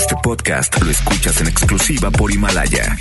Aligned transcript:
Este 0.00 0.16
podcast 0.22 0.80
lo 0.80 0.90
escuchas 0.90 1.42
en 1.42 1.48
exclusiva 1.48 2.10
por 2.10 2.32
Himalaya. 2.32 2.96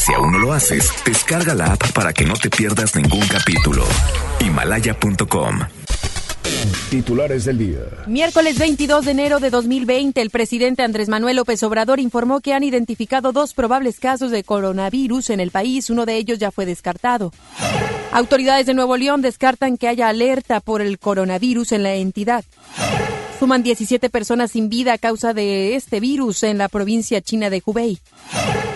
Si 0.00 0.14
aún 0.14 0.30
no 0.30 0.38
lo 0.38 0.52
haces, 0.52 0.88
descarga 1.04 1.56
la 1.56 1.72
app 1.72 1.90
para 1.90 2.12
que 2.12 2.24
no 2.24 2.34
te 2.34 2.50
pierdas 2.50 2.94
ningún 2.94 3.26
capítulo. 3.26 3.84
Himalaya.com. 4.38 5.58
Titulares 6.88 7.46
del 7.46 7.58
día. 7.58 7.80
Miércoles 8.06 8.60
22 8.60 9.06
de 9.06 9.10
enero 9.10 9.40
de 9.40 9.50
2020, 9.50 10.22
el 10.22 10.30
presidente 10.30 10.84
Andrés 10.84 11.08
Manuel 11.08 11.34
López 11.34 11.60
Obrador 11.64 11.98
informó 11.98 12.40
que 12.40 12.54
han 12.54 12.62
identificado 12.62 13.32
dos 13.32 13.52
probables 13.52 13.98
casos 13.98 14.30
de 14.30 14.44
coronavirus 14.44 15.30
en 15.30 15.40
el 15.40 15.50
país. 15.50 15.90
Uno 15.90 16.06
de 16.06 16.14
ellos 16.14 16.38
ya 16.38 16.52
fue 16.52 16.64
descartado. 16.64 17.32
Autoridades 18.12 18.66
de 18.66 18.74
Nuevo 18.74 18.96
León 18.96 19.20
descartan 19.20 19.76
que 19.76 19.88
haya 19.88 20.08
alerta 20.08 20.60
por 20.60 20.80
el 20.80 21.00
coronavirus 21.00 21.72
en 21.72 21.82
la 21.82 21.94
entidad. 21.94 22.44
Suman 23.38 23.62
17 23.62 24.10
personas 24.10 24.52
sin 24.52 24.68
vida 24.68 24.92
a 24.92 24.98
causa 24.98 25.34
de 25.34 25.74
este 25.74 26.00
virus 26.00 26.42
en 26.42 26.58
la 26.58 26.68
provincia 26.68 27.20
china 27.20 27.50
de 27.50 27.62
Hubei. 27.64 27.98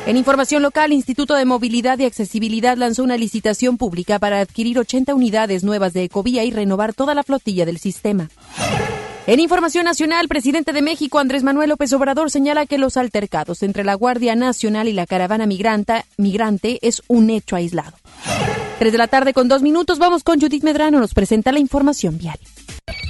En 0.07 0.17
información 0.17 0.63
local, 0.63 0.93
Instituto 0.93 1.35
de 1.35 1.45
Movilidad 1.45 1.99
y 1.99 2.05
Accesibilidad 2.05 2.77
lanzó 2.77 3.05
una 3.05 3.17
licitación 3.17 3.77
pública 3.77 4.19
para 4.19 4.41
adquirir 4.41 4.79
80 4.79 5.15
unidades 5.15 5.65
nuevas 5.65 5.93
de 5.93 6.05
Ecovía 6.05 6.45
y 6.45 6.51
renovar 6.51 6.95
toda 6.95 7.15
la 7.15 7.23
flotilla 7.23 7.67
del 7.67 7.79
sistema. 7.79 8.31
En 9.27 9.41
información 9.41 9.85
nacional, 9.85 10.27
presidente 10.27 10.73
de 10.73 10.81
México 10.81 11.19
Andrés 11.19 11.43
Manuel 11.43 11.69
López 11.69 11.93
Obrador 11.93 12.31
señala 12.31 12.65
que 12.65 12.79
los 12.79 12.97
altercados 12.97 13.63
entre 13.63 13.85
la 13.85 13.93
Guardia 13.93 14.35
Nacional 14.35 14.89
y 14.89 14.95
la 14.95 15.07
caravana 15.07 15.47
migrante, 15.47 16.79
es 16.81 17.03
un 17.09 17.29
hecho 17.29 17.55
aislado. 17.55 17.93
Tres 18.79 18.93
de 18.93 18.99
la 18.99 19.09
tarde 19.09 19.35
con 19.35 19.49
dos 19.49 19.61
minutos, 19.61 19.99
vamos 19.99 20.25
con 20.25 20.41
Judith 20.41 20.65
Medrano, 20.65 21.01
nos 21.01 21.13
presenta 21.13 21.53
la 21.53 21.59
información 21.59 22.17
vial. 22.17 22.39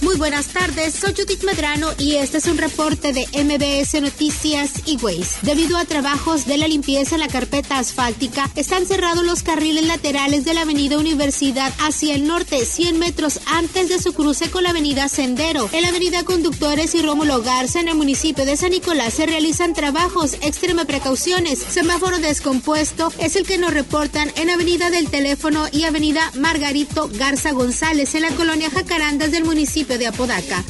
Muy 0.00 0.16
buenas 0.16 0.46
tardes, 0.48 0.94
soy 0.94 1.12
Judith 1.12 1.42
Medrano 1.42 1.88
y 1.98 2.14
este 2.14 2.38
es 2.38 2.46
un 2.46 2.56
reporte 2.56 3.12
de 3.12 3.26
MBS 3.32 4.00
Noticias 4.00 4.82
y 4.86 4.96
Ways. 4.96 5.38
Debido 5.42 5.76
a 5.76 5.84
trabajos 5.86 6.46
de 6.46 6.56
la 6.56 6.68
limpieza 6.68 7.16
en 7.16 7.20
la 7.20 7.26
carpeta 7.26 7.80
asfáltica, 7.80 8.48
están 8.54 8.86
cerrados 8.86 9.24
los 9.24 9.42
carriles 9.42 9.88
laterales 9.88 10.44
de 10.44 10.54
la 10.54 10.62
avenida 10.62 10.98
Universidad 10.98 11.74
hacia 11.80 12.14
el 12.14 12.28
norte, 12.28 12.64
100 12.64 12.96
metros 12.96 13.40
antes 13.46 13.88
de 13.88 14.00
su 14.00 14.12
cruce 14.12 14.52
con 14.52 14.62
la 14.62 14.70
avenida 14.70 15.08
Sendero. 15.08 15.68
En 15.72 15.82
la 15.82 15.88
avenida 15.88 16.22
Conductores 16.22 16.94
y 16.94 17.02
Rómulo 17.02 17.42
Garza, 17.42 17.80
en 17.80 17.88
el 17.88 17.96
municipio 17.96 18.44
de 18.44 18.56
San 18.56 18.70
Nicolás, 18.70 19.14
se 19.14 19.26
realizan 19.26 19.74
trabajos, 19.74 20.34
extrema 20.42 20.84
precauciones. 20.84 21.58
Semáforo 21.58 22.18
descompuesto 22.18 23.12
es 23.18 23.34
el 23.34 23.44
que 23.44 23.58
nos 23.58 23.74
reportan 23.74 24.30
en 24.36 24.48
avenida 24.48 24.90
del 24.90 25.10
Teléfono 25.10 25.66
y 25.72 25.84
avenida 25.84 26.30
Margarito 26.36 27.10
Garza 27.14 27.50
González, 27.50 28.14
en 28.14 28.22
la 28.22 28.30
colonia 28.30 28.70
Jacarandas 28.70 29.32
del 29.32 29.42
municipio 29.42 29.87
de 29.96 30.08
Apodaca. 30.08 30.62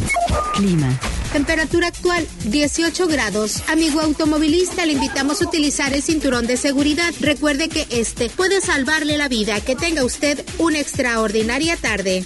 Clima. 0.54 0.96
Temperatura 1.32 1.88
actual 1.88 2.26
18 2.44 3.06
grados. 3.06 3.62
Amigo 3.68 4.00
automovilista, 4.00 4.86
le 4.86 4.92
invitamos 4.92 5.42
a 5.42 5.46
utilizar 5.46 5.92
el 5.92 6.02
cinturón 6.02 6.46
de 6.46 6.56
seguridad. 6.56 7.12
Recuerde 7.20 7.68
que 7.68 7.86
este 7.90 8.30
puede 8.30 8.60
salvarle 8.60 9.18
la 9.18 9.28
vida. 9.28 9.60
Que 9.60 9.76
tenga 9.76 10.04
usted 10.04 10.42
una 10.58 10.78
extraordinaria 10.78 11.76
tarde. 11.76 12.24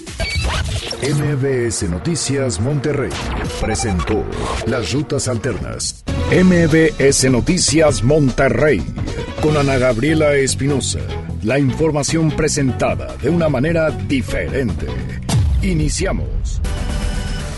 MBS 1.01 1.83
Noticias 1.89 2.61
Monterrey 2.61 3.11
presentó 3.59 4.23
las 4.67 4.93
rutas 4.93 5.27
alternas. 5.27 6.03
MBS 6.31 7.29
Noticias 7.29 8.03
Monterrey 8.03 8.81
con 9.41 9.57
Ana 9.57 9.77
Gabriela 9.77 10.35
Espinosa. 10.35 10.99
La 11.43 11.59
información 11.59 12.31
presentada 12.31 13.17
de 13.17 13.29
una 13.29 13.49
manera 13.49 13.91
diferente. 13.91 14.87
Iniciamos. 15.61 16.52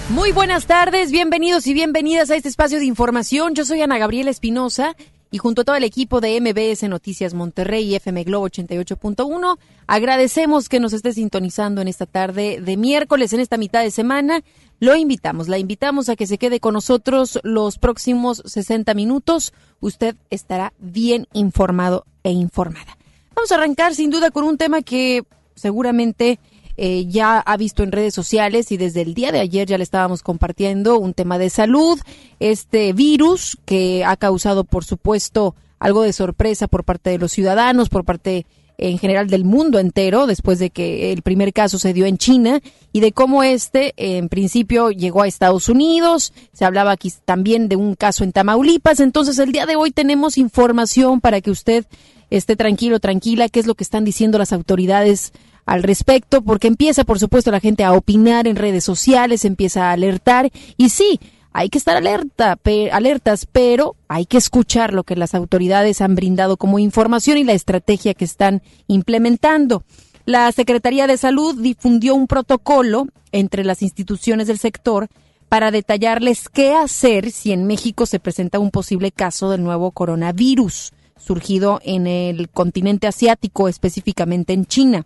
Muy 0.10 0.32
buenas 0.32 0.68
tardes, 0.68 1.12
bienvenidos 1.12 1.66
y 1.66 1.74
bienvenidas 1.74 2.30
a 2.30 2.36
este 2.36 2.48
espacio 2.48 2.78
de 2.78 2.86
información. 2.86 3.56
Yo 3.56 3.66
soy 3.66 3.82
Ana 3.82 3.98
Gabriela 3.98 4.30
Espinosa 4.30 4.96
y 5.32 5.40
junto 5.40 5.62
a 5.62 5.66
todo 5.66 5.76
el 5.76 5.84
equipo 5.84 6.22
de 6.22 6.40
MBS 6.40 6.88
Noticias 6.88 7.34
Monterrey 7.34 7.86
y 7.86 7.96
FM 7.96 8.24
Globo 8.24 8.48
88.1, 8.48 9.58
agradecemos 9.88 10.70
que 10.70 10.80
nos 10.80 10.94
esté 10.94 11.12
sintonizando 11.12 11.82
en 11.82 11.88
esta 11.88 12.06
tarde 12.06 12.62
de 12.62 12.78
miércoles, 12.78 13.34
en 13.34 13.40
esta 13.40 13.58
mitad 13.58 13.82
de 13.82 13.90
semana. 13.90 14.44
Lo 14.80 14.96
invitamos, 14.96 15.48
la 15.48 15.58
invitamos 15.58 16.08
a 16.08 16.16
que 16.16 16.28
se 16.28 16.38
quede 16.38 16.60
con 16.60 16.76
nosotros 16.76 17.40
los 17.42 17.80
próximos 17.80 18.44
60 18.46 18.94
minutos. 18.94 19.54
Usted 19.80 20.16
estará 20.30 20.72
bien 20.78 21.28
informado 21.34 22.06
e 22.24 22.30
informada. 22.30 22.96
Vamos 23.36 23.52
a 23.52 23.56
arrancar 23.56 23.96
sin 23.96 24.12
duda 24.12 24.30
con 24.30 24.44
un 24.44 24.60
tema 24.60 24.84
que 24.84 25.24
seguramente 25.56 26.40
eh, 26.78 27.06
ya 27.08 27.40
ha 27.40 27.58
visto 27.58 27.84
en 27.84 27.92
redes 27.92 28.14
sociales 28.14 28.72
y 28.72 28.78
desde 28.78 29.02
el 29.02 29.14
día 29.14 29.32
de 29.32 29.40
ayer 29.40 29.68
ya 29.68 29.78
le 29.78 29.84
estábamos 29.84 30.24
compartiendo 30.24 31.00
un 31.00 31.14
tema 31.14 31.38
de 31.38 31.50
salud, 31.50 32.00
este 32.40 32.94
virus 32.94 33.58
que 33.66 34.04
ha 34.04 34.18
causado, 34.18 34.64
por 34.64 34.84
supuesto, 34.84 35.56
algo 35.80 36.02
de 36.02 36.14
sorpresa 36.14 36.68
por 36.68 36.84
parte 36.84 37.10
de 37.10 37.18
los 37.18 37.32
ciudadanos, 37.32 37.90
por 37.90 38.04
parte 38.04 38.46
en 38.78 38.98
general 38.98 39.30
del 39.30 39.46
mundo 39.46 39.80
entero, 39.80 40.28
después 40.28 40.60
de 40.60 40.70
que 40.70 41.14
el 41.14 41.22
primer 41.22 41.54
caso 41.54 41.80
se 41.80 41.94
dio 41.94 42.06
en 42.06 42.18
China 42.18 42.60
y 42.92 43.00
de 43.00 43.12
cómo 43.12 43.44
este 43.44 43.94
en 43.96 44.30
principio 44.30 44.92
llegó 44.92 45.22
a 45.22 45.28
Estados 45.28 45.70
Unidos. 45.70 46.34
Se 46.52 46.66
hablaba 46.66 46.92
aquí 46.92 47.12
también 47.24 47.70
de 47.70 47.78
un 47.78 47.96
caso 47.96 48.24
en 48.24 48.34
Tamaulipas. 48.34 49.00
Entonces 49.00 49.40
el 49.40 49.52
día 49.52 49.66
de 49.66 49.76
hoy 49.76 49.92
tenemos 49.92 50.38
información 50.38 51.22
para 51.22 51.42
que 51.42 51.52
usted 51.52 51.86
esté 52.30 52.56
tranquilo, 52.56 53.00
tranquila, 53.00 53.50
qué 53.50 53.60
es 53.60 53.68
lo 53.68 53.76
que 53.76 53.84
están 53.84 54.04
diciendo 54.04 54.38
las 54.38 54.52
autoridades 54.52 55.32
al 55.66 55.84
respecto, 55.84 56.42
porque 56.42 56.68
empieza, 56.68 57.04
por 57.04 57.20
supuesto, 57.20 57.52
la 57.52 57.60
gente 57.60 57.84
a 57.84 57.94
opinar 57.94 58.48
en 58.48 58.56
redes 58.56 58.84
sociales, 58.84 59.46
empieza 59.46 59.90
a 59.90 59.94
alertar, 59.94 60.52
y 60.78 60.90
sí, 60.90 61.20
hay 61.58 61.70
que 61.70 61.78
estar 61.78 61.96
alerta, 61.96 62.60
alertas, 62.92 63.48
pero 63.50 63.96
hay 64.10 64.26
que 64.26 64.38
escuchar 64.38 64.94
lo 64.94 65.04
que 65.04 65.16
las 65.16 65.34
autoridades 65.34 66.02
han 66.02 66.14
brindado 66.14 66.58
como 66.58 66.80
información 66.80 67.38
y 67.38 67.46
la 67.46 67.54
estrategia 67.54 68.14
que 68.14 68.26
están 68.26 68.62
implementando. 68.88 69.84
La 70.26 70.52
Secretaría 70.52 71.08
de 71.08 71.18
Salud 71.18 71.56
difundió 71.62 72.14
un 72.14 72.28
protocolo 72.28 73.08
entre 73.32 73.64
las 73.64 73.82
instituciones 73.82 74.48
del 74.48 74.60
sector 74.60 75.08
para 75.48 75.72
detallarles 75.72 76.50
qué 76.50 76.74
hacer 76.74 77.32
si 77.32 77.54
en 77.54 77.68
México 77.68 78.06
se 78.06 78.20
presenta 78.20 78.60
un 78.60 78.72
posible 78.72 79.12
caso 79.12 79.50
del 79.50 79.64
nuevo 79.64 79.92
coronavirus 79.92 80.92
surgido 81.18 81.80
en 81.84 82.08
el 82.08 82.50
continente 82.50 83.08
asiático, 83.08 83.70
específicamente 83.70 84.52
en 84.52 84.66
China. 84.66 85.06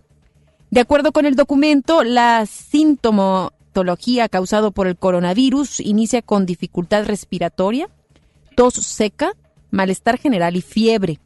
De 0.71 0.81
acuerdo 0.81 1.11
con 1.11 1.25
el 1.25 1.35
documento, 1.35 2.03
la 2.03 2.45
sintomatología 2.45 4.29
causada 4.29 4.69
por 4.69 4.87
el 4.87 4.97
coronavirus 4.97 5.79
inicia 5.79 6.21
con 6.21 6.45
dificultad 6.45 7.05
respiratoria, 7.05 7.89
tos 8.55 8.75
seca, 8.75 9.33
malestar 9.71 10.19
general 10.19 10.55
y 10.55 10.61
fiebre. 10.61 11.19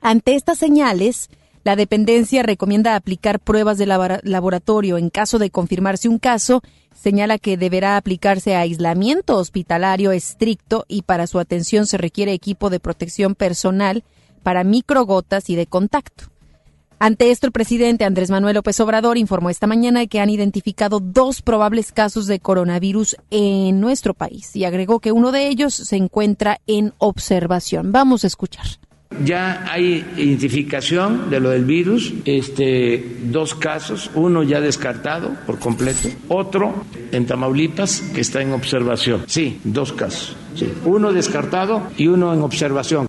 Ante 0.00 0.34
estas 0.34 0.58
señales, 0.58 1.30
la 1.62 1.76
dependencia 1.76 2.42
recomienda 2.42 2.96
aplicar 2.96 3.38
pruebas 3.40 3.78
de 3.78 3.86
laboratorio. 3.86 4.98
En 4.98 5.10
caso 5.10 5.38
de 5.38 5.50
confirmarse 5.50 6.08
un 6.08 6.18
caso, 6.18 6.62
señala 6.94 7.38
que 7.38 7.56
deberá 7.56 7.96
aplicarse 7.96 8.56
aislamiento 8.56 9.36
hospitalario 9.36 10.12
estricto 10.12 10.84
y 10.88 11.02
para 11.02 11.26
su 11.26 11.38
atención 11.38 11.86
se 11.86 11.98
requiere 11.98 12.32
equipo 12.32 12.70
de 12.70 12.80
protección 12.80 13.34
personal 13.34 14.04
para 14.42 14.64
microgotas 14.64 15.50
y 15.50 15.56
de 15.56 15.66
contacto. 15.66 16.35
Ante 16.98 17.30
esto, 17.30 17.46
el 17.46 17.52
presidente 17.52 18.06
Andrés 18.06 18.30
Manuel 18.30 18.54
López 18.54 18.80
Obrador 18.80 19.18
informó 19.18 19.50
esta 19.50 19.66
mañana 19.66 20.06
que 20.06 20.18
han 20.18 20.30
identificado 20.30 20.98
dos 20.98 21.42
probables 21.42 21.92
casos 21.92 22.26
de 22.26 22.40
coronavirus 22.40 23.16
en 23.30 23.80
nuestro 23.80 24.14
país 24.14 24.56
y 24.56 24.64
agregó 24.64 25.00
que 25.00 25.12
uno 25.12 25.30
de 25.30 25.48
ellos 25.48 25.74
se 25.74 25.96
encuentra 25.96 26.58
en 26.66 26.94
observación. 26.96 27.92
Vamos 27.92 28.24
a 28.24 28.28
escuchar. 28.28 28.64
Ya 29.24 29.64
hay 29.70 30.06
identificación 30.16 31.28
de 31.30 31.40
lo 31.40 31.50
del 31.50 31.64
virus, 31.64 32.14
este, 32.24 33.18
dos 33.24 33.54
casos, 33.54 34.10
uno 34.14 34.42
ya 34.42 34.60
descartado 34.60 35.30
por 35.46 35.58
completo, 35.58 36.08
otro 36.28 36.84
en 37.12 37.26
Tamaulipas 37.26 38.00
que 38.14 38.22
está 38.22 38.40
en 38.40 38.52
observación. 38.52 39.24
Sí, 39.26 39.60
dos 39.64 39.92
casos. 39.92 40.34
Sí. 40.54 40.72
Uno 40.84 41.12
descartado 41.12 41.82
y 41.96 42.08
uno 42.08 42.32
en 42.32 42.40
observación. 42.40 43.06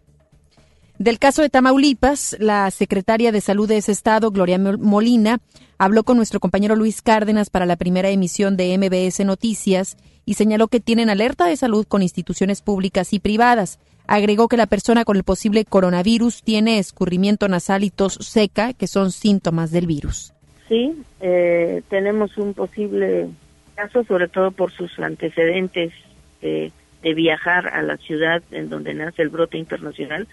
Del 0.99 1.19
caso 1.19 1.43
de 1.43 1.49
Tamaulipas, 1.49 2.35
la 2.39 2.71
secretaria 2.71 3.31
de 3.31 3.39
Salud 3.39 3.67
de 3.67 3.77
ese 3.77 3.91
estado, 3.91 4.31
Gloria 4.31 4.57
Molina, 4.57 5.37
habló 5.77 6.03
con 6.03 6.17
nuestro 6.17 6.39
compañero 6.39 6.75
Luis 6.75 7.03
Cárdenas 7.03 7.51
para 7.51 7.67
la 7.67 7.75
primera 7.75 8.09
emisión 8.09 8.57
de 8.57 8.75
MBS 8.75 9.23
Noticias 9.23 9.95
y 10.25 10.33
señaló 10.33 10.69
que 10.69 10.79
tienen 10.79 11.11
alerta 11.11 11.45
de 11.45 11.55
salud 11.55 11.85
con 11.87 12.01
instituciones 12.01 12.63
públicas 12.63 13.13
y 13.13 13.19
privadas. 13.19 13.79
Agregó 14.07 14.47
que 14.47 14.57
la 14.57 14.65
persona 14.65 15.05
con 15.05 15.17
el 15.17 15.23
posible 15.23 15.65
coronavirus 15.65 16.41
tiene 16.41 16.79
escurrimiento 16.79 17.47
nasal 17.47 17.83
y 17.83 17.91
tos 17.91 18.17
seca, 18.21 18.73
que 18.73 18.87
son 18.87 19.11
síntomas 19.11 19.69
del 19.69 19.85
virus. 19.85 20.33
Sí, 20.67 20.95
eh, 21.21 21.83
tenemos 21.89 22.35
un 22.39 22.55
posible 22.55 23.27
caso, 23.75 24.03
sobre 24.05 24.29
todo 24.29 24.49
por 24.49 24.71
sus 24.71 24.97
antecedentes 24.97 25.93
de 26.41 27.13
viajar 27.13 27.67
a 27.67 27.83
la 27.83 27.97
ciudad 27.97 28.41
en 28.51 28.69
donde 28.69 28.93
nace 28.93 29.21
el 29.21 29.29
brote 29.29 29.57
internacional 29.57 30.27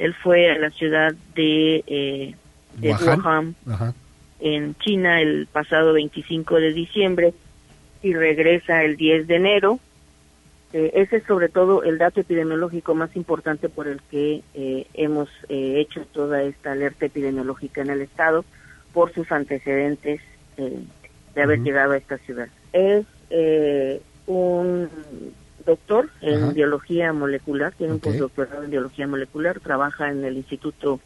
él 0.00 0.14
fue 0.14 0.50
a 0.50 0.58
la 0.58 0.70
ciudad 0.70 1.14
de, 1.34 1.84
eh, 1.86 2.34
Wuhan, 2.82 3.54
en 4.40 4.74
China 4.76 5.20
el 5.20 5.46
pasado 5.46 5.92
25 5.92 6.56
de 6.56 6.72
diciembre 6.72 7.34
y 8.02 8.14
regresa 8.14 8.82
el 8.82 8.96
10 8.96 9.26
de 9.26 9.36
enero. 9.36 9.78
Eh, 10.72 10.92
ese 10.94 11.16
es 11.16 11.24
sobre 11.24 11.50
todo 11.50 11.82
el 11.82 11.98
dato 11.98 12.20
epidemiológico 12.20 12.94
más 12.94 13.14
importante 13.14 13.68
por 13.68 13.88
el 13.88 14.00
que 14.10 14.42
eh, 14.54 14.86
hemos 14.94 15.28
eh, 15.50 15.80
hecho 15.80 16.06
toda 16.12 16.42
esta 16.44 16.72
alerta 16.72 17.06
epidemiológica 17.06 17.82
en 17.82 17.90
el 17.90 18.00
estado 18.00 18.44
por 18.94 19.12
sus 19.12 19.30
antecedentes 19.30 20.20
de 20.56 21.42
haber 21.42 21.60
llegado 21.60 21.92
a 21.92 21.96
esta 21.96 22.18
ciudad. 22.18 22.48
Es 22.72 23.06
un 24.26 24.88
doctor 25.64 26.08
en 26.20 26.54
biología 26.54 27.12
molecular, 27.12 27.72
tiene 27.72 27.94
un 27.94 28.00
postdoctorado 28.00 28.64
en 28.64 28.70
biología 28.70 29.06
molecular, 29.06 29.60
trabaja 29.60 30.10
en 30.10 30.24
el 30.24 30.36
Instituto 30.36 31.00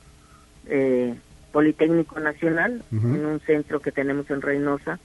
Politécnico 1.53 2.19
Nacional, 2.21 2.83
en 2.91 3.27
un 3.27 3.41
centro 3.41 3.81
que 3.81 3.93
tenemos 3.93 4.31
en 4.31 4.43
Reynosa 4.43 4.99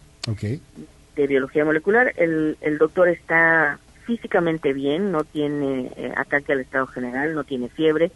de 1.16 1.28
biología 1.28 1.66
molecular. 1.66 2.14
El, 2.18 2.58
el 2.62 2.78
doctor 2.78 3.10
está 3.10 3.80
físicamente 4.06 4.74
bien, 4.74 5.12
no 5.12 5.24
tiene 5.24 5.92
eh, 5.96 6.12
ataque 6.16 6.54
al 6.54 6.62
estado 6.62 6.88
general, 6.88 7.36
no 7.36 7.44
tiene 7.44 7.70
fiebre, 7.70 8.12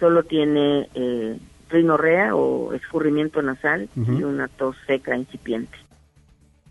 solo 0.00 0.22
tiene 0.22 0.88
eh, 0.94 1.36
rinorrea 1.68 2.34
o 2.34 2.72
escurrimiento 2.72 3.42
nasal 3.42 3.88
y 3.94 4.22
una 4.22 4.48
tos 4.48 4.76
seca 4.86 5.16
incipiente. 5.16 5.76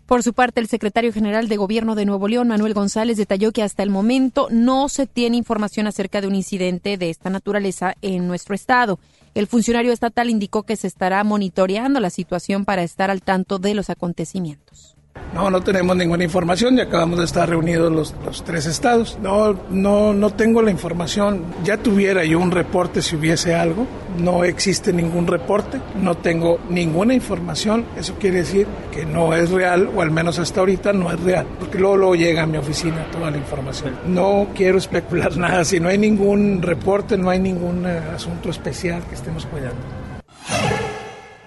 Por 0.06 0.22
su 0.22 0.34
parte, 0.34 0.60
el 0.60 0.68
secretario 0.68 1.12
general 1.12 1.48
de 1.48 1.56
Gobierno 1.56 1.94
de 1.94 2.04
Nuevo 2.04 2.28
León, 2.28 2.48
Manuel 2.48 2.74
González, 2.74 3.16
detalló 3.16 3.52
que 3.52 3.62
hasta 3.62 3.82
el 3.82 3.90
momento 3.90 4.48
no 4.50 4.88
se 4.88 5.06
tiene 5.06 5.36
información 5.36 5.86
acerca 5.86 6.20
de 6.20 6.26
un 6.26 6.34
incidente 6.34 6.96
de 6.98 7.08
esta 7.08 7.30
naturaleza 7.30 7.94
en 8.02 8.26
nuestro 8.26 8.54
estado. 8.54 8.98
El 9.34 9.46
funcionario 9.46 9.92
estatal 9.92 10.28
indicó 10.28 10.64
que 10.64 10.76
se 10.76 10.88
estará 10.88 11.22
monitoreando 11.24 12.00
la 12.00 12.10
situación 12.10 12.64
para 12.64 12.82
estar 12.82 13.10
al 13.10 13.22
tanto 13.22 13.58
de 13.58 13.74
los 13.74 13.90
acontecimientos. 13.90 14.96
No, 15.34 15.50
no 15.50 15.62
tenemos 15.62 15.96
ninguna 15.96 16.24
información 16.24 16.76
y 16.76 16.82
acabamos 16.82 17.18
de 17.18 17.24
estar 17.24 17.48
reunidos 17.48 17.90
los, 17.90 18.14
los, 18.24 18.44
tres 18.44 18.66
estados. 18.66 19.18
No, 19.22 19.54
no, 19.70 20.12
no 20.12 20.30
tengo 20.30 20.60
la 20.60 20.70
información. 20.70 21.44
Ya 21.64 21.78
tuviera 21.78 22.22
yo 22.24 22.38
un 22.38 22.50
reporte 22.50 23.00
si 23.00 23.16
hubiese 23.16 23.54
algo. 23.54 23.86
No 24.18 24.44
existe 24.44 24.92
ningún 24.92 25.26
reporte. 25.26 25.80
No 26.00 26.18
tengo 26.18 26.60
ninguna 26.68 27.14
información. 27.14 27.86
Eso 27.96 28.14
quiere 28.20 28.38
decir 28.38 28.66
que 28.92 29.06
no 29.06 29.34
es 29.34 29.50
real 29.50 29.88
o 29.96 30.02
al 30.02 30.10
menos 30.10 30.38
hasta 30.38 30.60
ahorita 30.60 30.92
no 30.92 31.10
es 31.10 31.18
real. 31.20 31.46
Porque 31.58 31.78
luego, 31.78 31.96
luego 31.96 32.14
llega 32.14 32.42
a 32.42 32.46
mi 32.46 32.58
oficina 32.58 33.06
toda 33.10 33.30
la 33.30 33.38
información. 33.38 33.96
No 34.06 34.48
quiero 34.54 34.76
especular 34.76 35.34
nada. 35.38 35.64
Si 35.64 35.80
no 35.80 35.88
hay 35.88 35.96
ningún 35.96 36.60
reporte, 36.60 37.16
no 37.16 37.30
hay 37.30 37.38
ningún 37.38 37.86
eh, 37.86 38.02
asunto 38.14 38.50
especial 38.50 39.02
que 39.08 39.14
estemos 39.14 39.46
cuidando 39.46 39.80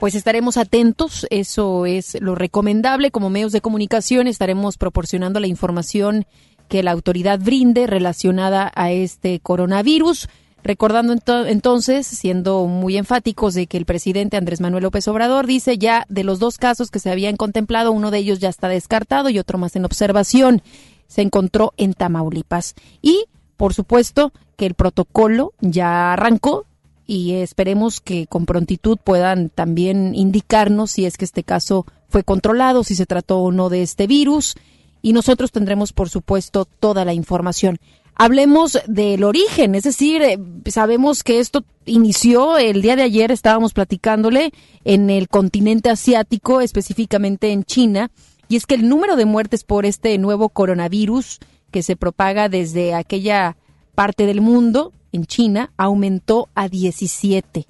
pues 0.06 0.14
estaremos 0.14 0.58
atentos, 0.58 1.26
eso 1.32 1.88
es 1.88 2.16
lo 2.22 2.36
recomendable. 2.36 3.10
Como 3.10 3.32
medios 3.32 3.52
de 3.52 3.62
comunicación 3.62 4.28
estaremos 4.28 4.78
proporcionando 4.78 5.40
la 5.40 5.48
información 5.48 6.28
que 6.68 6.84
la 6.84 6.92
autoridad 6.92 7.40
brinde 7.40 7.88
relacionada 7.88 8.72
a 8.76 8.92
este 8.92 9.40
coronavirus. 9.40 10.30
Recordando 10.64 11.16
entonces, 11.48 12.06
siendo 12.06 12.68
muy 12.68 12.98
enfáticos 12.98 13.56
de 13.56 13.66
que 13.66 13.78
el 13.78 13.88
presidente 13.88 14.38
Andrés 14.38 14.62
Manuel 14.62 14.84
López 14.84 15.08
Obrador 15.08 15.48
dice 15.48 15.80
ya 15.80 16.06
de 16.08 16.24
los 16.24 16.38
dos 16.38 16.60
casos 16.60 16.92
que 16.92 17.00
se 17.00 17.10
habían 17.10 17.36
contemplado, 17.36 17.92
uno 17.92 18.12
de 18.12 18.20
ellos 18.20 18.38
ya 18.38 18.50
está 18.50 18.68
descartado 18.68 19.32
y 19.32 19.40
otro 19.40 19.58
más 19.58 19.76
en 19.76 19.86
observación. 19.86 20.62
Se 21.08 21.24
encontró 21.24 21.74
en 21.78 21.96
Tamaulipas. 21.96 22.76
Y, 23.02 23.26
por 23.58 23.74
supuesto, 23.74 24.34
que 24.56 24.68
el 24.68 24.76
protocolo 24.76 25.54
ya 25.62 26.14
arrancó, 26.14 26.68
y 27.08 27.34
esperemos 27.34 28.02
que 28.02 28.28
con 28.28 28.46
prontitud 28.46 28.98
puedan 29.04 29.50
también 29.50 30.16
indicarnos 30.16 30.92
si 30.92 31.06
es 31.06 31.18
que 31.18 31.26
este 31.26 31.44
caso 31.44 31.86
fue 32.10 32.24
controlado, 32.24 32.84
si 32.84 32.96
se 32.96 33.06
trató 33.06 33.40
o 33.40 33.52
no 33.52 33.70
de 33.70 33.82
este 33.84 34.08
virus 34.08 34.56
y 35.02 35.14
nosotros 35.14 35.52
tendremos 35.52 35.94
por 35.94 36.10
supuesto 36.10 36.66
toda 36.66 37.06
la 37.06 37.14
información. 37.14 37.78
Hablemos 38.16 38.80
del 38.88 39.24
origen, 39.24 39.76
es 39.76 39.84
decir, 39.84 40.22
eh, 40.22 40.40
sabemos 40.68 41.22
que 41.22 41.40
esto 41.40 41.66
inició 41.86 42.58
el 42.58 42.82
día 42.82 42.96
de 42.96 43.04
ayer, 43.04 43.30
estábamos 43.32 43.74
platicándole 43.74 44.52
en 44.86 45.10
el 45.10 45.28
continente 45.28 45.90
asiático, 45.90 46.62
específicamente 46.62 47.52
en 47.52 47.66
China, 47.66 48.10
y 48.48 48.56
es 48.56 48.66
que 48.66 48.76
el 48.76 48.88
número 48.88 49.16
de 49.16 49.26
muertes 49.26 49.64
por 49.64 49.86
este 49.86 50.18
nuevo 50.18 50.50
coronavirus 50.50 51.40
que 51.72 51.84
se 51.84 51.98
propaga 51.98 52.48
desde 52.48 52.94
aquella 52.94 53.58
parte 53.96 54.26
del 54.26 54.40
mundo 54.40 54.94
en 55.16 55.26
China 55.26 55.72
aumentó 55.78 56.50
a 56.54 56.70
17. 56.70 57.66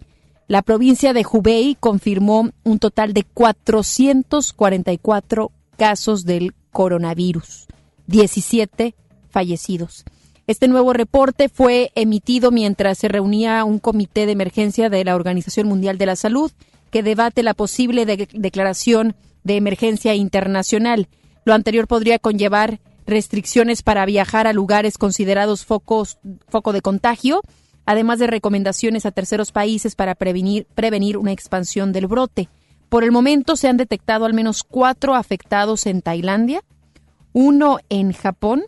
La 0.47 0.62
provincia 0.62 1.13
de 1.13 1.25
Hubei 1.25 1.77
confirmó 1.80 2.51
un 2.63 2.80
total 2.80 3.13
de 3.13 3.24
444 3.24 5.51
casos 5.77 6.25
del 6.25 6.53
coronavirus, 6.71 7.68
17 8.07 8.95
fallecidos. 9.30 10.03
Este 10.47 10.68
nuevo 10.68 10.94
reporte 10.94 11.50
fue 11.50 11.92
emitido 11.95 12.51
mientras 12.51 13.00
se 13.00 13.07
reunía 13.07 13.63
un 13.63 13.80
comité 13.80 14.27
de 14.27 14.33
emergencia 14.33 14.89
de 14.89 15.03
la 15.03 15.15
Organización 15.15 15.68
Mundial 15.68 15.98
de 15.98 16.06
la 16.06 16.15
Salud 16.15 16.51
que 16.91 17.01
debate 17.01 17.41
la 17.41 17.56
posible 17.56 18.06
declaración 18.06 19.15
de 19.44 19.56
emergencia 19.56 20.13
internacional. 20.13 21.07
Lo 21.44 21.53
anterior 21.53 21.88
podría 21.88 22.19
conllevar 22.19 22.80
restricciones 23.06 23.84
para 23.84 24.06
viajar 24.06 24.48
a 24.48 24.54
lugares 24.54 24.98
considerados 24.98 25.66
foco 25.66 26.06
de 26.74 26.81
contagio, 26.81 27.42
además 27.86 28.19
de 28.19 28.28
recomendaciones 28.28 29.06
a 29.06 29.12
terceros 29.12 29.52
países 29.52 29.96
para 29.96 30.16
prevenir, 30.16 30.66
prevenir 30.75 31.18
una 31.18 31.31
expansión 31.31 31.92
del 31.92 32.07
brote. 32.07 32.50
Por 32.90 33.04
el 33.04 33.12
momento 33.12 33.56
se 33.56 33.68
han 33.68 33.78
detectado 33.78 34.25
al 34.25 34.34
menos 34.34 34.63
cuatro 34.63 35.16
afectados 35.16 35.86
en 35.86 36.02
Tailandia, 36.02 36.63
uno 37.34 37.80
en 37.90 38.13
Japón, 38.13 38.63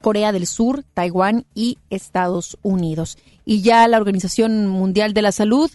Corea 0.00 0.32
del 0.32 0.46
Sur, 0.46 0.84
Taiwán 0.94 1.44
y 1.54 1.78
Estados 1.90 2.58
Unidos. 2.62 3.18
Y 3.44 3.62
ya 3.62 3.86
la 3.88 3.98
Organización 3.98 4.66
Mundial 4.66 5.14
de 5.14 5.22
la 5.22 5.32
Salud 5.32 5.70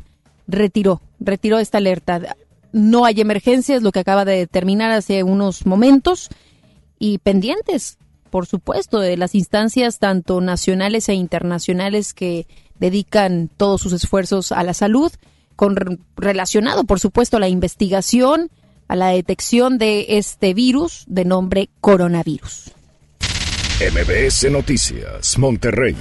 retiró, 0.47 1.01
retiró 1.19 1.59
esta 1.59 1.77
alerta. 1.77 2.35
No 2.71 3.05
hay 3.05 3.21
emergencias, 3.21 3.83
lo 3.83 3.91
que 3.91 3.99
acaba 3.99 4.25
de 4.25 4.37
determinar 4.37 4.91
hace 4.91 5.23
unos 5.23 5.65
momentos 5.65 6.29
y 7.03 7.17
pendientes, 7.17 7.97
por 8.29 8.45
supuesto, 8.45 8.99
de 8.99 9.17
las 9.17 9.35
instancias 9.35 9.99
tanto 9.99 10.39
nacionales 10.39 11.09
e 11.09 11.13
internacionales 11.13 12.13
que 12.13 12.47
dedican 12.79 13.49
todos 13.57 13.81
sus 13.81 13.91
esfuerzos 13.91 14.53
a 14.53 14.63
la 14.63 14.73
salud, 14.73 15.11
con 15.57 15.99
relacionado, 16.15 16.85
por 16.85 17.01
supuesto, 17.01 17.35
a 17.35 17.41
la 17.41 17.49
investigación, 17.49 18.49
a 18.87 18.95
la 18.95 19.09
detección 19.09 19.77
de 19.77 20.17
este 20.17 20.53
virus 20.53 21.03
de 21.07 21.25
nombre 21.25 21.69
coronavirus. 21.81 22.71
MBS 23.81 24.49
Noticias, 24.49 25.37
Monterrey. 25.37 25.97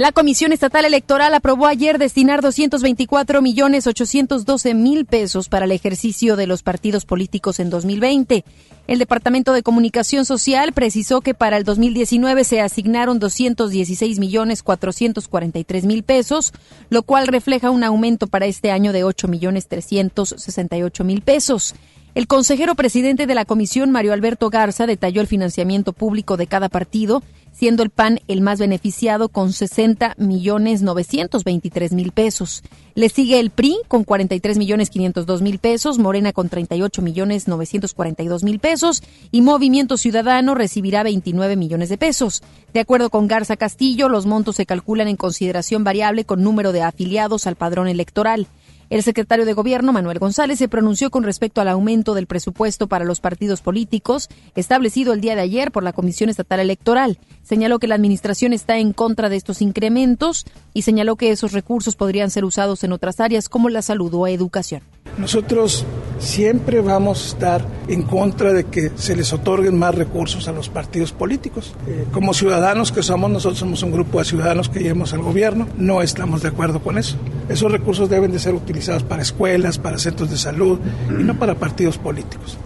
La 0.00 0.12
Comisión 0.12 0.50
Estatal 0.52 0.86
Electoral 0.86 1.34
aprobó 1.34 1.66
ayer 1.66 1.98
destinar 1.98 2.40
224 2.40 3.42
millones 3.42 3.86
812 3.86 4.72
mil 4.72 5.04
pesos 5.04 5.50
para 5.50 5.66
el 5.66 5.72
ejercicio 5.72 6.36
de 6.36 6.46
los 6.46 6.62
partidos 6.62 7.04
políticos 7.04 7.60
en 7.60 7.68
2020. 7.68 8.42
El 8.86 8.98
Departamento 8.98 9.52
de 9.52 9.62
Comunicación 9.62 10.24
Social 10.24 10.72
precisó 10.72 11.20
que 11.20 11.34
para 11.34 11.58
el 11.58 11.64
2019 11.64 12.44
se 12.44 12.62
asignaron 12.62 13.18
216 13.18 14.18
millones 14.20 14.62
443 14.62 15.84
mil 15.84 16.02
pesos, 16.02 16.54
lo 16.88 17.02
cual 17.02 17.26
refleja 17.26 17.68
un 17.68 17.84
aumento 17.84 18.26
para 18.26 18.46
este 18.46 18.70
año 18.70 18.94
de 18.94 19.04
8 19.04 19.28
millones 19.28 19.68
368 19.68 21.04
mil 21.04 21.20
pesos. 21.20 21.74
El 22.12 22.26
consejero 22.26 22.74
presidente 22.74 23.28
de 23.28 23.34
la 23.36 23.44
comisión, 23.44 23.92
Mario 23.92 24.12
Alberto 24.12 24.50
Garza, 24.50 24.86
detalló 24.86 25.20
el 25.20 25.28
financiamiento 25.28 25.92
público 25.92 26.36
de 26.36 26.48
cada 26.48 26.68
partido, 26.68 27.22
siendo 27.52 27.84
el 27.84 27.90
PAN 27.90 28.18
el 28.26 28.40
más 28.40 28.58
beneficiado 28.58 29.28
con 29.28 29.52
60 29.52 30.14
millones 30.18 30.82
923 30.82 31.92
mil 31.92 32.10
pesos. 32.10 32.64
Le 32.96 33.08
sigue 33.10 33.38
el 33.38 33.50
PRI 33.50 33.76
con 33.86 34.02
43 34.02 34.58
millones 34.58 34.90
502 34.90 35.40
mil 35.40 35.58
pesos, 35.58 35.98
Morena 35.98 36.32
con 36.32 36.48
38 36.48 37.00
millones 37.00 37.46
942 37.46 38.42
mil 38.42 38.58
pesos 38.58 39.04
y 39.30 39.42
Movimiento 39.42 39.96
Ciudadano 39.96 40.56
recibirá 40.56 41.04
29 41.04 41.54
millones 41.54 41.90
de 41.90 41.98
pesos. 41.98 42.42
De 42.74 42.80
acuerdo 42.80 43.10
con 43.10 43.28
Garza 43.28 43.56
Castillo, 43.56 44.08
los 44.08 44.26
montos 44.26 44.56
se 44.56 44.66
calculan 44.66 45.06
en 45.06 45.16
consideración 45.16 45.84
variable 45.84 46.24
con 46.24 46.42
número 46.42 46.72
de 46.72 46.82
afiliados 46.82 47.46
al 47.46 47.54
padrón 47.54 47.86
electoral. 47.86 48.48
El 48.90 49.04
secretario 49.04 49.44
de 49.44 49.52
Gobierno, 49.52 49.92
Manuel 49.92 50.18
González, 50.18 50.58
se 50.58 50.68
pronunció 50.68 51.12
con 51.12 51.22
respecto 51.22 51.60
al 51.60 51.68
aumento 51.68 52.12
del 52.12 52.26
presupuesto 52.26 52.88
para 52.88 53.04
los 53.04 53.20
partidos 53.20 53.60
políticos 53.60 54.28
establecido 54.56 55.12
el 55.12 55.20
día 55.20 55.36
de 55.36 55.42
ayer 55.42 55.70
por 55.70 55.84
la 55.84 55.92
Comisión 55.92 56.28
Estatal 56.28 56.58
Electoral. 56.58 57.20
Señaló 57.44 57.78
que 57.78 57.86
la 57.86 57.94
Administración 57.94 58.52
está 58.52 58.78
en 58.78 58.92
contra 58.92 59.28
de 59.28 59.36
estos 59.36 59.62
incrementos 59.62 60.44
y 60.74 60.82
señaló 60.82 61.14
que 61.14 61.30
esos 61.30 61.52
recursos 61.52 61.94
podrían 61.94 62.30
ser 62.30 62.44
usados 62.44 62.82
en 62.82 62.90
otras 62.90 63.20
áreas 63.20 63.48
como 63.48 63.68
la 63.68 63.82
salud 63.82 64.12
o 64.12 64.26
educación. 64.26 64.82
Nosotros 65.18 65.84
siempre 66.18 66.80
vamos 66.80 67.24
a 67.24 67.28
estar 67.28 67.66
en 67.88 68.02
contra 68.02 68.52
de 68.52 68.64
que 68.64 68.92
se 68.94 69.16
les 69.16 69.32
otorguen 69.32 69.78
más 69.78 69.94
recursos 69.94 70.48
a 70.48 70.52
los 70.52 70.68
partidos 70.68 71.12
políticos. 71.12 71.74
Eh, 71.86 72.06
como 72.12 72.34
ciudadanos 72.34 72.92
que 72.92 73.02
somos, 73.02 73.30
nosotros 73.30 73.58
somos 73.58 73.82
un 73.82 73.92
grupo 73.92 74.18
de 74.18 74.24
ciudadanos 74.24 74.68
que 74.68 74.80
llevamos 74.80 75.12
al 75.12 75.22
gobierno, 75.22 75.66
no 75.76 76.02
estamos 76.02 76.42
de 76.42 76.48
acuerdo 76.48 76.80
con 76.80 76.98
eso. 76.98 77.16
Esos 77.48 77.72
recursos 77.72 78.08
deben 78.08 78.32
de 78.32 78.38
ser 78.38 78.54
utilizados 78.54 79.02
para 79.02 79.22
escuelas, 79.22 79.78
para 79.78 79.98
centros 79.98 80.30
de 80.30 80.36
salud 80.36 80.78
y 81.08 81.22
no 81.22 81.38
para 81.38 81.54
partidos 81.54 81.98
políticos. 81.98 82.58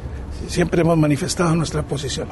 Siempre 0.48 0.82
hemos 0.82 0.98
manifestado 0.98 1.54
nuestra 1.54 1.82
posición. 1.82 2.28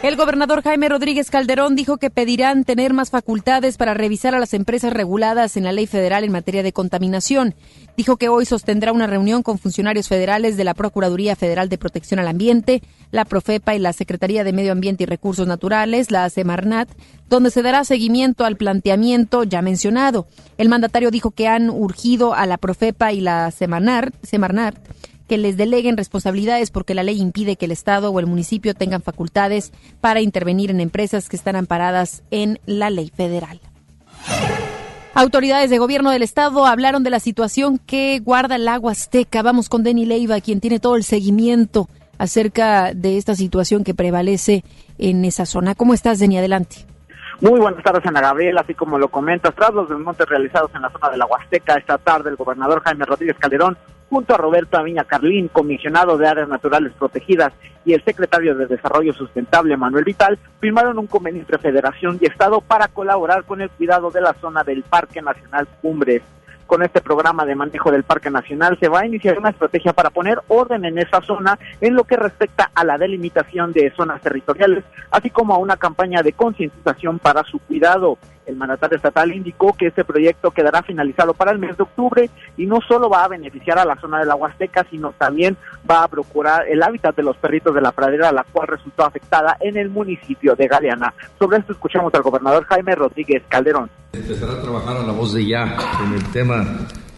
El 0.00 0.14
gobernador 0.14 0.62
Jaime 0.62 0.88
Rodríguez 0.88 1.28
Calderón 1.28 1.74
dijo 1.74 1.96
que 1.96 2.08
pedirán 2.08 2.62
tener 2.62 2.94
más 2.94 3.10
facultades 3.10 3.76
para 3.76 3.94
revisar 3.94 4.32
a 4.32 4.38
las 4.38 4.54
empresas 4.54 4.92
reguladas 4.92 5.56
en 5.56 5.64
la 5.64 5.72
ley 5.72 5.88
federal 5.88 6.22
en 6.22 6.30
materia 6.30 6.62
de 6.62 6.72
contaminación. 6.72 7.56
Dijo 7.96 8.16
que 8.16 8.28
hoy 8.28 8.46
sostendrá 8.46 8.92
una 8.92 9.08
reunión 9.08 9.42
con 9.42 9.58
funcionarios 9.58 10.06
federales 10.06 10.56
de 10.56 10.62
la 10.62 10.74
Procuraduría 10.74 11.34
Federal 11.34 11.68
de 11.68 11.78
Protección 11.78 12.20
al 12.20 12.28
Ambiente, 12.28 12.80
la 13.10 13.24
Profepa 13.24 13.74
y 13.74 13.80
la 13.80 13.92
Secretaría 13.92 14.44
de 14.44 14.52
Medio 14.52 14.70
Ambiente 14.70 15.02
y 15.02 15.06
Recursos 15.06 15.48
Naturales, 15.48 16.12
la 16.12 16.30
Semarnat, 16.30 16.88
donde 17.28 17.50
se 17.50 17.62
dará 17.62 17.82
seguimiento 17.82 18.44
al 18.44 18.56
planteamiento 18.56 19.42
ya 19.42 19.62
mencionado. 19.62 20.28
El 20.58 20.68
mandatario 20.68 21.10
dijo 21.10 21.32
que 21.32 21.48
han 21.48 21.70
urgido 21.70 22.34
a 22.34 22.46
la 22.46 22.56
Profepa 22.56 23.12
y 23.12 23.20
la 23.20 23.50
Semarnat, 23.50 24.76
que 25.28 25.38
les 25.38 25.56
deleguen 25.56 25.96
responsabilidades 25.96 26.70
porque 26.70 26.94
la 26.94 27.04
ley 27.04 27.20
impide 27.20 27.56
que 27.56 27.66
el 27.66 27.72
Estado 27.72 28.10
o 28.10 28.18
el 28.18 28.26
municipio 28.26 28.74
tengan 28.74 29.02
facultades 29.02 29.72
para 30.00 30.20
intervenir 30.20 30.70
en 30.70 30.80
empresas 30.80 31.28
que 31.28 31.36
están 31.36 31.54
amparadas 31.54 32.22
en 32.30 32.58
la 32.66 32.90
ley 32.90 33.12
federal. 33.14 33.60
Autoridades 35.14 35.70
de 35.70 35.78
gobierno 35.78 36.10
del 36.10 36.22
estado 36.22 36.64
hablaron 36.64 37.02
de 37.02 37.10
la 37.10 37.18
situación 37.18 37.78
que 37.78 38.20
guarda 38.20 38.54
el 38.54 38.68
agua 38.68 38.92
azteca. 38.92 39.42
Vamos 39.42 39.68
con 39.68 39.82
Denny 39.82 40.06
Leiva, 40.06 40.40
quien 40.40 40.60
tiene 40.60 40.78
todo 40.78 40.94
el 40.94 41.02
seguimiento 41.02 41.88
acerca 42.18 42.94
de 42.94 43.16
esta 43.16 43.34
situación 43.34 43.82
que 43.82 43.94
prevalece 43.94 44.62
en 44.96 45.24
esa 45.24 45.44
zona. 45.44 45.74
¿Cómo 45.74 45.92
estás, 45.92 46.20
Denny? 46.20 46.38
Adelante. 46.38 46.86
Muy 47.40 47.60
buenas 47.60 47.84
tardes, 47.84 48.04
Ana 48.04 48.20
Gabriel. 48.20 48.58
Así 48.58 48.74
como 48.74 48.98
lo 48.98 49.08
comentas, 49.08 49.54
tras 49.54 49.72
los 49.72 49.88
desmontes 49.88 50.28
realizados 50.28 50.74
en 50.74 50.82
la 50.82 50.90
zona 50.90 51.10
de 51.10 51.18
la 51.18 51.26
Huasteca 51.26 51.74
esta 51.74 51.96
tarde, 51.96 52.30
el 52.30 52.36
gobernador 52.36 52.82
Jaime 52.82 53.04
Rodríguez 53.04 53.36
Calderón 53.38 53.76
junto 54.10 54.34
a 54.34 54.38
Roberto 54.38 54.78
Aviña 54.78 55.04
Carlín, 55.04 55.48
comisionado 55.48 56.16
de 56.16 56.26
Áreas 56.26 56.48
Naturales 56.48 56.92
Protegidas, 56.98 57.52
y 57.84 57.92
el 57.92 58.02
secretario 58.02 58.54
de 58.54 58.66
Desarrollo 58.66 59.12
Sustentable, 59.12 59.76
Manuel 59.76 60.04
Vital, 60.04 60.38
firmaron 60.60 60.98
un 60.98 61.06
convenio 61.06 61.40
entre 61.40 61.58
Federación 61.58 62.18
y 62.20 62.26
Estado 62.26 62.60
para 62.60 62.88
colaborar 62.88 63.44
con 63.44 63.60
el 63.60 63.70
cuidado 63.70 64.10
de 64.10 64.20
la 64.20 64.34
zona 64.34 64.64
del 64.64 64.82
Parque 64.82 65.22
Nacional 65.22 65.68
Cumbres. 65.80 66.22
Con 66.68 66.82
este 66.82 67.00
programa 67.00 67.46
de 67.46 67.54
manejo 67.54 67.90
del 67.90 68.02
Parque 68.02 68.28
Nacional 68.30 68.76
se 68.78 68.90
va 68.90 69.00
a 69.00 69.06
iniciar 69.06 69.38
una 69.38 69.48
estrategia 69.48 69.94
para 69.94 70.10
poner 70.10 70.38
orden 70.48 70.84
en 70.84 70.98
esa 70.98 71.22
zona 71.22 71.58
en 71.80 71.94
lo 71.94 72.04
que 72.04 72.14
respecta 72.14 72.70
a 72.74 72.84
la 72.84 72.98
delimitación 72.98 73.72
de 73.72 73.90
zonas 73.96 74.20
territoriales, 74.20 74.84
así 75.10 75.30
como 75.30 75.54
a 75.54 75.58
una 75.58 75.78
campaña 75.78 76.22
de 76.22 76.34
concientización 76.34 77.20
para 77.20 77.42
su 77.44 77.58
cuidado. 77.58 78.18
El 78.48 78.56
mandatario 78.56 78.96
estatal 78.96 79.30
indicó 79.30 79.74
que 79.74 79.88
este 79.88 80.04
proyecto 80.04 80.50
quedará 80.50 80.82
finalizado 80.82 81.34
para 81.34 81.52
el 81.52 81.58
mes 81.58 81.76
de 81.76 81.82
octubre 81.82 82.30
y 82.56 82.64
no 82.64 82.80
solo 82.80 83.10
va 83.10 83.24
a 83.24 83.28
beneficiar 83.28 83.78
a 83.78 83.84
la 83.84 84.00
zona 84.00 84.20
de 84.20 84.24
la 84.24 84.36
Huasteca, 84.36 84.86
sino 84.90 85.12
también 85.18 85.54
va 85.88 86.02
a 86.02 86.08
procurar 86.08 86.66
el 86.66 86.82
hábitat 86.82 87.14
de 87.14 87.22
los 87.22 87.36
perritos 87.36 87.74
de 87.74 87.82
la 87.82 87.92
pradera, 87.92 88.32
la 88.32 88.44
cual 88.44 88.68
resultó 88.68 89.04
afectada 89.04 89.58
en 89.60 89.76
el 89.76 89.90
municipio 89.90 90.56
de 90.56 90.66
Galeana. 90.66 91.12
Sobre 91.38 91.58
esto 91.58 91.72
escuchamos 91.72 92.14
al 92.14 92.22
gobernador 92.22 92.64
Jaime 92.64 92.94
Rodríguez 92.94 93.42
Calderón. 93.48 93.90
Empezará 94.14 94.54
a 94.54 94.62
trabajar 94.62 94.96
a 94.96 95.02
la 95.02 95.12
voz 95.12 95.34
de 95.34 95.46
ya 95.46 95.76
en 96.06 96.14
el 96.14 96.24
tema 96.32 96.64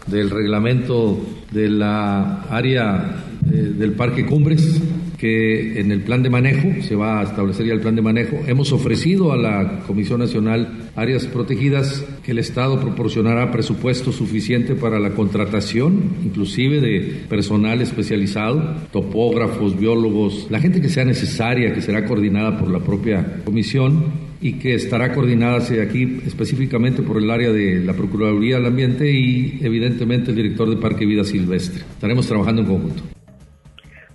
del 0.07 0.29
reglamento 0.29 1.17
de 1.51 1.69
la 1.69 2.41
área 2.49 3.23
eh, 3.45 3.55
del 3.55 3.93
Parque 3.93 4.25
Cumbres, 4.25 4.81
que 5.21 5.79
en 5.79 5.91
el 5.91 6.01
plan 6.01 6.23
de 6.23 6.31
manejo, 6.31 6.81
se 6.81 6.95
va 6.95 7.19
a 7.19 7.23
establecer 7.23 7.67
ya 7.67 7.73
el 7.73 7.79
plan 7.79 7.95
de 7.95 8.01
manejo, 8.01 8.41
hemos 8.47 8.71
ofrecido 8.71 9.31
a 9.31 9.37
la 9.37 9.81
Comisión 9.85 10.19
Nacional 10.19 10.89
Áreas 10.95 11.27
Protegidas 11.27 12.03
que 12.23 12.31
el 12.31 12.39
Estado 12.39 12.79
proporcionará 12.79 13.51
presupuesto 13.51 14.11
suficiente 14.11 14.73
para 14.73 14.99
la 14.99 15.11
contratación, 15.11 16.15
inclusive 16.25 16.81
de 16.81 17.21
personal 17.29 17.81
especializado, 17.81 18.77
topógrafos, 18.91 19.79
biólogos, 19.79 20.47
la 20.49 20.59
gente 20.59 20.81
que 20.81 20.89
sea 20.89 21.05
necesaria, 21.05 21.71
que 21.71 21.83
será 21.83 22.03
coordinada 22.05 22.57
por 22.57 22.71
la 22.71 22.79
propia 22.79 23.43
Comisión 23.45 24.31
y 24.41 24.53
que 24.53 24.73
estará 24.73 25.13
coordinada 25.13 25.57
aquí 25.83 26.19
específicamente 26.25 27.03
por 27.03 27.17
el 27.17 27.29
área 27.29 27.51
de 27.51 27.79
la 27.79 27.93
Procuraduría 27.93 28.55
del 28.55 28.65
Ambiente 28.65 29.11
y 29.11 29.59
evidentemente 29.61 30.31
el 30.31 30.35
director 30.35 30.67
de 30.67 30.77
Parque 30.77 31.05
Vida 31.05 31.23
Silvestre. 31.23 31.83
Estaremos 31.93 32.25
trabajando 32.25 32.63
en 32.63 32.67
conjunto. 32.67 33.20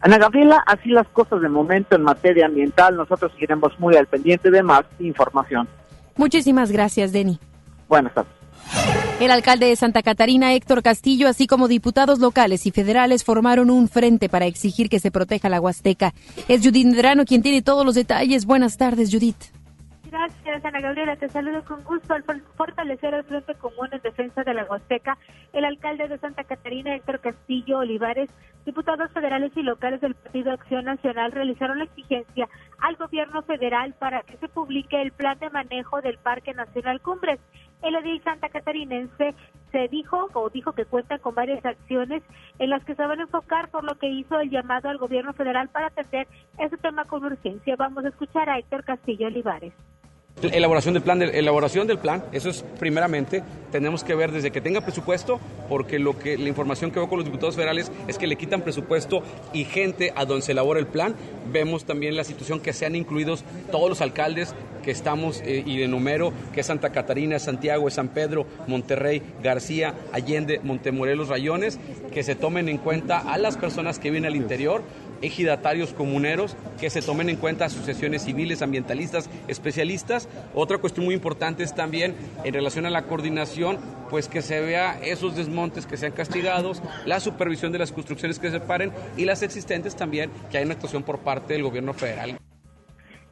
Ana 0.07 0.19
Gabriela, 0.19 0.63
así 0.69 0.91
las 0.91 1.09
cosas 1.09 1.41
de 1.41 1.49
momento 1.49 1.97
en 1.97 2.05
materia 2.05 2.47
ambiental, 2.47 2.95
nosotros 2.95 3.33
seguiremos 3.33 3.73
muy 3.81 3.97
al 3.97 4.07
pendiente 4.07 4.53
de 4.53 4.63
más 4.63 4.85
información. 5.01 5.67
Muchísimas 6.15 6.71
gracias, 6.71 7.11
Denny. 7.11 7.41
Buenas 7.89 8.15
tardes. 8.15 8.31
El 9.19 9.33
alcalde 9.33 9.67
de 9.67 9.75
Santa 9.75 10.05
Catarina, 10.05 10.55
Héctor 10.55 10.85
Castillo, 10.85 11.27
así 11.27 11.49
como 11.49 11.67
diputados 11.67 12.21
locales 12.21 12.67
y 12.67 12.71
federales 12.71 13.25
formaron 13.25 13.69
un 13.69 13.89
frente 13.89 14.29
para 14.29 14.47
exigir 14.47 14.89
que 14.89 15.01
se 15.01 15.11
proteja 15.11 15.49
la 15.49 15.61
Huasteca. 15.61 16.13
Es 16.47 16.65
Judith 16.65 16.87
Medrano 16.87 17.25
quien 17.25 17.43
tiene 17.43 17.61
todos 17.61 17.85
los 17.85 17.97
detalles. 17.97 18.47
Buenas 18.47 18.77
tardes, 18.77 19.11
Judith. 19.11 19.57
Gracias, 20.09 20.65
Ana 20.65 20.81
Gabriela. 20.83 21.17
Te 21.17 21.29
saludo 21.29 21.65
con 21.65 21.83
gusto. 21.83 22.15
Al 22.15 22.23
fortalecer 22.57 23.13
el 23.13 23.25
Frente 23.25 23.57
Común 23.57 23.89
en 23.91 24.01
defensa 24.03 24.45
de 24.45 24.55
la 24.55 24.65
Huasteca, 24.67 25.19
el 25.53 25.65
alcalde 25.65 26.07
de 26.07 26.17
Santa 26.19 26.45
Catarina, 26.45 26.95
Héctor 26.95 27.19
Castillo 27.21 27.79
Olivares, 27.79 28.31
diputados 28.67 29.11
federales 29.13 29.53
y 29.57 29.63
locales 29.63 30.01
del 30.01 30.15
Partido 30.15 30.53
Acción 30.53 30.85
Nacional 30.85 31.33
realizaron 31.33 31.79
la 31.79 31.85
exigencia 31.85 32.49
al 32.81 32.97
gobierno 32.97 33.43
federal 33.43 33.95
para 33.95 34.23
que 34.23 34.37
se 34.37 34.49
publique 34.49 35.01
el 35.01 35.13
plan 35.13 35.39
de 35.39 35.49
manejo 35.51 36.03
del 36.03 36.19
Parque 36.19 36.53
Nacional 36.53 37.01
Cumbres. 37.01 37.41
El 37.83 37.95
edil 37.95 38.23
santa 38.23 38.49
catarinense 38.49 39.35
se 39.71 39.89
dijo 39.89 40.29
o 40.35 40.51
dijo 40.51 40.73
que 40.73 40.85
cuenta 40.85 41.19
con 41.19 41.35
varias 41.35 41.65
acciones 41.65 42.23
en 42.59 42.71
las 42.71 42.85
que 42.85 42.95
se 42.95 43.07
van 43.07 43.21
a 43.21 43.25
enfocar, 43.25 43.69
por 43.71 43.85
lo 43.85 43.97
que 43.99 44.09
hizo 44.09 44.41
el 44.41 44.51
llamado 44.51 44.89
al 44.89 44.99
gobierno 44.99 45.33
federal 45.33 45.69
para 45.69 45.87
atender 45.87 46.27
ese 46.59 46.77
tema 46.79 47.05
con 47.05 47.25
urgencia. 47.25 47.77
Vamos 47.77 48.05
a 48.05 48.09
escuchar 48.09 48.51
a 48.51 48.59
Héctor 48.59 48.85
Castillo 48.85 49.29
Olivares. 49.29 49.73
Elaboración 50.43 50.93
del 50.93 51.03
plan, 51.03 51.23
elaboración 51.23 51.87
del 51.87 51.99
plan, 51.99 52.23
eso 52.31 52.51
es 52.51 52.63
primeramente, 52.79 53.43
tenemos 53.73 54.05
que 54.05 54.15
ver 54.15 54.33
desde 54.33 54.51
que 54.51 54.61
tenga 54.61 54.83
presupuesto, 54.83 55.41
porque 55.67 55.99
lo 55.99 56.19
que 56.19 56.37
la 56.37 56.49
información 56.49 56.91
que 56.91 56.99
veo 56.99 57.09
con 57.09 57.19
los 57.19 57.25
diputados 57.25 57.57
federales 57.57 57.91
es 58.07 58.19
que 58.19 58.27
le 58.27 58.37
quitan 58.37 58.61
presupuesto 58.61 59.23
y 59.55 59.65
gente 59.65 60.13
a 60.15 60.27
donde 60.27 60.43
se 60.43 60.53
elabora 60.53 60.79
el 60.79 60.87
plan. 60.87 61.15
Vemos 61.51 61.87
también 61.87 62.17
la 62.17 62.25
situación 62.25 62.61
que 62.61 62.75
sean 62.75 62.95
incluidos 62.95 63.45
todos 63.73 63.89
los 63.89 64.03
alcaldes 64.03 64.55
que 64.83 64.91
estamos 64.91 65.41
eh, 65.41 65.65
y 65.65 65.79
de 65.79 65.89
número, 65.89 66.35
que 66.53 66.61
es 66.61 66.67
Santa 66.67 66.91
Catarina, 66.91 67.39
Santiago, 67.39 67.89
San 67.91 68.09
Pedro, 68.09 68.47
Monterrey, 68.67 69.23
García, 69.43 69.95
Allende, 70.13 70.61
Montemorelos, 70.63 71.29
Rayones, 71.29 71.79
que 72.13 72.23
se 72.23 72.35
tomen 72.35 72.69
en 72.69 72.77
cuenta 72.77 73.19
a 73.19 73.39
las 73.39 73.57
personas 73.57 73.99
que 73.99 74.11
viven 74.11 74.27
al 74.27 74.37
interior 74.37 74.83
ejidatarios 75.23 75.93
comuneros, 75.93 76.57
que 76.81 76.91
se 76.91 77.03
tomen 77.03 77.29
en 77.29 77.37
cuenta 77.37 77.67
asociaciones 77.67 78.25
civiles, 78.25 78.63
ambientalistas, 78.63 79.31
especialistas. 79.49 80.29
Otra 80.55 80.79
cuestión 80.79 81.07
muy 81.07 81.15
importante 81.15 81.63
es 81.63 81.75
también 81.75 82.15
en 82.45 82.55
relación 82.55 82.87
a 82.87 82.91
la 82.91 83.03
coordinación, 83.03 83.79
pues 84.11 84.29
que 84.29 84.43
se 84.43 84.61
vea 84.61 84.99
esos 85.03 85.37
desmontes 85.37 85.87
que 85.87 85.97
sean 85.97 86.13
castigados, 86.13 86.83
la 87.05 87.21
supervisión 87.21 87.73
de 87.73 87.79
las 87.79 87.93
construcciones 87.93 88.39
que 88.39 88.51
se 88.51 88.61
paren 88.61 88.93
y 89.17 89.25
las 89.25 89.43
existentes 89.43 89.97
también, 89.97 90.31
que 90.51 90.59
hay 90.59 90.65
una 90.65 90.75
actuación 90.75 91.03
por 91.03 91.21
parte 91.21 91.55
del 91.55 91.63
gobierno 91.63 91.93
federal. 91.93 92.39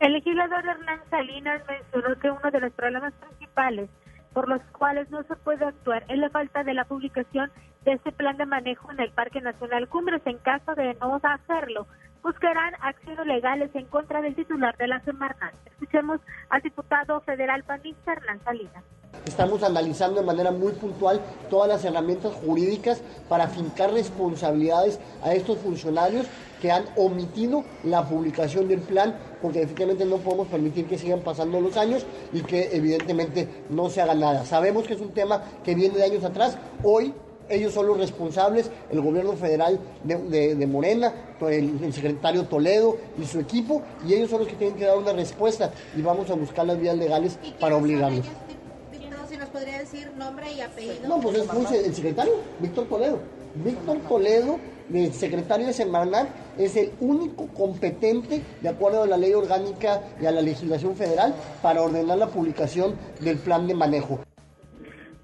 El 0.00 0.12
legislador 0.12 0.66
Hernán 0.66 1.00
Salinas 1.08 1.62
mencionó 1.66 2.18
que 2.18 2.30
uno 2.30 2.50
de 2.50 2.60
los 2.60 2.72
problemas 2.72 3.14
principales 3.14 3.88
por 4.34 4.48
los 4.48 4.60
cuales 4.76 5.08
no 5.10 5.22
se 5.22 5.36
puede 5.36 5.64
actuar 5.64 6.04
es 6.08 6.18
la 6.18 6.28
falta 6.28 6.64
de 6.64 6.74
la 6.74 6.84
publicación 6.84 7.50
de 7.84 7.92
este 7.92 8.12
plan 8.12 8.36
de 8.36 8.44
manejo 8.44 8.90
en 8.90 9.00
el 9.00 9.10
Parque 9.12 9.40
Nacional 9.40 9.88
Cumbres. 9.88 10.20
En 10.24 10.38
caso 10.38 10.74
de 10.74 10.94
no 10.94 11.20
hacerlo, 11.22 11.86
buscarán 12.22 12.74
acciones 12.80 13.26
legales 13.26 13.70
en 13.74 13.86
contra 13.86 14.20
del 14.20 14.34
titular 14.34 14.76
de 14.76 14.88
la 14.88 15.00
Semarnat. 15.00 15.54
Escuchemos 15.66 16.20
al 16.50 16.62
diputado 16.62 17.20
federal 17.20 17.62
panista 17.62 18.12
Hernán 18.12 18.40
Salinas. 18.44 18.84
Estamos 19.24 19.62
analizando 19.62 20.20
de 20.20 20.26
manera 20.26 20.50
muy 20.50 20.72
puntual 20.72 21.20
todas 21.48 21.68
las 21.68 21.84
herramientas 21.84 22.32
jurídicas 22.32 23.00
para 23.28 23.46
fincar 23.46 23.92
responsabilidades 23.92 24.98
a 25.22 25.34
estos 25.34 25.58
funcionarios 25.58 26.26
que 26.64 26.72
han 26.72 26.86
omitido 26.96 27.62
la 27.82 28.08
publicación 28.08 28.68
del 28.68 28.80
plan, 28.80 29.14
porque 29.42 29.60
efectivamente 29.60 30.06
no 30.06 30.16
podemos 30.16 30.48
permitir 30.48 30.86
que 30.86 30.96
sigan 30.96 31.20
pasando 31.20 31.60
los 31.60 31.76
años 31.76 32.06
y 32.32 32.40
que 32.40 32.74
evidentemente 32.74 33.46
no 33.68 33.90
se 33.90 34.00
haga 34.00 34.14
nada. 34.14 34.46
Sabemos 34.46 34.86
que 34.86 34.94
es 34.94 35.00
un 35.02 35.10
tema 35.10 35.42
que 35.62 35.74
viene 35.74 35.98
de 35.98 36.04
años 36.04 36.24
atrás. 36.24 36.56
Hoy 36.82 37.12
ellos 37.50 37.74
son 37.74 37.86
los 37.86 37.98
responsables, 37.98 38.70
el 38.90 39.02
gobierno 39.02 39.34
federal 39.34 39.78
de, 40.04 40.66
Morena, 40.66 41.12
el, 41.42 41.84
el, 41.84 41.92
secretario 41.92 42.44
Toledo 42.44 42.96
y 43.20 43.26
su 43.26 43.40
equipo, 43.40 43.82
y 44.08 44.14
ellos 44.14 44.30
son 44.30 44.38
los 44.38 44.48
que 44.48 44.54
tienen 44.54 44.78
que 44.78 44.86
dar 44.86 44.96
una 44.96 45.12
respuesta 45.12 45.70
y 45.94 46.00
vamos 46.00 46.30
a 46.30 46.34
buscar 46.34 46.66
las 46.66 46.80
vías 46.80 46.96
legales 46.96 47.38
para 47.60 47.76
obligarlos 47.76 48.24
si 49.34 49.40
nos 49.40 49.48
podría 49.48 49.78
decir 49.78 50.12
nombre 50.16 50.52
y 50.52 50.60
apellido. 50.60 51.08
No, 51.08 51.20
pues 51.20 51.38
es 51.38 51.86
el 51.86 51.94
secretario, 51.94 52.34
Víctor 52.60 52.86
Toledo. 52.86 53.18
Víctor 53.56 53.98
Toledo, 54.08 54.58
el 54.92 55.12
secretario 55.12 55.66
de 55.66 55.72
Semarnat, 55.72 56.28
es 56.58 56.76
el 56.76 56.92
único 57.00 57.48
competente, 57.48 58.42
de 58.60 58.68
acuerdo 58.68 59.02
a 59.02 59.06
la 59.06 59.16
ley 59.16 59.32
orgánica 59.32 60.00
y 60.20 60.26
a 60.26 60.30
la 60.30 60.40
legislación 60.40 60.94
federal, 60.94 61.34
para 61.62 61.82
ordenar 61.82 62.18
la 62.18 62.28
publicación 62.28 62.94
del 63.20 63.38
plan 63.38 63.66
de 63.66 63.74
manejo. 63.74 64.20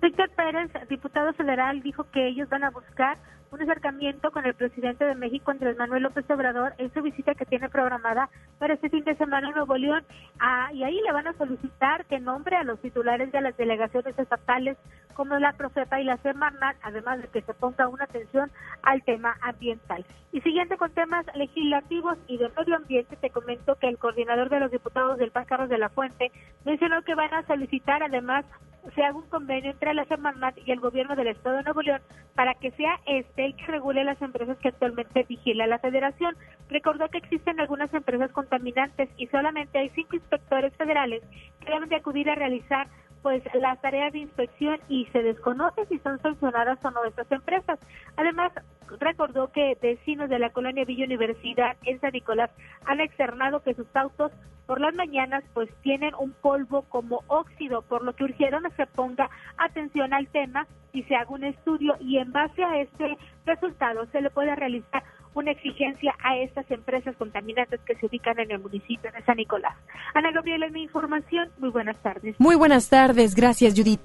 Víctor 0.01 0.31
Pérez, 0.31 0.71
diputado 0.89 1.33
federal, 1.35 1.83
dijo 1.83 2.05
que 2.11 2.29
ellos 2.29 2.49
van 2.49 2.65
a 2.65 2.71
buscar 2.71 3.19
un 3.53 3.63
acercamiento 3.63 4.31
con 4.31 4.47
el 4.47 4.55
presidente 4.55 5.05
de 5.05 5.15
México, 5.15 5.51
Andrés 5.51 5.77
Manuel 5.77 6.05
López 6.05 6.29
Obrador, 6.31 6.75
en 6.79 6.93
su 6.93 7.03
visita 7.03 7.35
que 7.35 7.45
tiene 7.45 7.69
programada 7.69 8.29
para 8.59 8.75
este 8.75 8.91
fin 8.91 9.05
de 9.05 9.17
semana 9.17 9.49
en 9.49 9.55
Nuevo 9.55 9.77
León. 9.77 10.05
Ah, 10.39 10.71
y 10.73 10.85
ahí 10.85 11.01
le 11.01 11.13
van 11.13 11.27
a 11.27 11.33
solicitar 11.33 12.05
que 12.07 12.21
nombre 12.21 12.57
a 12.57 12.65
los 12.65 12.81
titulares 12.81 13.33
de 13.33 13.41
las 13.41 13.57
delegaciones 13.57 14.19
estatales 14.19 14.77
como 15.15 15.39
la 15.39 15.53
Profepa 15.53 16.01
y 16.01 16.05
la 16.05 16.17
Semarnat, 16.19 16.77
además 16.83 17.21
de 17.21 17.29
que 17.29 17.43
se 17.43 17.55
ponga 17.55 17.89
una 17.89 18.05
atención 18.05 18.51
al 18.83 19.03
tema 19.03 19.37
ambiental. 19.43 20.05
Y 20.33 20.41
siguiente 20.43 20.77
con 20.77 20.93
temas 20.93 21.27
legislativos 21.35 22.17
y 22.29 22.39
de 22.39 22.49
medio 22.57 22.77
ambiente, 22.77 23.17
te 23.17 23.31
comento 23.31 23.75
que 23.75 23.89
el 23.89 23.99
coordinador 23.99 24.49
de 24.49 24.61
los 24.61 24.71
diputados 24.71 25.19
del 25.19 25.33
PAN, 25.33 25.45
Carlos 25.45 25.69
de 25.69 25.79
la 25.79 25.89
Fuente, 25.89 26.31
mencionó 26.65 27.03
que 27.03 27.15
van 27.15 27.35
a 27.35 27.47
solicitar 27.47 28.03
además 28.03 28.45
se 28.95 29.03
haga 29.03 29.17
un 29.17 29.29
convenio 29.29 29.71
entre 29.71 29.95
la 29.95 30.05
Semarnat 30.07 30.57
y 30.65 30.73
el 30.73 30.81
gobierno 30.81 31.17
del 31.17 31.29
Estado 31.29 31.57
de 31.57 31.63
Nuevo 31.65 31.83
León 31.83 32.01
para 32.35 32.55
que 32.55 32.71
sea 32.73 33.01
este 33.07 33.45
el 33.45 33.57
que 33.57 33.67
regule 33.67 34.05
las 34.05 34.21
empresas 34.23 34.57
que 34.59 34.69
actualmente 34.69 35.25
vigila 35.29 35.67
la 35.67 35.79
federación. 35.79 36.37
Recordó 36.69 37.09
que 37.09 37.19
existen 37.19 37.61
algunas 37.61 37.93
empresas 37.93 38.33
contaminantes 38.33 39.09
y 39.17 39.27
solamente 39.29 39.79
hay 39.79 39.91
cinco 39.91 40.17
inspectores 40.17 40.75
federales 40.77 41.23
que 41.61 41.71
deben 41.71 41.89
de 41.89 41.97
acudir 41.97 42.31
a 42.31 42.35
realizar 42.35 42.89
pues 43.23 43.43
las 43.55 43.81
tareas 43.81 44.13
de 44.13 44.21
inspección 44.21 44.79
y 44.89 45.07
se 45.07 45.23
desconoce 45.23 45.87
si 45.87 45.99
son 45.99 46.21
sancionadas 46.21 46.79
o 46.85 46.91
no 46.91 47.05
estas 47.05 47.31
empresas. 47.31 47.79
Además, 48.17 48.53
recordó 48.99 49.53
que 49.53 49.77
vecinos 49.81 50.29
de 50.29 50.39
la 50.39 50.51
colonia 50.51 50.85
Villa 50.85 51.05
Universidad 51.05 51.77
en 51.85 52.01
San 52.01 52.13
Nicolás 52.13 52.51
han 52.87 53.01
externado 53.01 53.63
que 53.63 53.75
sus 53.75 53.87
autos 53.95 54.33
por 54.67 54.81
las 54.81 54.95
mañanas 54.95 55.43
pues 55.53 55.69
tienen 55.83 56.15
un 56.15 56.33
polvo 56.33 56.83
como 56.83 57.23
óxido, 57.27 57.83
por 57.83 58.05
lo 58.05 58.15
que 58.15 58.25
urgieron 58.25 58.67
a 58.67 58.71
que 58.71 58.87
ponga 58.87 59.29
atención 59.59 60.13
al 60.15 60.29
tema 60.29 60.67
y 60.93 61.03
se 61.05 61.17
haga 61.17 61.31
un 61.31 61.45
estudio 61.45 61.97
y 62.01 62.19
en 62.19 62.33
base 62.33 62.63
a 62.63 62.81
este 62.81 63.19
resultado 63.47 64.07
se 64.07 64.21
le 64.21 64.31
puede 64.31 64.55
realizar 64.55 65.03
una 65.35 65.53
exigencia 65.53 66.15
a 66.23 66.37
estas 66.39 66.71
empresas 66.71 67.15
contaminantes 67.17 67.81
que 67.87 67.95
se 67.97 68.07
ubican 68.07 68.39
en 68.39 68.51
el 68.51 68.59
municipio 68.59 69.11
de 69.13 69.23
San 69.25 69.37
Nicolás. 69.37 69.75
Ana 70.15 70.33
Gabriela, 70.33 70.69
mi 70.71 70.83
información. 70.83 71.49
Muy 71.59 71.71
buenas 71.71 71.97
tardes. 71.99 72.35
Muy 72.39 72.57
buenas 72.57 72.89
tardes. 72.89 73.35
Gracias, 73.35 73.75
Judith. 73.75 74.01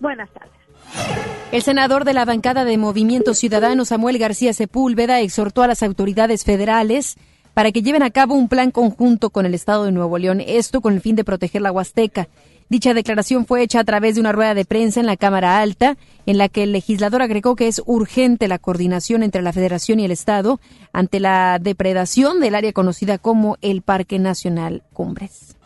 Buenas 0.00 0.30
tardes. 0.30 0.52
El 1.52 1.62
senador 1.62 2.04
de 2.04 2.14
la 2.14 2.24
bancada 2.24 2.64
de 2.64 2.78
Movimiento 2.78 3.34
Ciudadano, 3.34 3.84
Samuel 3.84 4.18
García 4.18 4.52
Sepúlveda, 4.52 5.20
exhortó 5.20 5.62
a 5.62 5.66
las 5.66 5.82
autoridades 5.82 6.44
federales 6.44 7.16
para 7.54 7.72
que 7.72 7.82
lleven 7.82 8.02
a 8.02 8.10
cabo 8.10 8.34
un 8.34 8.48
plan 8.48 8.70
conjunto 8.70 9.30
con 9.30 9.46
el 9.46 9.54
Estado 9.54 9.84
de 9.84 9.92
Nuevo 9.92 10.16
León, 10.18 10.40
esto 10.40 10.80
con 10.80 10.94
el 10.94 11.00
fin 11.00 11.16
de 11.16 11.24
proteger 11.24 11.62
la 11.62 11.72
Huasteca. 11.72 12.28
Dicha 12.70 12.94
declaración 12.94 13.46
fue 13.46 13.62
hecha 13.64 13.80
a 13.80 13.84
través 13.84 14.14
de 14.14 14.20
una 14.20 14.30
rueda 14.30 14.54
de 14.54 14.64
prensa 14.64 15.00
en 15.00 15.06
la 15.06 15.16
Cámara 15.16 15.60
Alta, 15.60 15.96
en 16.24 16.38
la 16.38 16.48
que 16.48 16.62
el 16.62 16.70
legislador 16.70 17.20
agregó 17.20 17.56
que 17.56 17.66
es 17.66 17.82
urgente 17.84 18.46
la 18.46 18.60
coordinación 18.60 19.24
entre 19.24 19.42
la 19.42 19.52
Federación 19.52 19.98
y 19.98 20.04
el 20.04 20.12
Estado 20.12 20.60
ante 20.92 21.18
la 21.18 21.58
depredación 21.60 22.38
del 22.38 22.54
área 22.54 22.72
conocida 22.72 23.18
como 23.18 23.56
el 23.60 23.82
Parque 23.82 24.20
Nacional 24.20 24.84
Cumbres. 24.92 25.56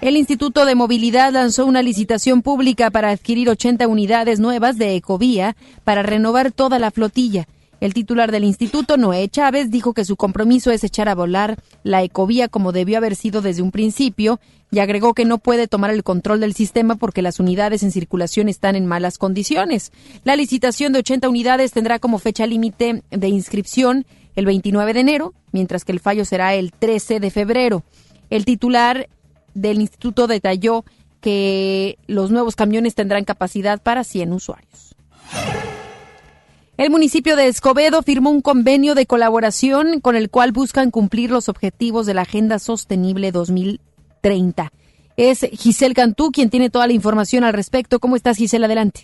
El 0.00 0.16
Instituto 0.16 0.66
de 0.66 0.76
Movilidad 0.76 1.32
lanzó 1.32 1.66
una 1.66 1.82
licitación 1.82 2.42
pública 2.42 2.92
para 2.92 3.10
adquirir 3.10 3.50
80 3.50 3.88
unidades 3.88 4.38
nuevas 4.38 4.78
de 4.78 4.94
Ecovía 4.94 5.56
para 5.82 6.04
renovar 6.04 6.52
toda 6.52 6.78
la 6.78 6.92
flotilla. 6.92 7.48
El 7.84 7.92
titular 7.92 8.32
del 8.32 8.44
instituto, 8.44 8.96
Noé 8.96 9.28
Chávez, 9.28 9.70
dijo 9.70 9.92
que 9.92 10.06
su 10.06 10.16
compromiso 10.16 10.70
es 10.70 10.82
echar 10.84 11.06
a 11.10 11.14
volar 11.14 11.58
la 11.82 12.02
ecovía 12.02 12.48
como 12.48 12.72
debió 12.72 12.96
haber 12.96 13.14
sido 13.14 13.42
desde 13.42 13.60
un 13.60 13.72
principio 13.72 14.40
y 14.70 14.78
agregó 14.78 15.12
que 15.12 15.26
no 15.26 15.36
puede 15.36 15.68
tomar 15.68 15.90
el 15.90 16.02
control 16.02 16.40
del 16.40 16.54
sistema 16.54 16.96
porque 16.96 17.20
las 17.20 17.40
unidades 17.40 17.82
en 17.82 17.92
circulación 17.92 18.48
están 18.48 18.74
en 18.74 18.86
malas 18.86 19.18
condiciones. 19.18 19.92
La 20.24 20.34
licitación 20.34 20.94
de 20.94 21.00
80 21.00 21.28
unidades 21.28 21.72
tendrá 21.72 21.98
como 21.98 22.18
fecha 22.18 22.46
límite 22.46 23.02
de 23.10 23.28
inscripción 23.28 24.06
el 24.34 24.46
29 24.46 24.94
de 24.94 25.00
enero, 25.00 25.34
mientras 25.52 25.84
que 25.84 25.92
el 25.92 26.00
fallo 26.00 26.24
será 26.24 26.54
el 26.54 26.72
13 26.72 27.20
de 27.20 27.30
febrero. 27.30 27.82
El 28.30 28.46
titular 28.46 29.10
del 29.52 29.82
instituto 29.82 30.26
detalló 30.26 30.86
que 31.20 31.98
los 32.06 32.30
nuevos 32.30 32.56
camiones 32.56 32.94
tendrán 32.94 33.26
capacidad 33.26 33.82
para 33.82 34.04
100 34.04 34.32
usuarios. 34.32 34.93
El 36.76 36.90
municipio 36.90 37.36
de 37.36 37.46
Escobedo 37.46 38.02
firmó 38.02 38.30
un 38.30 38.40
convenio 38.40 38.96
de 38.96 39.06
colaboración 39.06 40.00
con 40.00 40.16
el 40.16 40.28
cual 40.28 40.50
buscan 40.50 40.90
cumplir 40.90 41.30
los 41.30 41.48
objetivos 41.48 42.04
de 42.04 42.14
la 42.14 42.22
Agenda 42.22 42.58
Sostenible 42.58 43.30
2030. 43.30 44.72
Es 45.16 45.48
Giselle 45.52 45.94
Cantú 45.94 46.32
quien 46.32 46.50
tiene 46.50 46.70
toda 46.70 46.88
la 46.88 46.92
información 46.92 47.44
al 47.44 47.52
respecto. 47.52 48.00
¿Cómo 48.00 48.16
estás, 48.16 48.38
Giselle? 48.38 48.64
Adelante. 48.64 49.02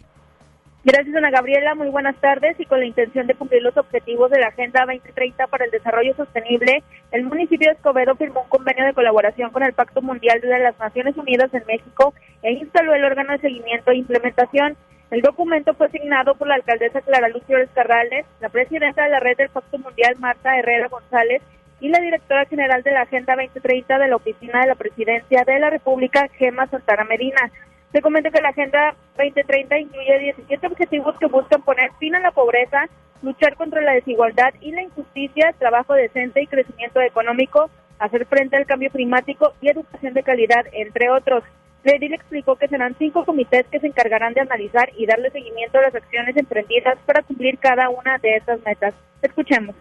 Gracias, 0.83 1.14
Ana 1.14 1.30
Gabriela. 1.30 1.76
Muy 1.76 1.90
buenas 1.90 2.16
tardes. 2.16 2.59
Y 2.59 2.64
con 2.64 2.80
la 2.80 2.87
intención 2.87 3.28
de 3.28 3.37
cumplir 3.37 3.62
los 3.62 3.76
objetivos 3.76 4.33
de 4.33 4.40
la 4.40 4.48
Agenda 4.48 4.85
2030 4.87 5.46
para 5.46 5.64
el 5.64 5.70
Desarrollo 5.70 6.16
Sostenible, 6.16 6.83
el 7.12 7.22
municipio 7.22 7.68
de 7.68 7.76
Escobedo 7.76 8.16
firmó 8.16 8.42
un 8.42 8.48
convenio 8.48 8.85
de 8.85 8.94
colaboración 8.94 9.50
con 9.50 9.62
el 9.62 9.74
Pacto 9.74 10.02
Mundial 10.02 10.40
de 10.40 10.59
las 10.59 10.76
Naciones 10.80 11.16
Unidas 11.16 11.54
en 11.54 11.62
México 11.68 12.14
e 12.42 12.50
instaló 12.52 12.94
el 12.94 13.04
órgano 13.04 13.30
de 13.30 13.38
seguimiento 13.38 13.92
e 13.92 13.98
implementación. 13.98 14.76
El 15.11 15.23
documento 15.23 15.75
fue 15.75 15.87
asignado 15.87 16.37
por 16.37 16.46
la 16.46 16.55
alcaldesa 16.55 17.01
Clara 17.01 17.29
Luz 17.29 17.42
Flores 17.44 17.68
Carrales, 17.75 18.27
la 18.40 18.49
presidenta 18.49 19.03
de 19.03 19.11
la 19.11 19.18
red 19.18 19.37
del 19.37 19.49
Pacto 19.49 19.77
Mundial 19.79 20.14
Marta 20.20 20.57
Herrera 20.57 20.87
González 20.87 21.42
y 21.81 21.88
la 21.88 21.99
directora 21.99 22.44
general 22.44 22.85
de 22.85 22.92
la 22.92 23.03
Agenda 23.03 23.35
2030 23.35 23.99
de 23.99 24.07
la 24.07 24.14
Oficina 24.14 24.61
de 24.61 24.68
la 24.68 24.77
Presidencia 24.77 25.42
de 25.44 25.59
la 25.59 25.68
República, 25.68 26.29
Gema 26.38 26.68
Santana 26.68 27.03
Medina. 27.03 27.51
Se 27.90 28.03
comenta 28.03 28.31
que 28.31 28.40
la 28.40 28.51
Agenda 28.51 28.94
2030 29.16 29.79
incluye 29.79 30.18
17 30.37 30.66
objetivos 30.68 31.18
que 31.18 31.27
buscan 31.27 31.62
poner 31.62 31.90
fin 31.99 32.14
a 32.14 32.20
la 32.20 32.31
pobreza, 32.31 32.87
luchar 33.23 33.57
contra 33.57 33.81
la 33.81 33.94
desigualdad 33.94 34.55
y 34.61 34.70
la 34.70 34.83
injusticia, 34.83 35.53
trabajo 35.59 35.94
decente 35.94 36.40
y 36.40 36.46
crecimiento 36.46 37.01
económico, 37.01 37.68
hacer 37.99 38.27
frente 38.27 38.57
al 38.57 38.66
cambio 38.66 38.90
climático 38.90 39.55
y 39.61 39.70
educación 39.70 40.14
de 40.14 40.23
calidad, 40.23 40.66
entre 40.73 41.11
otros. 41.11 41.42
Redil 41.84 42.14
explicó 42.14 42.56
que 42.56 42.68
serán 42.68 42.94
cinco 42.98 43.24
comités 43.24 43.66
que 43.70 43.80
se 43.80 43.86
encargarán 43.86 44.34
de 44.34 44.40
analizar 44.40 44.90
y 44.96 45.06
darle 45.06 45.30
seguimiento 45.30 45.78
a 45.78 45.82
las 45.82 45.94
acciones 45.94 46.36
emprendidas 46.36 46.98
para 47.06 47.22
cumplir 47.22 47.58
cada 47.58 47.88
una 47.88 48.18
de 48.18 48.36
estas 48.36 48.60
metas. 48.64 48.94
Escuchemos. 49.22 49.74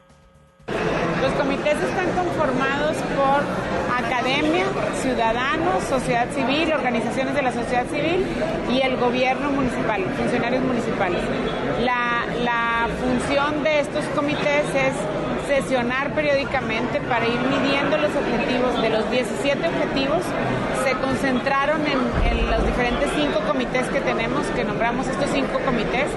Los 1.22 1.34
comités 1.34 1.76
están 1.76 2.10
conformados 2.16 2.96
por 3.18 3.44
academia, 3.94 4.66
ciudadanos, 5.02 5.84
sociedad 5.84 6.30
civil, 6.32 6.72
organizaciones 6.72 7.36
de 7.36 7.42
la 7.42 7.52
sociedad 7.52 7.86
civil 7.88 8.26
y 8.72 8.82
el 8.82 8.96
gobierno 8.96 9.52
municipal, 9.52 10.02
funcionarios 10.16 10.64
municipales. 10.64 11.22
La 11.82 12.88
función 13.02 13.64
de 13.64 13.80
estos 13.82 14.06
comités 14.16 14.64
es 14.76 14.94
sesionar 15.50 16.14
periódicamente 16.14 17.02
para 17.02 17.26
ir 17.26 17.40
midiendo 17.40 17.98
los 17.98 18.12
objetivos. 18.16 18.82
De 18.82 18.90
los 18.90 19.10
17 19.10 19.68
objetivos, 19.68 20.22
se 20.86 20.92
concentraron 21.02 21.82
en, 21.88 22.00
en, 22.30 22.52
los 22.52 22.66
diferentes 22.66 23.10
cinco 23.16 23.42
comités 23.48 23.88
que 23.88 24.00
tenemos, 24.02 24.46
que 24.56 24.64
nombramos 24.64 25.08
estos 25.08 25.30
cinco 25.32 25.60
comités, 25.66 26.08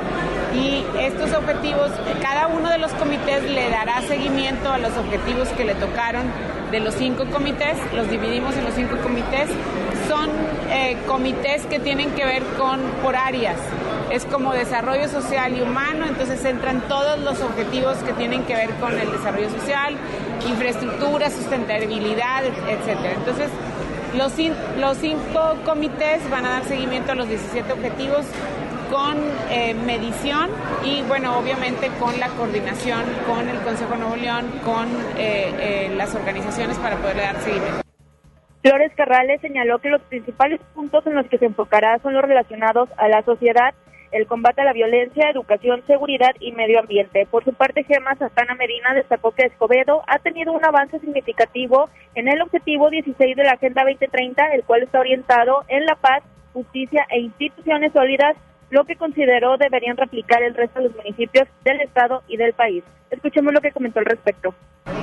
y 0.54 0.84
estos 1.00 1.32
objetivos, 1.32 1.90
cada 2.20 2.46
uno 2.48 2.68
de 2.68 2.78
los 2.78 2.92
comités 2.92 3.42
le 3.44 3.70
dará 3.70 4.02
seguimiento 4.02 4.70
a 4.70 4.78
los 4.78 4.96
objetivos 4.98 5.48
que 5.50 5.64
le 5.64 5.74
tocaron 5.74 6.24
de 6.70 6.80
los 6.80 6.94
cinco 6.94 7.24
comités, 7.26 7.76
los 7.94 8.08
dividimos 8.10 8.54
en 8.56 8.64
los 8.64 8.74
cinco 8.74 8.96
comités, 9.02 9.48
son 10.08 10.28
eh, 10.70 10.96
comités 11.06 11.64
que 11.66 11.78
tienen 11.78 12.10
que 12.12 12.24
ver 12.24 12.42
con 12.58 12.80
por 13.02 13.16
áreas 13.16 13.56
es 14.12 14.27
como 14.27 14.53
desarrollo 14.53 15.09
social 15.09 15.57
y 15.57 15.62
humano, 15.62 16.07
entonces 16.07 16.44
entran 16.44 16.83
todos 16.83 17.18
los 17.20 17.40
objetivos 17.40 17.96
que 17.98 18.12
tienen 18.12 18.44
que 18.44 18.55
ver 18.55 18.70
con 18.75 18.92
el 18.98 19.11
desarrollo 19.11 19.48
social, 19.48 19.94
infraestructura, 20.46 21.31
sustentabilidad, 21.31 22.44
etcétera. 22.44 23.14
Entonces, 23.14 23.48
los, 24.16 24.33
los 24.79 24.98
cinco 24.98 25.57
comités 25.64 26.29
van 26.31 26.44
a 26.44 26.51
dar 26.51 26.64
seguimiento 26.64 27.12
a 27.12 27.14
los 27.14 27.27
17 27.27 27.72
objetivos 27.72 28.27
con 28.90 29.16
eh, 29.48 29.72
medición 29.72 30.51
y, 30.85 31.01
bueno, 31.09 31.38
obviamente 31.38 31.88
con 31.98 32.20
la 32.20 32.29
coordinación 32.29 33.01
con 33.27 33.48
el 33.48 33.59
Consejo 33.61 33.92
de 33.92 33.98
Nuevo 33.98 34.16
León, 34.16 34.44
con 34.62 34.87
eh, 35.16 35.55
eh, 35.59 35.94
las 35.96 36.14
organizaciones 36.14 36.79
para 36.79 36.96
poder 36.96 37.16
dar 37.16 37.37
seguimiento. 37.40 37.81
Flores 38.62 38.92
Carrales 38.94 39.40
señaló 39.40 39.79
que 39.79 39.88
los 39.88 40.03
principales 40.03 40.61
puntos 40.75 41.07
en 41.07 41.14
los 41.14 41.27
que 41.27 41.38
se 41.38 41.46
enfocará 41.46 41.98
son 42.01 42.12
los 42.12 42.22
relacionados 42.22 42.90
a 42.98 43.09
la 43.09 43.22
sociedad, 43.22 43.75
el 44.12 44.27
combate 44.27 44.61
a 44.61 44.64
la 44.64 44.72
violencia, 44.72 45.31
educación, 45.31 45.83
seguridad 45.87 46.33
y 46.38 46.53
medio 46.53 46.81
ambiente. 46.81 47.27
Por 47.31 47.44
su 47.44 47.53
parte, 47.55 47.85
Gemma 47.85 48.14
Santana 48.14 48.55
Medina 48.55 48.94
destacó 48.94 49.33
que 49.33 49.46
Escobedo 49.46 50.03
ha 50.07 50.18
tenido 50.18 50.53
un 50.53 50.64
avance 50.64 50.98
significativo 51.01 51.88
en 52.14 52.29
el 52.29 52.40
objetivo 52.42 52.90
16 52.90 53.37
de 53.37 53.44
la 53.44 53.53
Agenda 53.53 53.83
2030, 53.85 54.55
el 54.55 54.64
cual 54.64 54.83
está 54.83 55.01
orientado 55.01 55.64
en 55.68 55.87
la 55.87 55.96
paz, 55.96 56.22
justicia 56.53 57.07
e 57.11 57.20
instituciones 57.20 57.92
sólidas 57.92 58.37
lo 58.72 58.85
que 58.87 58.96
consideró 58.96 59.58
deberían 59.58 59.98
replicar 59.98 60.42
el 60.42 60.54
resto 60.54 60.80
de 60.80 60.87
los 60.88 60.96
municipios 60.96 61.46
del 61.62 61.82
estado 61.82 62.22
y 62.26 62.38
del 62.38 62.54
país. 62.54 62.82
Escuchemos 63.11 63.52
lo 63.52 63.61
que 63.61 63.70
comentó 63.70 63.98
al 63.98 64.06
respecto. 64.06 64.54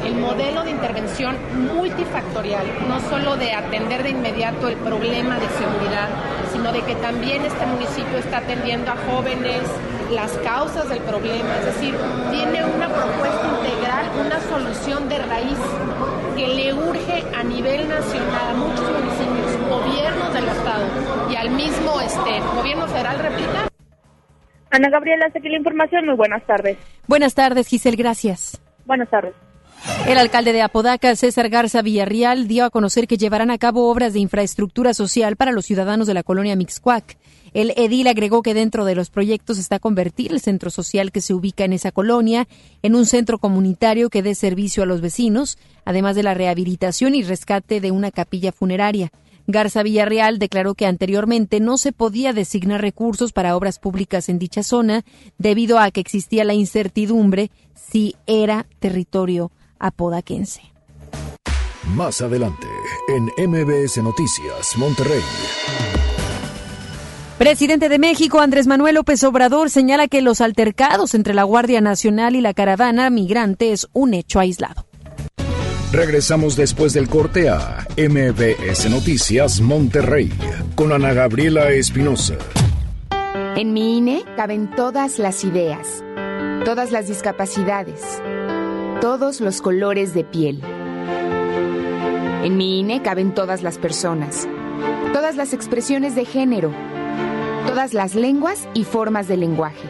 El 0.03 0.15
modelo 0.15 0.63
de 0.63 0.71
intervención 0.71 1.37
multifactorial, 1.75 2.65
no 2.87 2.99
solo 2.99 3.37
de 3.37 3.53
atender 3.53 4.01
de 4.01 4.09
inmediato 4.09 4.67
el 4.69 4.75
problema 4.77 5.39
de 5.39 5.47
seguridad, 5.49 6.09
sino 6.51 6.71
de 6.71 6.81
que 6.81 6.95
también 6.95 7.45
este 7.45 7.63
municipio 7.67 8.17
está 8.17 8.39
atendiendo 8.39 8.91
a 8.91 8.95
jóvenes 8.95 9.61
las 10.09 10.31
causas 10.39 10.89
del 10.89 11.01
problema, 11.01 11.57
es 11.59 11.65
decir, 11.65 11.93
tiene 12.31 12.65
una 12.65 12.87
propuesta 12.87 13.47
integral, 13.59 14.05
una 14.25 14.39
solución 14.39 15.07
de 15.07 15.19
raíz 15.19 15.59
que 16.35 16.47
le 16.47 16.73
urge 16.73 17.23
a 17.37 17.43
nivel 17.43 17.87
nacional 17.87 18.49
a 18.49 18.53
muchos 18.55 18.89
municipios, 18.89 19.38
gobiernos 19.69 20.33
del 20.33 20.47
estado 20.47 20.85
y 21.31 21.35
al 21.35 21.51
mismo 21.51 22.01
este 22.01 22.39
gobierno 22.55 22.87
federal 22.87 23.19
replicar. 23.19 23.69
Ana 24.71 24.89
Gabriela, 24.89 25.25
hasta 25.27 25.39
aquí 25.39 25.49
la 25.49 25.57
información. 25.57 26.05
Muy 26.05 26.15
buenas 26.15 26.45
tardes. 26.45 26.77
Buenas 27.07 27.33
tardes, 27.33 27.67
Giselle, 27.67 27.97
gracias. 27.97 28.61
Buenas 28.85 29.09
tardes. 29.09 29.33
El 30.07 30.17
alcalde 30.17 30.51
de 30.51 30.61
Apodaca, 30.61 31.15
César 31.15 31.49
Garza 31.49 31.81
Villarreal, 31.81 32.47
dio 32.47 32.65
a 32.65 32.69
conocer 32.69 33.07
que 33.07 33.17
llevarán 33.17 33.49
a 33.49 33.57
cabo 33.57 33.89
obras 33.89 34.13
de 34.13 34.19
infraestructura 34.19 34.93
social 34.93 35.37
para 35.37 35.51
los 35.51 35.65
ciudadanos 35.65 36.05
de 36.05 36.13
la 36.13 36.23
colonia 36.23 36.55
Mixcuac. 36.55 37.17
El 37.53 37.73
edil 37.77 38.07
agregó 38.07 38.43
que 38.43 38.53
dentro 38.53 38.85
de 38.85 38.95
los 38.95 39.09
proyectos 39.09 39.57
está 39.57 39.79
convertir 39.79 40.31
el 40.31 40.41
centro 40.41 40.69
social 40.69 41.11
que 41.11 41.21
se 41.21 41.33
ubica 41.33 41.63
en 41.63 41.73
esa 41.73 41.91
colonia 41.91 42.47
en 42.83 42.95
un 42.95 43.05
centro 43.05 43.39
comunitario 43.39 44.09
que 44.09 44.21
dé 44.21 44.35
servicio 44.35 44.83
a 44.83 44.85
los 44.85 45.01
vecinos, 45.01 45.57
además 45.85 46.15
de 46.15 46.23
la 46.23 46.33
rehabilitación 46.33 47.15
y 47.15 47.23
rescate 47.23 47.79
de 47.79 47.91
una 47.91 48.11
capilla 48.11 48.51
funeraria. 48.51 49.11
Garza 49.51 49.81
Villarreal 49.81 50.37
declaró 50.37 50.75
que 50.75 50.85
anteriormente 50.85 51.59
no 51.59 51.79
se 51.79 51.91
podía 51.91 52.33
designar 52.33 52.81
recursos 52.81 53.33
para 53.33 53.55
obras 53.55 53.79
públicas 53.79 54.29
en 54.29 54.37
dicha 54.37 54.61
zona 54.61 55.03
debido 55.39 55.79
a 55.79 55.89
que 55.89 56.01
existía 56.01 56.43
la 56.43 56.53
incertidumbre 56.53 57.49
si 57.73 58.15
era 58.27 58.67
territorio 58.77 59.51
apodaquense. 59.79 60.61
Más 61.95 62.21
adelante, 62.21 62.67
en 63.07 63.49
MBS 63.49 63.97
Noticias, 64.03 64.77
Monterrey. 64.77 65.23
Presidente 67.39 67.89
de 67.89 67.97
México, 67.97 68.41
Andrés 68.41 68.67
Manuel 68.67 68.95
López 68.95 69.23
Obrador, 69.23 69.71
señala 69.71 70.07
que 70.07 70.21
los 70.21 70.41
altercados 70.41 71.15
entre 71.15 71.33
la 71.33 71.43
Guardia 71.43 71.81
Nacional 71.81 72.35
y 72.35 72.41
la 72.41 72.53
caravana 72.53 73.09
migrante 73.09 73.71
es 73.71 73.87
un 73.93 74.13
hecho 74.13 74.39
aislado. 74.39 74.88
Regresamos 75.91 76.55
después 76.55 76.93
del 76.93 77.09
corte 77.09 77.49
a 77.49 77.87
MBS 77.97 78.91
Noticias 78.91 79.59
Monterrey 79.59 80.31
con 80.75 80.93
Ana 80.93 81.13
Gabriela 81.13 81.71
Espinosa. 81.71 82.35
En 83.55 83.73
mi 83.73 83.97
INE 83.97 84.23
caben 84.35 84.69
todas 84.75 85.17
las 85.17 85.43
ideas, 85.43 86.03
todas 86.63 86.91
las 86.91 87.07
discapacidades, 87.07 88.21
todos 89.01 89.41
los 89.41 89.63
colores 89.63 90.13
de 90.13 90.23
piel. 90.23 90.61
En 92.43 92.55
mi 92.55 92.81
INE 92.81 93.01
caben 93.01 93.33
todas 93.33 93.63
las 93.63 93.79
personas, 93.79 94.47
todas 95.11 95.37
las 95.37 95.53
expresiones 95.53 96.13
de 96.13 96.25
género, 96.25 96.71
todas 97.65 97.95
las 97.95 98.13
lenguas 98.13 98.69
y 98.75 98.83
formas 98.83 99.27
de 99.27 99.37
lenguaje. 99.37 99.89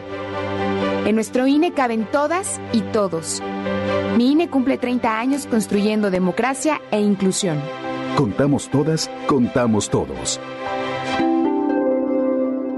En 1.04 1.14
nuestro 1.14 1.46
INE 1.46 1.74
caben 1.74 2.06
todas 2.10 2.58
y 2.72 2.80
todos. 2.80 3.42
Mi 4.16 4.32
INE 4.32 4.48
cumple 4.48 4.78
30 4.78 5.18
años 5.18 5.46
construyendo 5.46 6.10
democracia 6.10 6.80
e 6.90 7.00
inclusión. 7.00 7.60
Contamos 8.16 8.68
todas, 8.68 9.10
contamos 9.26 9.88
todos. 9.88 10.40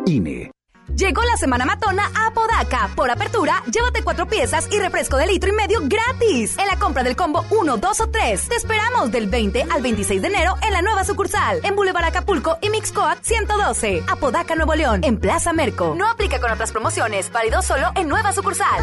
INE. 0.06 0.50
Llegó 0.94 1.22
la 1.22 1.36
semana 1.38 1.64
matona 1.64 2.02
a 2.14 2.34
Podaca. 2.34 2.90
Por 2.94 3.10
apertura, 3.10 3.62
llévate 3.72 4.02
cuatro 4.02 4.26
piezas 4.26 4.68
y 4.70 4.78
refresco 4.78 5.16
de 5.16 5.26
litro 5.26 5.50
y 5.50 5.54
medio 5.54 5.80
gratis. 5.84 6.58
En 6.58 6.66
la 6.66 6.76
compra 6.78 7.02
del 7.02 7.16
combo 7.16 7.46
1, 7.48 7.78
2 7.78 8.00
o 8.00 8.10
3. 8.10 8.48
Te 8.48 8.56
esperamos 8.56 9.10
del 9.10 9.26
20 9.28 9.66
al 9.70 9.80
26 9.80 10.20
de 10.20 10.28
enero 10.28 10.56
en 10.60 10.72
la 10.72 10.82
nueva 10.82 11.02
sucursal. 11.04 11.60
En 11.62 11.76
Boulevard 11.76 12.04
Acapulco 12.04 12.58
y 12.60 12.68
Mixcoat 12.68 13.22
112. 13.22 14.04
Apodaca, 14.06 14.54
Nuevo 14.54 14.74
León. 14.74 15.00
En 15.02 15.18
Plaza 15.18 15.54
Merco. 15.54 15.94
No 15.96 16.08
aplica 16.08 16.40
con 16.40 16.50
otras 16.52 16.72
promociones. 16.72 17.32
Válido 17.32 17.62
solo 17.62 17.90
en 17.94 18.08
nueva 18.08 18.32
sucursal. 18.34 18.82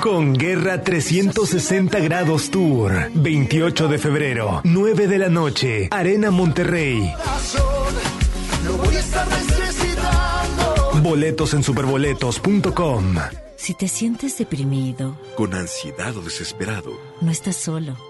Con 0.00 0.32
Guerra 0.32 0.82
360 0.82 1.98
Grados 2.00 2.50
Tour. 2.50 3.10
28 3.14 3.88
de 3.88 3.98
febrero, 3.98 4.62
9 4.64 5.06
de 5.06 5.18
la 5.18 5.28
noche, 5.28 5.88
Arena 5.90 6.30
Monterrey. 6.30 7.12
Boletos 11.02 11.52
en 11.54 11.62
superboletos.com. 11.62 13.14
Si 13.56 13.74
te 13.74 13.88
sientes 13.88 14.38
deprimido, 14.38 15.18
con 15.36 15.52
ansiedad 15.54 16.16
o 16.16 16.22
desesperado, 16.22 16.92
no 17.20 17.30
estás 17.30 17.56
solo. 17.56 18.09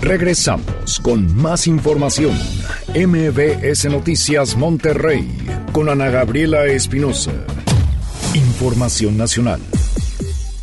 Regresamos 0.00 0.98
con 1.02 1.36
más 1.36 1.66
información. 1.66 2.36
MBS 2.94 3.84
Noticias 3.86 4.56
Monterrey 4.56 5.30
con 5.72 5.88
Ana 5.88 6.08
Gabriela 6.08 6.66
Espinosa. 6.66 7.32
Información 8.34 9.16
nacional. 9.16 9.60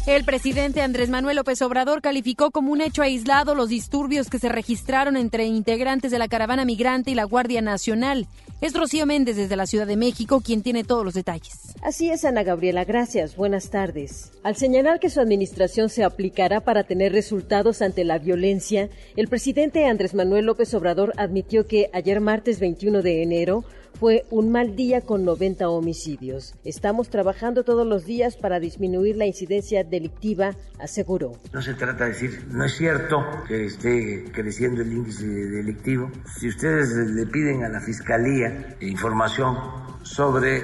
El 0.08 0.24
presidente 0.24 0.82
Andrés 0.82 1.10
Manuel 1.10 1.36
López 1.36 1.62
Obrador 1.62 2.02
calificó 2.02 2.50
como 2.50 2.72
un 2.72 2.80
hecho 2.80 3.02
aislado 3.02 3.56
los 3.56 3.68
disturbios 3.68 4.30
que 4.30 4.40
se 4.40 4.48
registraron 4.48 5.18
entre 5.18 5.44
integrantes 5.44 6.12
de 6.12 6.18
la 6.18 6.30
caravana 6.30 6.64
migrante 6.64 7.12
y 7.12 7.14
la 7.14 7.26
Guardia 7.26 7.62
Nacional. 7.62 8.26
Es 8.62 8.74
Rocío 8.74 9.06
Méndez 9.06 9.36
desde 9.36 9.58
la 9.58 9.68
Ciudad 9.68 9.86
de 9.86 9.98
México 9.98 10.40
quien 10.40 10.64
tiene 10.64 10.86
todos 10.86 11.04
los 11.04 11.14
detalles. 11.14 11.76
Así 11.82 12.10
es, 12.10 12.24
Ana 12.24 12.44
Gabriela, 12.44 12.86
gracias. 12.86 13.36
Buenas 13.36 13.70
tardes. 13.70 14.32
Al 14.44 14.56
señalar 14.56 15.02
que 15.02 15.10
su 15.10 15.20
administración 15.20 15.90
se 15.90 16.06
aplicará 16.06 16.62
para 16.62 16.86
tener 16.86 17.12
resultados 17.12 17.82
ante 17.82 18.06
la 18.06 18.18
violencia, 18.18 18.90
el 19.18 19.28
presidente 19.28 19.88
Andrés 19.88 20.14
Manuel 20.14 20.46
López 20.46 20.74
Obrador 20.74 21.12
admitió 21.18 21.68
que 21.68 21.90
ayer 21.92 22.22
martes 22.22 22.62
21 22.62 23.02
de 23.02 23.24
enero 23.24 23.66
fue 24.00 24.26
un 24.30 24.52
mal 24.52 24.76
día 24.76 25.02
con 25.02 25.26
90 25.26 25.70
homicidios. 25.70 26.54
Estamos 26.64 27.10
trabajando 27.10 27.64
todos 27.64 27.86
los 27.86 28.06
días 28.06 28.38
para 28.38 28.60
disminuir 28.60 29.18
la 29.18 29.26
incidencia 29.26 29.84
delictiva, 29.84 30.56
aseguró. 30.80 31.34
No 31.52 31.62
se 31.62 31.74
trata 31.74 32.06
de 32.06 32.12
decir, 32.12 32.48
no 32.52 32.64
es 32.66 32.76
cierto 32.76 33.26
que 33.48 33.66
esté 33.66 34.26
creciendo 34.32 34.82
el 34.82 34.94
índice 34.94 35.26
delictivo. 35.26 36.12
Si 36.40 36.48
ustedes 36.48 36.90
le 36.90 37.26
piden 37.26 37.64
a 37.64 37.70
la 37.70 37.80
Fiscalía 37.80 38.76
información 38.82 39.58
sobre 40.04 40.62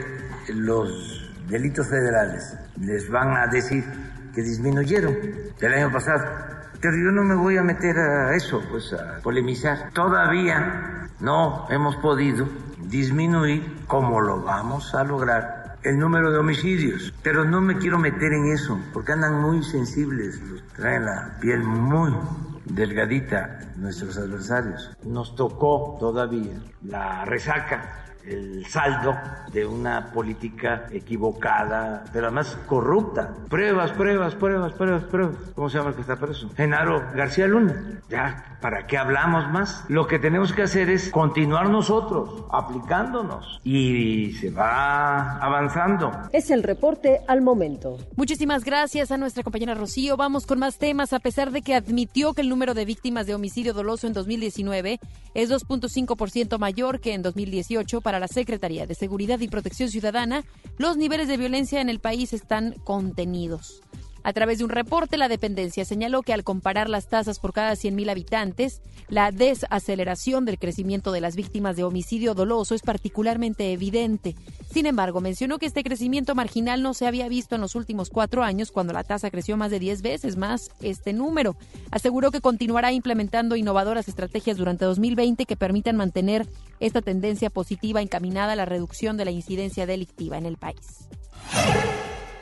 los 0.49 1.31
delitos 1.49 1.87
federales, 1.87 2.55
les 2.79 3.09
van 3.09 3.35
a 3.35 3.47
decir 3.47 3.83
que 4.35 4.41
disminuyeron 4.41 5.15
del 5.59 5.73
año 5.73 5.91
pasado. 5.91 6.23
Pero 6.79 6.97
yo 6.97 7.11
no 7.11 7.23
me 7.23 7.35
voy 7.35 7.57
a 7.57 7.63
meter 7.63 7.97
a 7.97 8.35
eso, 8.35 8.61
pues 8.69 8.93
a 8.93 9.19
polemizar. 9.23 9.91
Todavía 9.93 11.09
no 11.19 11.65
hemos 11.69 11.95
podido 11.97 12.47
disminuir, 12.89 13.85
como 13.87 14.21
lo 14.21 14.41
vamos 14.41 14.93
a 14.95 15.03
lograr, 15.03 15.77
el 15.83 15.99
número 15.99 16.31
de 16.31 16.37
homicidios. 16.37 17.13
Pero 17.21 17.45
no 17.45 17.61
me 17.61 17.77
quiero 17.77 17.99
meter 17.99 18.33
en 18.33 18.51
eso, 18.51 18.79
porque 18.93 19.11
andan 19.11 19.41
muy 19.41 19.63
sensibles, 19.63 20.41
traen 20.75 21.05
la 21.05 21.37
piel 21.39 21.63
muy 21.63 22.13
delgadita 22.65 23.59
nuestros 23.75 24.17
adversarios. 24.17 24.95
Nos 25.03 25.35
tocó 25.35 25.97
todavía 25.99 26.57
la 26.83 27.25
resaca 27.25 28.03
el 28.25 28.65
saldo 28.67 29.15
de 29.51 29.65
una 29.65 30.11
política 30.11 30.87
equivocada, 30.91 32.03
pero 32.11 32.27
además 32.27 32.57
corrupta. 32.67 33.33
Pruebas, 33.49 33.91
pruebas, 33.91 34.35
pruebas, 34.35 34.73
pruebas, 34.73 35.03
pruebas. 35.03 35.35
¿Cómo 35.55 35.69
se 35.69 35.77
llama 35.77 35.89
el 35.89 35.95
que 35.95 36.01
está 36.01 36.15
preso? 36.15 36.49
Genaro 36.55 37.03
García 37.15 37.47
Luna. 37.47 38.01
Ya, 38.09 38.57
¿para 38.61 38.87
qué 38.87 38.97
hablamos 38.97 39.51
más? 39.51 39.85
Lo 39.89 40.07
que 40.07 40.19
tenemos 40.19 40.53
que 40.53 40.63
hacer 40.63 40.89
es 40.89 41.09
continuar 41.09 41.69
nosotros 41.69 42.45
aplicándonos 42.51 43.59
y 43.63 44.33
se 44.33 44.49
va 44.49 45.37
avanzando. 45.37 46.11
Es 46.31 46.49
el 46.49 46.63
reporte 46.63 47.21
al 47.27 47.41
momento. 47.41 47.97
Muchísimas 48.15 48.63
gracias 48.63 49.11
a 49.11 49.17
nuestra 49.17 49.43
compañera 49.43 49.73
Rocío. 49.73 50.17
Vamos 50.17 50.45
con 50.45 50.59
más 50.59 50.77
temas. 50.77 51.13
A 51.13 51.19
pesar 51.19 51.51
de 51.51 51.61
que 51.61 51.75
admitió 51.75 52.33
que 52.33 52.41
el 52.41 52.49
número 52.49 52.73
de 52.73 52.85
víctimas 52.85 53.27
de 53.27 53.35
homicidio 53.35 53.73
doloso 53.73 54.07
en 54.07 54.13
2019 54.13 54.99
es 55.33 55.51
2.5% 55.51 56.57
mayor 56.57 56.99
que 56.99 57.13
en 57.13 57.21
2018 57.21 58.01
para 58.13 58.27
la 58.27 58.27
Secretaría 58.27 58.85
de 58.85 58.93
Seguridad 58.93 59.39
y 59.39 59.47
Protección 59.47 59.89
Ciudadana, 59.89 60.43
los 60.77 60.97
niveles 60.97 61.27
de 61.27 61.35
violencia 61.35 61.81
en 61.81 61.89
el 61.89 61.99
país 61.99 62.31
están 62.31 62.73
contenidos. 62.83 63.81
A 64.23 64.31
través 64.31 64.57
de 64.57 64.63
un 64.63 64.69
reporte, 64.69 65.17
la 65.17 65.27
dependencia 65.27 65.83
señaló 65.83 66.21
que 66.21 66.33
al 66.33 66.45
comparar 66.45 66.89
las 66.89 67.07
tasas 67.07 67.39
por 67.39 67.51
cada 67.51 67.73
100.000 67.73 68.09
habitantes, 68.09 68.81
la 69.09 69.31
desaceleración 69.31 70.45
del 70.45 70.57
crecimiento 70.57 71.11
de 71.11 71.19
las 71.19 71.35
víctimas 71.35 71.75
de 71.75 71.83
homicidio 71.83 72.33
doloso 72.33 72.73
es 72.73 72.81
particularmente 72.81 73.73
evidente. 73.73 74.35
Sin 74.71 74.85
embargo, 74.85 75.19
mencionó 75.19 75.59
que 75.59 75.65
este 75.65 75.83
crecimiento 75.83 76.35
marginal 76.35 76.81
no 76.81 76.93
se 76.93 77.05
había 77.05 77.27
visto 77.27 77.55
en 77.55 77.61
los 77.61 77.75
últimos 77.75 78.09
cuatro 78.09 78.43
años, 78.43 78.71
cuando 78.71 78.93
la 78.93 79.03
tasa 79.03 79.29
creció 79.29 79.57
más 79.57 79.71
de 79.71 79.79
10 79.79 80.01
veces 80.01 80.37
más 80.37 80.71
este 80.81 81.11
número. 81.11 81.57
Aseguró 81.91 82.31
que 82.31 82.39
continuará 82.41 82.93
implementando 82.93 83.57
innovadoras 83.57 84.07
estrategias 84.07 84.55
durante 84.55 84.85
2020 84.85 85.45
que 85.45 85.57
permitan 85.57 85.97
mantener 85.97 86.47
esta 86.79 87.01
tendencia 87.01 87.49
positiva 87.49 88.01
encaminada 88.01 88.53
a 88.53 88.55
la 88.55 88.65
reducción 88.65 89.17
de 89.17 89.25
la 89.25 89.31
incidencia 89.31 89.85
delictiva 89.85 90.37
en 90.37 90.45
el 90.45 90.57
país. 90.57 91.09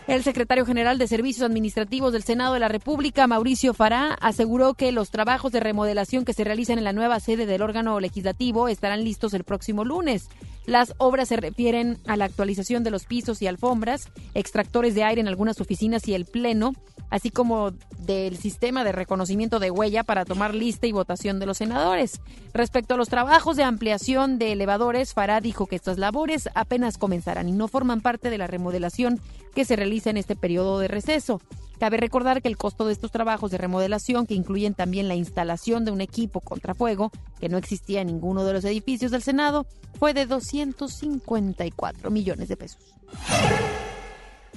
El 0.08 0.24
secretario 0.24 0.66
general 0.66 0.98
de 0.98 1.08
Servicios 1.08 1.46
Administrativos 1.46 2.12
del 2.12 2.24
Senado 2.24 2.56
de 2.56 2.60
la 2.60 2.68
República, 2.68 3.28
Mauricio 3.28 3.74
Fará, 3.74 4.16
aseguró 4.20 4.74
que 4.74 4.92
los 4.92 5.12
trabajos 5.12 5.52
de 5.52 5.60
remodelación 5.60 6.26
que 6.26 6.34
se 6.34 6.44
realizan 6.44 6.80
en 6.80 6.84
la 6.84 6.92
nueva 6.92 7.20
sede 7.20 7.46
del 7.46 7.62
órgano 7.62 8.00
legislativo 8.00 8.68
estarán 8.68 9.04
listos 9.04 9.36
el 9.36 9.44
próximo 9.44 9.86
lunes. 9.86 10.28
Las 10.66 10.94
obras 10.98 11.30
se 11.30 11.38
refieren 11.38 11.98
a 12.08 12.18
la 12.18 12.26
actualización 12.26 12.84
de 12.84 12.92
los 12.92 13.06
pisos 13.06 13.42
y 13.42 13.48
alfombras, 13.48 14.10
extractores 14.34 14.94
de 14.94 15.04
aire 15.04 15.22
en 15.22 15.28
algunas 15.28 15.60
oficinas 15.60 16.08
y 16.08 16.14
el 16.14 16.26
pleno, 16.26 16.74
así 17.10 17.32
como 17.32 17.72
del 18.00 18.38
sistema 18.38 18.84
de 18.84 18.92
reconocimiento 18.92 19.60
de 19.60 19.72
huella 19.72 20.04
para 20.04 20.24
tomar 20.24 20.54
lista 20.56 20.88
y 20.88 20.92
votación 20.92 21.40
de 21.40 21.46
los 21.46 21.58
senadores. 21.58 22.22
Respecto 22.54 22.94
a 22.94 22.98
los 22.98 23.10
trabajos 23.10 23.58
de 23.58 23.64
ampliación 23.64 24.38
de 24.38 24.52
elevadores, 24.52 25.14
Farah 25.14 25.42
dijo 25.42 25.66
que 25.66 25.76
estas 25.76 25.98
labores 25.98 26.50
apenas 26.56 26.98
comenzarán 26.98 27.50
y 27.50 27.54
no 27.54 27.68
forman 27.68 28.02
parte 28.02 28.30
de 28.30 28.38
la 28.38 28.48
remodelación 28.48 29.20
que 29.56 29.66
se 29.66 29.76
realiza 29.76 30.10
en 30.10 30.18
este 30.18 30.36
periodo 30.36 30.80
de 30.80 30.88
receso. 30.88 31.42
Cabe 31.82 31.98
recordar 31.98 32.44
que 32.44 32.48
el 32.48 32.58
costo 32.58 32.86
de 32.86 32.94
estos 32.94 33.10
trabajos 33.10 33.50
de 33.50 33.58
remodelación, 33.58 34.28
que 34.28 34.36
incluyen 34.36 34.76
también 34.76 35.08
la 35.08 35.16
instalación 35.16 35.84
de 35.84 35.90
un 35.90 36.00
equipo 36.00 36.40
contrafuego, 36.40 37.10
que 37.40 37.50
no 37.50 37.58
existía 37.58 38.02
en 38.02 38.08
ninguno 38.08 38.44
de 38.44 38.54
los 38.54 38.64
edificios 38.66 39.10
del 39.10 39.24
Senado, 39.24 39.66
fue 39.98 40.14
de 40.14 40.28
254 40.28 42.12
millones 42.12 42.50
de 42.50 42.56
pesos. 42.56 42.84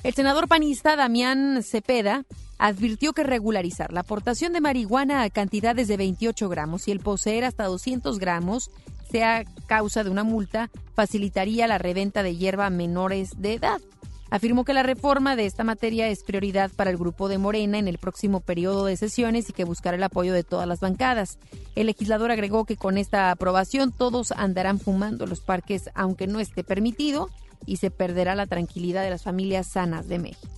El 0.03 0.13
senador 0.13 0.49
panista 0.49 0.97
Damián 0.97 1.63
Cepeda 1.63 2.27
advirtió 2.59 3.15
que 3.15 3.23
regularizar 3.23 3.91
la 3.91 4.01
aportación 4.01 4.53
de 4.53 4.61
marihuana 4.61 5.23
a 5.23 5.31
cantidades 5.31 5.89
de 5.89 5.97
28 5.97 6.51
gramos 6.51 6.89
y 6.89 6.91
el 6.91 7.01
poseer 7.01 7.47
hasta 7.47 7.65
200 7.65 8.19
gramos 8.19 8.71
sea 9.11 9.45
causa 9.65 10.05
de 10.05 10.11
una 10.11 10.25
multa 10.25 10.71
facilitaría 10.95 11.67
la 11.69 11.79
reventa 11.79 12.23
de 12.23 12.37
hierba 12.37 12.67
a 12.67 12.71
menores 12.71 13.31
de 13.39 13.55
edad 13.55 13.81
afirmó 14.35 14.65
que 14.65 14.75
la 14.75 14.83
reforma 14.83 15.37
de 15.37 15.47
esta 15.47 15.63
materia 15.63 16.09
es 16.09 16.25
prioridad 16.25 16.73
para 16.73 16.91
el 16.91 16.97
grupo 16.97 17.29
de 17.29 17.39
Morena 17.39 17.79
en 17.79 17.87
el 17.87 17.99
próximo 17.99 18.41
periodo 18.41 18.85
de 18.85 18.97
sesiones 18.97 19.49
y 19.49 19.53
que 19.53 19.63
buscará 19.63 19.97
el 19.97 20.03
apoyo 20.03 20.33
de 20.33 20.43
todas 20.43 20.67
las 20.67 20.81
bancadas. 20.81 21.39
El 21.77 21.87
legislador 21.87 22.33
agregó 22.33 22.65
que 22.65 22.77
con 22.77 22.99
esta 22.99 23.31
aprobación 23.31 23.93
todos 23.93 24.33
andarán 24.33 24.81
fumando 24.81 25.29
los 25.29 25.41
parques 25.41 25.89
aunque 25.95 26.27
no 26.27 26.41
esté 26.41 26.65
permitido 26.65 27.31
y 27.65 27.77
se 27.77 27.93
perderá 27.93 28.35
la 28.35 28.47
tranquilidad 28.47 29.05
de 29.05 29.11
las 29.11 29.23
familias 29.23 29.69
sanas 29.69 30.09
de 30.09 30.19
México. 30.19 30.54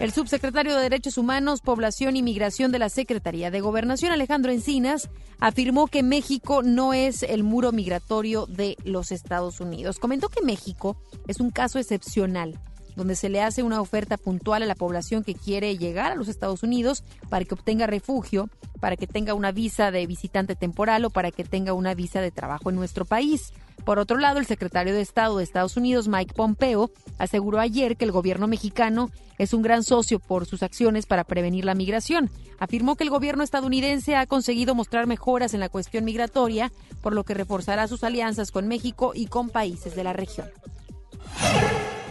El 0.00 0.12
subsecretario 0.12 0.76
de 0.76 0.82
Derechos 0.82 1.18
Humanos, 1.18 1.60
Población 1.60 2.14
y 2.14 2.22
Migración 2.22 2.70
de 2.70 2.78
la 2.78 2.88
Secretaría 2.88 3.50
de 3.50 3.60
Gobernación, 3.60 4.12
Alejandro 4.12 4.52
Encinas, 4.52 5.10
afirmó 5.40 5.88
que 5.88 6.04
México 6.04 6.62
no 6.62 6.92
es 6.92 7.24
el 7.24 7.42
muro 7.42 7.72
migratorio 7.72 8.46
de 8.46 8.76
los 8.84 9.10
Estados 9.10 9.58
Unidos. 9.58 9.98
Comentó 9.98 10.28
que 10.28 10.44
México 10.44 10.96
es 11.26 11.40
un 11.40 11.50
caso 11.50 11.80
excepcional 11.80 12.60
donde 12.94 13.16
se 13.16 13.28
le 13.28 13.42
hace 13.42 13.62
una 13.62 13.80
oferta 13.80 14.16
puntual 14.16 14.62
a 14.62 14.66
la 14.66 14.74
población 14.76 15.24
que 15.24 15.34
quiere 15.34 15.76
llegar 15.78 16.12
a 16.12 16.16
los 16.16 16.28
Estados 16.28 16.62
Unidos 16.62 17.02
para 17.28 17.44
que 17.44 17.54
obtenga 17.54 17.86
refugio, 17.86 18.50
para 18.80 18.96
que 18.96 19.06
tenga 19.06 19.34
una 19.34 19.52
visa 19.52 19.90
de 19.90 20.06
visitante 20.06 20.54
temporal 20.54 21.04
o 21.04 21.10
para 21.10 21.30
que 21.30 21.44
tenga 21.44 21.72
una 21.72 21.94
visa 21.94 22.20
de 22.20 22.30
trabajo 22.30 22.70
en 22.70 22.76
nuestro 22.76 23.04
país. 23.04 23.52
Por 23.84 23.98
otro 23.98 24.18
lado, 24.18 24.38
el 24.38 24.46
secretario 24.46 24.92
de 24.92 25.00
Estado 25.00 25.38
de 25.38 25.44
Estados 25.44 25.76
Unidos, 25.76 26.08
Mike 26.08 26.34
Pompeo, 26.34 26.90
aseguró 27.18 27.58
ayer 27.58 27.96
que 27.96 28.04
el 28.04 28.12
gobierno 28.12 28.46
mexicano 28.46 29.10
es 29.38 29.54
un 29.54 29.62
gran 29.62 29.82
socio 29.82 30.18
por 30.18 30.46
sus 30.46 30.62
acciones 30.62 31.06
para 31.06 31.24
prevenir 31.24 31.64
la 31.64 31.74
migración. 31.74 32.30
Afirmó 32.58 32.96
que 32.96 33.04
el 33.04 33.10
gobierno 33.10 33.44
estadounidense 33.44 34.16
ha 34.16 34.26
conseguido 34.26 34.74
mostrar 34.74 35.06
mejoras 35.06 35.54
en 35.54 35.60
la 35.60 35.68
cuestión 35.68 36.04
migratoria, 36.04 36.72
por 37.00 37.14
lo 37.14 37.24
que 37.24 37.34
reforzará 37.34 37.88
sus 37.88 38.04
alianzas 38.04 38.50
con 38.50 38.68
México 38.68 39.12
y 39.14 39.26
con 39.26 39.48
países 39.48 39.94
de 39.94 40.04
la 40.04 40.12
región. 40.12 40.48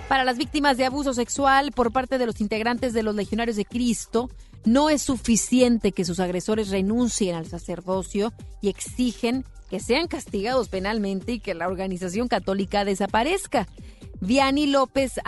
Para 0.08 0.24
las 0.24 0.38
víctimas 0.38 0.78
de 0.78 0.86
abuso 0.86 1.14
sexual 1.14 1.74
por 1.74 1.92
parte 1.92 2.18
de 2.18 2.26
los 2.26 2.40
integrantes 2.40 2.94
de 2.94 3.04
los 3.04 3.14
Legionarios 3.14 3.58
de 3.58 3.66
Cristo, 3.66 4.30
no 4.64 4.90
es 4.90 5.02
suficiente 5.02 5.92
que 5.92 6.06
sus 6.06 6.22
agresores 6.22 6.70
renuncien 6.70 7.36
al 7.36 7.48
sacerdocio 7.48 8.32
y 8.62 8.70
exigen 8.70 9.44
que 9.70 9.80
sean 9.80 10.08
castigados 10.08 10.70
penalmente 10.70 11.34
y 11.34 11.40
que 11.40 11.54
la 11.54 11.68
organización 11.68 12.28
católica 12.28 12.86
desaparezca. 12.86 13.68
Viani 14.20 14.68
López 14.68 15.20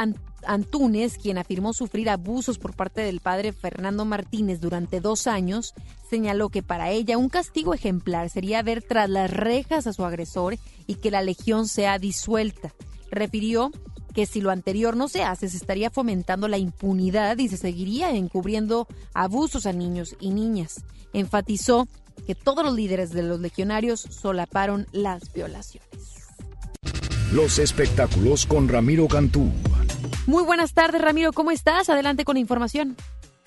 Antúnez, 0.46 1.18
quien 1.18 1.38
afirmó 1.38 1.74
sufrir 1.74 2.10
abusos 2.10 2.58
por 2.58 2.76
parte 2.76 3.02
del 3.02 3.20
padre 3.20 3.54
Fernando 3.54 4.06
Martínez 4.06 4.62
durante 4.62 5.00
dos 5.00 5.28
años, 5.28 5.74
señaló 6.10 6.50
que 6.50 6.64
para 6.64 6.90
ella 6.90 7.18
un 7.18 7.30
castigo 7.30 7.74
ejemplar 7.74 8.30
sería 8.30 8.64
ver 8.64 8.82
tras 8.82 9.10
las 9.10 9.30
rejas 9.30 9.86
a 9.86 9.94
su 9.94 10.06
agresor 10.06 10.58
y 10.88 10.96
que 10.96 11.12
la 11.12 11.22
legión 11.22 11.68
sea 11.68 12.00
disuelta. 12.00 12.74
Refirió 13.12 13.72
que 14.14 14.26
si 14.26 14.42
lo 14.42 14.50
anterior 14.50 14.98
no 14.98 15.08
se 15.08 15.24
hace, 15.24 15.50
se 15.50 15.58
estaría 15.58 15.92
fomentando 15.92 16.48
la 16.48 16.58
impunidad 16.58 17.38
y 17.38 17.48
se 17.48 17.58
seguiría 17.58 18.12
encubriendo 18.12 18.88
abusos 19.14 19.66
a 19.66 19.74
niños 19.74 20.16
y 20.20 20.32
niñas. 20.32 20.84
Enfatizó 21.14 21.88
que 22.20 22.36
todos 22.36 22.64
los 22.66 22.74
líderes 22.74 23.12
de 23.12 23.24
los 23.24 23.40
legionarios 23.40 24.00
solaparon 24.02 24.88
las 24.92 25.32
violaciones. 25.34 25.90
Los 27.32 27.60
espectáculos 27.60 28.46
con 28.46 28.68
Ramiro 28.68 29.08
Cantú. 29.08 29.52
Muy 30.26 30.44
buenas 30.44 30.74
tardes, 30.74 31.02
Ramiro, 31.02 31.32
¿cómo 31.32 31.52
estás? 31.52 31.90
Adelante 31.90 32.26
con 32.26 32.36
la 32.36 32.40
información. 32.40 32.96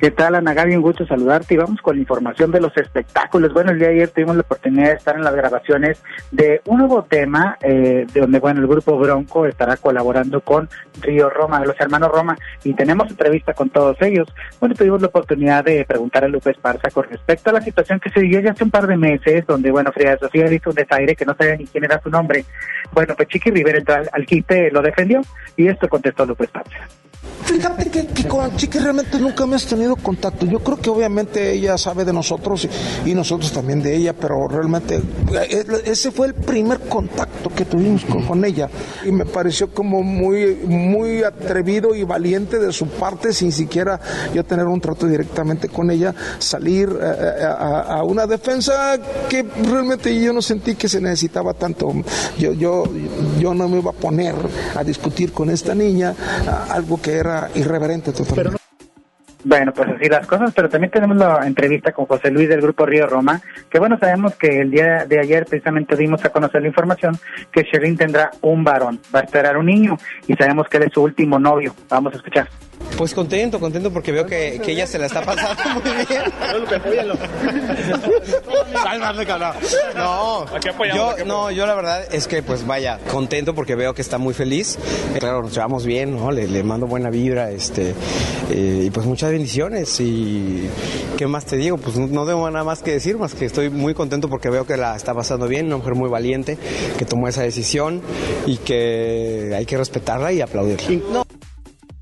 ¿Qué 0.02 0.10
tal, 0.10 0.34
Ana 0.34 0.52
Gaby? 0.52 0.74
Un 0.74 0.82
gusto 0.82 1.06
saludarte 1.06 1.54
y 1.54 1.58
vamos 1.58 1.80
con 1.80 1.94
la 1.94 2.00
información 2.00 2.50
de 2.50 2.60
los 2.60 2.76
espectáculos. 2.76 3.52
Bueno, 3.52 3.70
el 3.70 3.78
día 3.78 3.86
de 3.86 3.94
ayer 3.94 4.08
tuvimos 4.08 4.34
la 4.34 4.42
oportunidad 4.42 4.88
de 4.88 4.94
estar 4.94 5.14
en 5.14 5.22
las 5.22 5.32
grabaciones 5.32 6.02
de 6.32 6.60
un 6.66 6.78
nuevo 6.78 7.04
tema, 7.04 7.56
eh, 7.60 8.04
de 8.12 8.20
donde, 8.20 8.40
bueno, 8.40 8.60
el 8.60 8.66
grupo 8.66 8.98
Bronco 8.98 9.46
estará 9.46 9.76
colaborando 9.76 10.40
con 10.40 10.68
Río 11.02 11.30
Roma, 11.30 11.60
de 11.60 11.66
los 11.66 11.78
hermanos 11.78 12.10
Roma, 12.10 12.36
y 12.64 12.74
tenemos 12.74 13.08
entrevista 13.10 13.54
con 13.54 13.70
todos 13.70 13.96
ellos. 14.02 14.26
Bueno, 14.58 14.74
tuvimos 14.74 15.00
la 15.02 15.06
oportunidad 15.06 15.62
de 15.64 15.84
preguntar 15.84 16.24
a 16.24 16.28
Lupe 16.28 16.50
Esparza 16.50 16.90
con 16.90 17.04
respecto 17.04 17.50
a 17.50 17.52
la 17.52 17.60
situación 17.60 18.00
que 18.00 18.10
se 18.10 18.18
vivió 18.18 18.40
ya 18.40 18.50
hace 18.50 18.64
un 18.64 18.72
par 18.72 18.88
de 18.88 18.96
meses, 18.96 19.46
donde, 19.46 19.70
bueno, 19.70 19.92
Frida 19.92 20.18
Sofía 20.18 20.52
hizo 20.52 20.70
un 20.70 20.74
desaire 20.74 21.14
que 21.14 21.24
no 21.24 21.36
sabía 21.36 21.54
ni 21.54 21.66
quién 21.68 21.84
era 21.84 22.00
su 22.02 22.10
nombre. 22.10 22.44
Bueno, 22.90 23.14
pues 23.14 23.28
Chiqui 23.28 23.52
Rivera 23.52 23.78
entró 23.78 23.94
al, 23.94 24.10
al 24.12 24.26
quite, 24.26 24.68
lo 24.72 24.82
defendió, 24.82 25.20
y 25.56 25.68
esto 25.68 25.88
contestó 25.88 26.26
Lupe 26.26 26.42
Esparza 26.42 26.88
Fíjate 27.44 27.90
que, 27.90 28.06
que, 28.06 28.28
con 28.28 28.56
Chiqui 28.56 28.78
realmente 28.78 29.18
nunca 29.18 29.44
hemos 29.44 29.66
tenido 29.66 29.96
contacto. 29.96 30.46
Yo 30.46 30.60
creo 30.60 30.78
que 30.78 30.90
obviamente 30.90 31.52
ella 31.52 31.76
sabe 31.76 32.04
de 32.04 32.12
nosotros 32.12 32.68
y, 33.04 33.14
nosotros 33.14 33.52
también 33.52 33.82
de 33.82 33.94
ella, 33.94 34.14
pero 34.14 34.48
realmente 34.48 34.96
eh, 34.96 35.64
ese 35.84 36.10
fue 36.10 36.28
el 36.28 36.34
primer 36.34 36.80
contacto 36.80 37.50
que 37.50 37.64
tuvimos 37.64 38.04
con, 38.04 38.44
ella 38.44 38.68
y 39.04 39.12
me 39.12 39.26
pareció 39.26 39.72
como 39.72 40.02
muy, 40.02 40.54
muy 40.64 41.22
atrevido 41.22 41.94
y 41.94 42.04
valiente 42.04 42.58
de 42.58 42.72
su 42.72 42.86
parte, 42.86 43.32
sin 43.32 43.52
siquiera 43.52 44.00
yo 44.34 44.44
tener 44.44 44.66
un 44.66 44.80
trato 44.80 45.06
directamente 45.06 45.68
con 45.68 45.90
ella, 45.90 46.14
salir 46.38 46.88
eh, 47.00 47.44
a, 47.44 47.98
a, 47.98 48.02
una 48.02 48.26
defensa 48.26 48.98
que 49.28 49.42
realmente 49.42 50.18
yo 50.18 50.32
no 50.32 50.42
sentí 50.42 50.74
que 50.74 50.88
se 50.88 51.00
necesitaba 51.00 51.54
tanto. 51.54 51.92
Yo, 52.38 52.52
yo, 52.52 52.84
yo 53.38 53.52
no 53.52 53.68
me 53.68 53.78
iba 53.78 53.90
a 53.90 53.94
poner 53.94 54.34
a 54.74 54.82
discutir 54.82 55.32
con 55.32 55.50
esta 55.50 55.74
niña 55.74 56.14
algo 56.70 57.00
que 57.00 57.11
era 57.12 57.50
irreverente 57.54 58.12
totalmente. 58.12 58.61
Bueno, 59.44 59.72
pues 59.72 59.88
así 59.90 60.08
las 60.08 60.26
cosas, 60.26 60.52
pero 60.54 60.68
también 60.68 60.90
tenemos 60.90 61.16
la 61.16 61.46
entrevista 61.46 61.92
con 61.92 62.06
José 62.06 62.30
Luis 62.30 62.48
del 62.48 62.60
Grupo 62.60 62.86
Río 62.86 63.06
Roma, 63.06 63.40
que 63.68 63.78
bueno, 63.78 63.98
sabemos 63.98 64.36
que 64.36 64.60
el 64.60 64.70
día 64.70 65.04
de 65.04 65.18
ayer 65.18 65.44
precisamente 65.46 65.96
dimos 65.96 66.24
a 66.24 66.30
conocer 66.30 66.62
la 66.62 66.68
información 66.68 67.18
que 67.50 67.62
Sherin 67.62 67.96
tendrá 67.96 68.30
un 68.42 68.62
varón, 68.62 69.00
va 69.14 69.20
a 69.20 69.22
esperar 69.22 69.56
un 69.56 69.66
niño 69.66 69.98
y 70.28 70.34
sabemos 70.34 70.68
que 70.68 70.76
él 70.76 70.84
es 70.84 70.92
su 70.92 71.02
último 71.02 71.38
novio. 71.38 71.74
Vamos 71.88 72.14
a 72.14 72.16
escuchar. 72.18 72.48
Pues 72.96 73.14
contento, 73.14 73.58
contento 73.58 73.92
porque 73.92 74.12
veo 74.12 74.26
que, 74.26 74.60
que 74.62 74.72
ella 74.72 74.86
se 74.86 74.98
la 74.98 75.06
está 75.06 75.22
pasando 75.22 75.62
muy 75.74 76.06
bien. 76.06 76.22
No, 79.96 80.44
yo, 80.94 81.24
no, 81.24 81.50
yo 81.50 81.66
la 81.66 81.74
verdad 81.74 82.04
es 82.12 82.28
que 82.28 82.42
pues 82.42 82.66
vaya, 82.66 82.98
contento 83.10 83.54
porque 83.54 83.74
veo 83.74 83.94
que 83.94 84.02
está 84.02 84.18
muy 84.18 84.34
feliz. 84.34 84.78
Claro, 85.18 85.42
nos 85.42 85.54
llevamos 85.54 85.86
bien, 85.86 86.16
¿no? 86.16 86.30
Le, 86.30 86.46
le 86.46 86.62
mando 86.62 86.86
buena 86.86 87.08
vibra, 87.10 87.50
este, 87.50 87.94
eh, 88.50 88.84
y 88.86 88.90
pues 88.90 89.06
muchas 89.06 89.31
bendiciones 89.32 89.98
y 90.00 90.68
qué 91.16 91.26
más 91.26 91.44
te 91.44 91.56
digo, 91.56 91.78
pues 91.78 91.96
no 91.96 92.26
tengo 92.26 92.50
nada 92.50 92.64
más 92.64 92.82
que 92.82 92.92
decir, 92.92 93.18
más 93.18 93.34
que 93.34 93.46
estoy 93.46 93.70
muy 93.70 93.94
contento 93.94 94.28
porque 94.28 94.50
veo 94.50 94.66
que 94.66 94.76
la 94.76 94.94
está 94.94 95.14
pasando 95.14 95.48
bien, 95.48 95.66
una 95.66 95.78
mujer 95.78 95.94
muy 95.94 96.08
valiente 96.08 96.58
que 96.98 97.04
tomó 97.04 97.28
esa 97.28 97.42
decisión 97.42 98.00
y 98.46 98.58
que 98.58 99.52
hay 99.56 99.66
que 99.66 99.76
respetarla 99.76 100.32
y 100.32 100.40
aplaudirla. 100.40 101.02
No. 101.12 101.24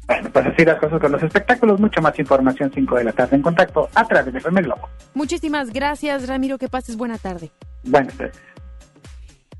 Bueno, 0.06 0.28
pues 0.32 0.44
así 0.44 0.64
las 0.64 0.80
cosas 0.80 1.00
con 1.00 1.12
los 1.12 1.22
espectáculos. 1.22 1.78
Mucha 1.78 2.00
más 2.00 2.18
información 2.18 2.72
5 2.74 2.96
de 2.96 3.04
la 3.04 3.12
tarde 3.12 3.36
en 3.36 3.42
contacto 3.42 3.88
a 3.94 4.08
través 4.08 4.32
de 4.32 4.40
FM 4.40 4.62
Globo. 4.62 4.88
Muchísimas 5.14 5.72
gracias, 5.72 6.26
Ramiro. 6.26 6.58
Que 6.58 6.68
pases 6.68 6.96
buena 6.96 7.16
tarde. 7.16 7.52
Buenas 7.84 8.14
tardes. 8.14 8.36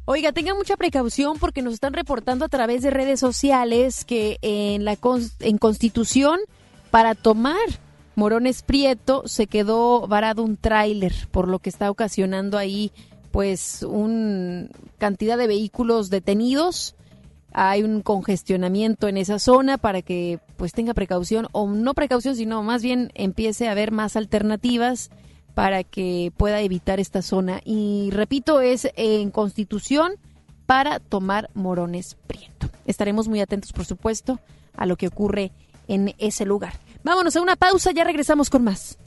Oiga, 0.06 0.33
tenga 0.33 0.54
mucha 0.56 0.76
precaución 0.76 1.38
porque 1.38 1.62
nos 1.62 1.74
están 1.74 1.92
reportando 1.92 2.44
a 2.44 2.48
través 2.48 2.83
de 2.83 2.90
redes 2.90 3.20
sociales 3.20 4.04
que 4.04 4.38
en 4.42 4.85
la 4.85 4.98
en 5.38 5.59
Constitución 5.59 6.40
para 6.90 7.14
tomar 7.14 7.57
Morones 8.14 8.62
Prieto 8.62 9.22
se 9.26 9.46
quedó 9.46 10.07
varado 10.07 10.42
un 10.42 10.57
tráiler, 10.57 11.14
por 11.31 11.48
lo 11.48 11.59
que 11.59 11.70
está 11.70 11.90
ocasionando 11.90 12.59
ahí 12.59 12.92
pues 13.31 13.85
una 13.85 14.68
cantidad 14.98 15.38
de 15.38 15.46
vehículos 15.46 16.11
detenidos 16.11 16.96
hay 17.53 17.83
un 17.83 18.03
congestionamiento 18.03 19.09
en 19.09 19.16
esa 19.16 19.38
zona 19.38 19.79
para 19.79 20.03
que 20.03 20.38
pues 20.57 20.72
tenga 20.72 20.94
precaución 20.94 21.48
o 21.53 21.68
no 21.68 21.94
precaución 21.94 22.37
sino 22.37 22.62
más 22.62 22.83
bien 22.83 23.11
empiece 23.14 23.68
a 23.68 23.72
haber 23.72 23.90
más 23.90 24.16
alternativas 24.16 25.11
para 25.55 25.83
que 25.83 26.33
pueda 26.37 26.61
evitar 26.61 27.00
esta 27.00 27.22
zona 27.22 27.61
y 27.64 28.11
repito 28.12 28.61
es 28.61 28.88
en 28.96 29.31
Constitución 29.31 30.12
para 30.66 31.00
tomar 31.00 31.50
Morones 31.55 32.16
Prieto. 32.26 32.68
Estaremos 32.87 33.26
muy 33.26 33.40
atentos 33.40 33.72
por 33.72 33.85
supuesto 33.85 34.38
a 34.76 34.87
lo 34.87 34.96
que 34.96 35.09
ocurre 35.09 35.50
ese 36.18 36.44
lugar. 36.44 36.74
Vámonos 37.03 37.37
a 37.37 37.40
una 37.40 37.57
pausa, 37.57 37.90
ya 37.92 38.05
regresamos 38.05 38.50
con 38.50 38.64
más. 38.64 38.98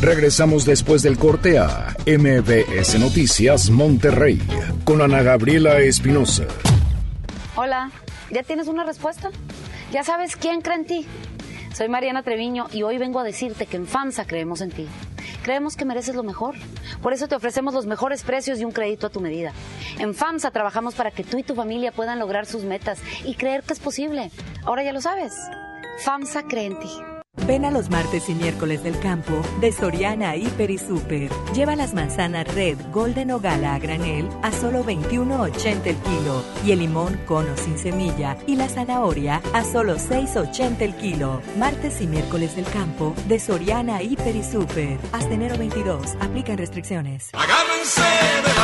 Regresamos 0.00 0.66
después 0.66 1.02
del 1.02 1.16
corte 1.16 1.58
a 1.58 1.96
MBS 2.06 2.98
Noticias 2.98 3.70
Monterrey 3.70 4.38
con 4.84 5.00
Ana 5.00 5.22
Gabriela 5.22 5.78
Espinosa. 5.78 6.44
Hola, 7.56 7.90
¿ya 8.30 8.42
tienes 8.42 8.68
una 8.68 8.84
respuesta? 8.84 9.30
¿Ya 9.92 10.04
sabes 10.04 10.36
quién 10.36 10.60
cree 10.60 10.76
en 10.76 10.84
ti? 10.86 11.06
Soy 11.74 11.88
Mariana 11.88 12.22
Treviño 12.22 12.66
y 12.72 12.82
hoy 12.82 12.98
vengo 12.98 13.18
a 13.18 13.24
decirte 13.24 13.66
que 13.66 13.76
en 13.76 13.86
FAMSA 13.86 14.26
creemos 14.26 14.60
en 14.60 14.70
ti. 14.70 14.86
Creemos 15.42 15.76
que 15.76 15.84
mereces 15.84 16.14
lo 16.14 16.22
mejor. 16.22 16.54
Por 17.02 17.12
eso 17.12 17.28
te 17.28 17.34
ofrecemos 17.34 17.74
los 17.74 17.86
mejores 17.86 18.22
precios 18.22 18.60
y 18.60 18.64
un 18.64 18.72
crédito 18.72 19.06
a 19.06 19.10
tu 19.10 19.20
medida. 19.20 19.52
En 19.98 20.14
FAMSA 20.14 20.50
trabajamos 20.50 20.94
para 20.94 21.10
que 21.10 21.24
tú 21.24 21.38
y 21.38 21.42
tu 21.42 21.54
familia 21.54 21.92
puedan 21.92 22.18
lograr 22.18 22.46
sus 22.46 22.64
metas 22.64 22.98
y 23.24 23.34
creer 23.34 23.62
que 23.62 23.72
es 23.72 23.80
posible. 23.80 24.30
Ahora 24.64 24.82
ya 24.84 24.92
lo 24.92 25.00
sabes. 25.00 25.34
FAMSA 25.98 26.42
cree 26.48 26.66
en 26.66 26.80
ti. 26.80 26.90
Ven 27.46 27.64
a 27.64 27.70
los 27.70 27.90
martes 27.90 28.28
y 28.28 28.34
miércoles 28.34 28.82
del 28.84 28.98
campo 29.00 29.32
de 29.60 29.72
Soriana 29.72 30.36
Hiper 30.36 30.70
y 30.70 30.78
Super. 30.78 31.30
Lleva 31.52 31.74
las 31.74 31.92
manzanas 31.92 32.46
Red, 32.54 32.78
Golden 32.92 33.32
o 33.32 33.40
Gala 33.40 33.74
a 33.74 33.78
granel 33.78 34.28
a 34.42 34.52
solo 34.52 34.84
21.80 34.84 35.86
el 35.86 35.96
kilo 35.96 36.44
y 36.64 36.72
el 36.72 36.78
limón 36.78 37.20
cono 37.26 37.56
sin 37.56 37.76
semilla 37.76 38.36
y 38.46 38.56
la 38.56 38.68
zanahoria 38.68 39.42
a 39.52 39.64
solo 39.64 39.96
6.80 39.96 40.80
el 40.80 40.94
kilo. 40.94 41.42
Martes 41.58 42.00
y 42.00 42.06
miércoles 42.06 42.54
del 42.56 42.66
campo 42.66 43.14
de 43.26 43.38
Soriana 43.38 44.00
Hiper 44.00 44.36
y 44.36 44.44
Super. 44.44 44.98
Hasta 45.12 45.34
enero 45.34 45.58
22. 45.58 46.14
Aplican 46.20 46.56
restricciones. 46.56 47.30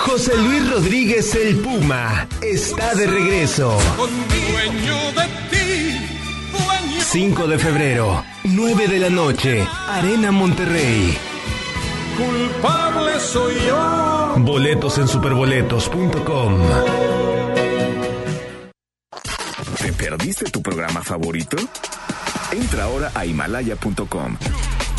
José 0.06 0.36
Luis 0.38 0.70
Rodríguez 0.70 1.34
el 1.34 1.56
Puma 1.56 2.28
está 2.40 2.94
de 2.94 3.06
regreso. 3.08 3.76
5 7.10 7.48
de 7.48 7.58
febrero, 7.58 8.22
9 8.44 8.86
de 8.86 9.00
la 9.00 9.10
noche, 9.10 9.66
Arena 9.88 10.30
Monterrey. 10.30 11.18
Culpable 12.16 13.18
soy 13.18 13.54
yo. 13.66 14.34
Boletos 14.36 14.96
en 14.98 15.08
superboletos.com. 15.08 16.58
¿Te 19.82 19.92
perdiste 19.92 20.50
tu 20.52 20.62
programa 20.62 21.02
favorito? 21.02 21.56
Entra 22.52 22.84
ahora 22.84 23.10
a 23.12 23.26
himalaya.com 23.26 24.36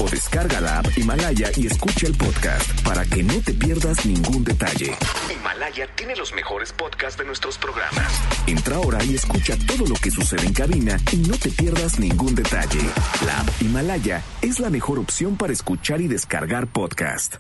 o 0.02 0.10
descarga 0.10 0.60
la 0.60 0.80
app 0.80 0.98
Himalaya 0.98 1.52
y 1.56 1.68
escucha 1.68 2.08
el 2.08 2.16
podcast 2.16 2.82
para 2.82 3.06
que 3.06 3.24
no 3.24 3.40
te 3.42 3.54
pierdas 3.54 4.06
ningún 4.06 4.44
detalle. 4.44 4.96
Himalaya 5.32 5.88
tiene 5.96 6.16
los 6.16 6.34
mejores 6.34 6.74
podcasts 6.74 7.18
de 7.20 7.26
nuestros 7.26 7.58
programas. 7.58 8.12
Entra 8.48 8.78
ahora 8.78 9.04
y 9.04 9.16
escucha 9.16 9.56
todo 9.68 9.86
lo 9.86 9.96
que 9.96 10.10
sucede 10.10 10.46
en 10.48 10.54
cabina 10.54 10.98
y 11.12 11.18
no 11.18 11.38
te 11.38 11.50
pierdas 11.50 12.00
ningún 12.00 12.34
detalle. 12.34 12.82
La 13.26 13.42
app 13.42 13.62
Himalaya 13.62 14.24
es 14.42 14.60
la 14.60 14.70
mejor 14.70 14.98
opción 15.00 15.38
para 15.38 15.54
escuchar 15.54 16.02
y 16.02 16.08
descargar 16.08 16.68
podcast. 16.68 17.36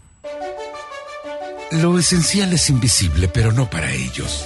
Lo 1.72 1.98
esencial 1.98 2.54
es 2.54 2.70
invisible, 2.70 3.28
pero 3.28 3.54
no 3.54 3.70
para 3.70 3.92
ellos. 3.92 4.46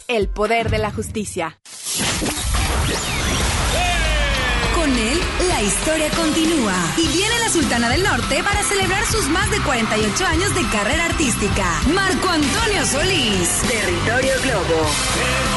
El 0.11 0.27
poder 0.27 0.69
de 0.69 0.77
la 0.77 0.91
justicia. 0.91 1.57
Con 4.75 4.89
él, 4.89 5.19
la 5.47 5.61
historia 5.61 6.09
continúa. 6.09 6.73
Y 6.97 7.07
viene 7.07 7.39
la 7.39 7.47
Sultana 7.47 7.87
del 7.87 8.03
Norte 8.03 8.43
para 8.43 8.61
celebrar 8.61 9.05
sus 9.05 9.29
más 9.29 9.49
de 9.49 9.61
48 9.61 10.25
años 10.25 10.53
de 10.53 10.67
carrera 10.67 11.05
artística. 11.05 11.63
Marco 11.93 12.27
Antonio 12.27 12.85
Solís. 12.85 13.61
Territorio 13.61 14.33
Globo. 14.43 15.50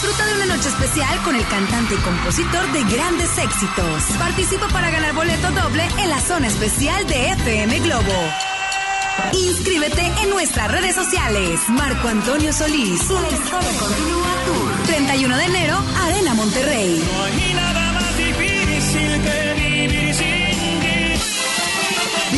Disfruta 0.00 0.26
de 0.26 0.34
una 0.34 0.54
noche 0.54 0.68
especial 0.68 1.22
con 1.24 1.34
el 1.34 1.44
cantante 1.48 1.94
y 1.94 1.96
compositor 1.96 2.70
de 2.70 2.84
grandes 2.84 3.36
éxitos. 3.36 4.04
Participa 4.16 4.68
para 4.68 4.92
ganar 4.92 5.12
boleto 5.12 5.50
doble 5.50 5.82
en 5.98 6.08
la 6.08 6.20
zona 6.20 6.46
especial 6.46 7.04
de 7.08 7.30
FM 7.30 7.80
Globo. 7.80 8.14
Inscríbete 9.32 10.06
en 10.22 10.30
nuestras 10.30 10.70
redes 10.70 10.94
sociales. 10.94 11.68
Marco 11.70 12.06
Antonio 12.06 12.52
Solís. 12.52 13.10
La 13.10 13.28
historia 13.28 13.72
continúa 13.80 14.34
tour. 14.46 14.86
31 14.86 15.36
de 15.36 15.44
enero, 15.44 15.82
Arena 16.04 16.34
Monterrey. 16.34 17.02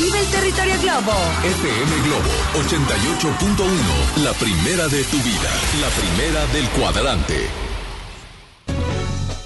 Vive 0.03 0.19
el 0.19 0.27
territorio 0.29 0.81
Globo. 0.81 1.13
FM 1.45 2.03
Globo 2.05 2.31
88.1. 2.55 4.25
La 4.25 4.33
primera 4.33 4.89
de 4.89 5.05
tu 5.05 5.19
vida. 5.19 5.51
La 5.79 5.89
primera 5.91 6.47
del 6.55 6.67
cuadrante. 6.71 7.35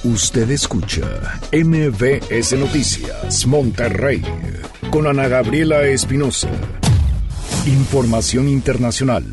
Usted 0.05 0.49
escucha 0.51 1.41
MBS 1.53 2.53
Noticias 2.57 3.47
Monterrey 3.49 4.23
con 4.91 5.09
Ana 5.09 5.27
Gabriela 5.27 5.83
Espinosa. 5.87 6.51
Información 7.67 8.49
internacional. 8.49 9.25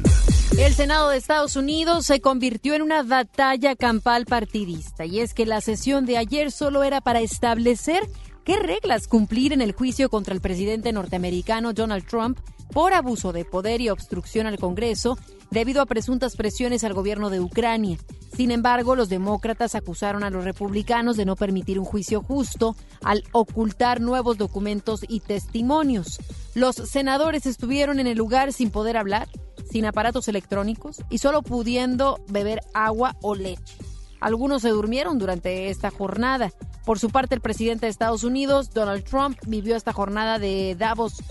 El 0.57 0.73
Senado 0.73 1.09
de 1.09 1.17
Estados 1.17 1.55
Unidos 1.55 2.07
se 2.07 2.19
convirtió 2.19 2.73
en 2.73 2.81
una 2.81 3.03
batalla 3.03 3.75
campal 3.75 4.25
partidista 4.25 5.05
y 5.05 5.19
es 5.19 5.35
que 5.35 5.45
la 5.45 5.61
sesión 5.61 6.07
de 6.07 6.17
ayer 6.17 6.51
solo 6.51 6.81
era 6.83 6.99
para 6.99 7.19
establecer 7.19 8.01
qué 8.43 8.57
reglas 8.57 9.07
cumplir 9.07 9.53
en 9.53 9.61
el 9.61 9.73
juicio 9.73 10.09
contra 10.09 10.33
el 10.33 10.41
presidente 10.41 10.91
norteamericano 10.91 11.73
Donald 11.73 12.05
Trump 12.05 12.39
por 12.73 12.93
abuso 12.93 13.33
de 13.33 13.45
poder 13.45 13.81
y 13.81 13.89
obstrucción 13.89 14.47
al 14.47 14.57
Congreso 14.57 15.17
debido 15.51 15.81
a 15.81 15.85
presuntas 15.85 16.35
presiones 16.35 16.83
al 16.83 16.93
gobierno 16.93 17.29
de 17.29 17.41
Ucrania. 17.41 17.97
Sin 18.35 18.49
embargo, 18.51 18.95
los 18.95 19.09
demócratas 19.09 19.75
acusaron 19.75 20.23
a 20.23 20.29
los 20.29 20.45
republicanos 20.45 21.17
de 21.17 21.25
no 21.25 21.35
permitir 21.35 21.77
un 21.79 21.85
juicio 21.85 22.21
justo 22.21 22.75
al 23.03 23.23
ocultar 23.33 23.99
nuevos 23.99 24.37
documentos 24.37 25.01
y 25.07 25.19
testimonios. 25.19 26.19
Los 26.55 26.75
senadores 26.75 27.45
estuvieron 27.45 27.99
en 27.99 28.07
el 28.07 28.17
lugar 28.17 28.53
sin 28.53 28.71
poder 28.71 28.95
hablar, 28.95 29.27
sin 29.69 29.85
aparatos 29.85 30.29
electrónicos 30.29 31.01
y 31.09 31.17
solo 31.17 31.41
pudiendo 31.41 32.19
beber 32.29 32.61
agua 32.73 33.17
o 33.21 33.35
leche. 33.35 33.90
Algunos 34.21 34.61
se 34.61 34.69
durmieron 34.69 35.17
durante 35.17 35.69
esta 35.69 35.91
jornada. 35.91 36.51
Por 36.85 36.99
su 36.99 37.09
parte, 37.09 37.35
el 37.35 37.41
presidente 37.41 37.87
de 37.87 37.89
Estados 37.89 38.23
Unidos, 38.23 38.71
Donald 38.73 39.03
Trump, 39.03 39.37
vivió 39.45 39.75
esta 39.75 39.91
jornada 39.91 40.39
de 40.39 40.75
Davos 40.77 41.21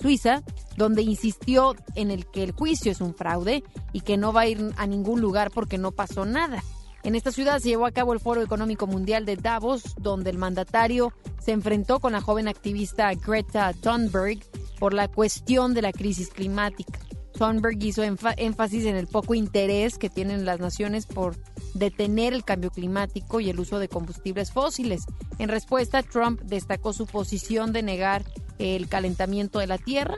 Suiza, 0.00 0.42
donde 0.76 1.02
insistió 1.02 1.76
en 1.94 2.10
el 2.10 2.26
que 2.26 2.42
el 2.42 2.52
juicio 2.52 2.90
es 2.90 3.00
un 3.00 3.14
fraude 3.14 3.62
y 3.92 4.00
que 4.00 4.16
no 4.16 4.32
va 4.32 4.42
a 4.42 4.46
ir 4.46 4.72
a 4.76 4.86
ningún 4.86 5.20
lugar 5.20 5.50
porque 5.52 5.78
no 5.78 5.92
pasó 5.92 6.24
nada. 6.24 6.62
En 7.04 7.14
esta 7.14 7.30
ciudad 7.30 7.60
se 7.60 7.68
llevó 7.68 7.86
a 7.86 7.92
cabo 7.92 8.12
el 8.12 8.20
Foro 8.20 8.42
Económico 8.42 8.86
Mundial 8.86 9.24
de 9.24 9.36
Davos, 9.36 9.94
donde 9.98 10.30
el 10.30 10.38
mandatario 10.38 11.12
se 11.38 11.52
enfrentó 11.52 12.00
con 12.00 12.12
la 12.12 12.20
joven 12.20 12.48
activista 12.48 13.12
Greta 13.14 13.72
Thunberg 13.72 14.40
por 14.78 14.92
la 14.92 15.08
cuestión 15.08 15.74
de 15.74 15.82
la 15.82 15.92
crisis 15.92 16.28
climática. 16.30 16.98
Thunberg 17.38 17.82
hizo 17.82 18.02
énfasis 18.02 18.84
en 18.84 18.96
el 18.96 19.06
poco 19.06 19.34
interés 19.34 19.96
que 19.96 20.10
tienen 20.10 20.44
las 20.44 20.58
naciones 20.58 21.06
por 21.06 21.36
detener 21.74 22.34
el 22.34 22.44
cambio 22.44 22.70
climático 22.70 23.40
y 23.40 23.48
el 23.48 23.60
uso 23.60 23.78
de 23.78 23.88
combustibles 23.88 24.50
fósiles. 24.50 25.04
En 25.38 25.48
respuesta, 25.48 26.02
Trump 26.02 26.40
destacó 26.42 26.92
su 26.92 27.06
posición 27.06 27.72
de 27.72 27.82
negar 27.82 28.24
el 28.58 28.88
calentamiento 28.88 29.60
de 29.60 29.68
la 29.68 29.78
Tierra 29.78 30.16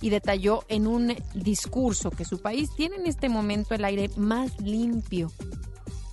y 0.00 0.10
detalló 0.10 0.62
en 0.68 0.86
un 0.86 1.16
discurso 1.34 2.10
que 2.10 2.24
su 2.24 2.40
país 2.40 2.70
tiene 2.76 2.96
en 2.96 3.06
este 3.06 3.28
momento 3.28 3.74
el 3.74 3.84
aire 3.84 4.10
más 4.16 4.60
limpio 4.60 5.32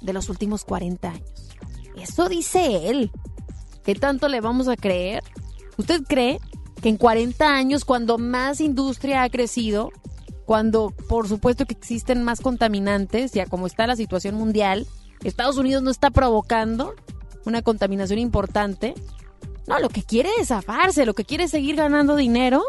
de 0.01 0.13
los 0.13 0.29
últimos 0.29 0.63
40 0.63 1.09
años. 1.09 1.49
Eso 1.97 2.29
dice 2.29 2.89
él. 2.89 3.11
¿Qué 3.83 3.93
tanto 3.93 4.29
le 4.29 4.41
vamos 4.41 4.67
a 4.67 4.75
creer? 4.75 5.21
¿Usted 5.77 6.01
cree 6.03 6.39
que 6.81 6.89
en 6.89 6.97
40 6.97 7.45
años, 7.45 7.85
cuando 7.85 8.17
más 8.17 8.61
industria 8.61 9.23
ha 9.23 9.29
crecido, 9.29 9.91
cuando 10.45 10.93
por 11.09 11.27
supuesto 11.27 11.65
que 11.65 11.73
existen 11.73 12.23
más 12.23 12.41
contaminantes, 12.41 13.31
ya 13.31 13.45
como 13.45 13.67
está 13.67 13.87
la 13.87 13.95
situación 13.95 14.35
mundial, 14.35 14.87
Estados 15.23 15.57
Unidos 15.57 15.83
no 15.83 15.91
está 15.91 16.11
provocando 16.11 16.93
una 17.45 17.61
contaminación 17.61 18.19
importante. 18.19 18.93
No, 19.67 19.79
lo 19.79 19.89
que 19.89 20.03
quiere 20.03 20.29
es 20.39 20.49
zafarse, 20.49 21.05
lo 21.05 21.15
que 21.15 21.25
quiere 21.25 21.45
es 21.45 21.51
seguir 21.51 21.75
ganando 21.75 22.15
dinero, 22.15 22.63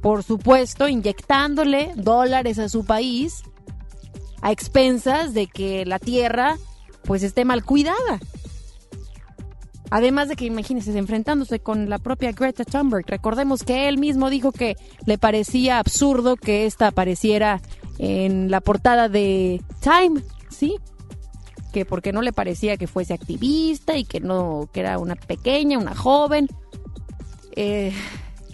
por 0.00 0.22
supuesto, 0.22 0.88
inyectándole 0.88 1.92
dólares 1.96 2.58
a 2.58 2.68
su 2.68 2.84
país 2.84 3.42
a 4.40 4.52
expensas 4.52 5.34
de 5.34 5.46
que 5.46 5.84
la 5.84 5.98
tierra 5.98 6.56
pues 7.04 7.22
esté 7.22 7.44
mal 7.44 7.64
cuidada. 7.64 8.20
Además 9.90 10.28
de 10.28 10.36
que, 10.36 10.44
imagínense, 10.44 10.96
enfrentándose 10.96 11.58
con 11.58 11.90
la 11.90 11.98
propia 11.98 12.30
Greta 12.30 12.64
Thunberg. 12.64 13.04
Recordemos 13.08 13.64
que 13.64 13.88
él 13.88 13.98
mismo 13.98 14.30
dijo 14.30 14.52
que 14.52 14.76
le 15.04 15.18
parecía 15.18 15.78
absurdo 15.78 16.36
que 16.36 16.66
esta 16.66 16.86
apareciera 16.86 17.60
en 17.98 18.50
la 18.50 18.60
portada 18.60 19.08
de 19.08 19.60
Time, 19.80 20.22
¿sí? 20.48 20.76
Que 21.72 21.84
porque 21.84 22.12
no 22.12 22.22
le 22.22 22.32
parecía 22.32 22.76
que 22.76 22.86
fuese 22.86 23.14
activista 23.14 23.96
y 23.96 24.04
que 24.04 24.20
no, 24.20 24.68
que 24.72 24.80
era 24.80 24.98
una 24.98 25.16
pequeña, 25.16 25.78
una 25.78 25.96
joven. 25.96 26.46
Eh, 27.56 27.92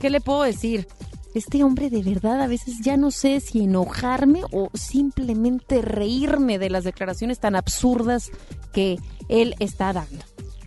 ¿Qué 0.01 0.09
le 0.09 0.21
puedo 0.23 0.43
decir? 0.43 0.89
Este 1.35 1.63
hombre 1.63 1.91
de 1.91 2.03
verdad 2.03 2.41
a 2.41 2.47
veces 2.47 2.77
ya 2.83 2.97
no 2.97 3.11
sé 3.11 3.41
si 3.41 3.63
enojarme 3.63 4.41
o 4.53 4.71
simplemente 4.73 5.83
reírme 5.83 6.59
de 6.59 6.71
las 6.71 6.85
declaraciones 6.85 7.41
tan 7.41 7.57
absurdas 7.57 8.31
que 8.73 8.97
él 9.29 9.55
está 9.59 9.93
dando. 9.93 10.25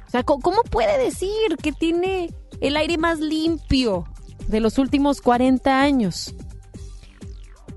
O 0.09 0.11
sea, 0.11 0.23
¿cómo 0.23 0.63
puede 0.71 0.97
decir 0.97 1.55
que 1.61 1.71
tiene 1.71 2.33
el 2.61 2.77
aire 2.77 2.97
más 2.97 3.19
limpio 3.19 4.05
de 4.47 4.59
los 4.59 4.79
últimos 4.79 5.21
40 5.21 5.79
años? 5.79 6.33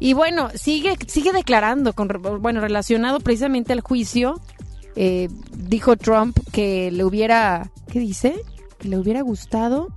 Y 0.00 0.14
bueno, 0.14 0.48
sigue, 0.54 0.96
sigue 1.08 1.30
declarando, 1.34 1.92
con, 1.92 2.08
bueno, 2.40 2.62
relacionado 2.62 3.20
precisamente 3.20 3.74
al 3.74 3.82
juicio, 3.82 4.40
eh, 4.96 5.28
dijo 5.54 5.98
Trump 5.98 6.38
que 6.52 6.90
le 6.90 7.04
hubiera, 7.04 7.70
¿qué 7.92 7.98
dice? 7.98 8.40
Que 8.78 8.88
le 8.88 8.98
hubiera 8.98 9.20
gustado, 9.20 9.88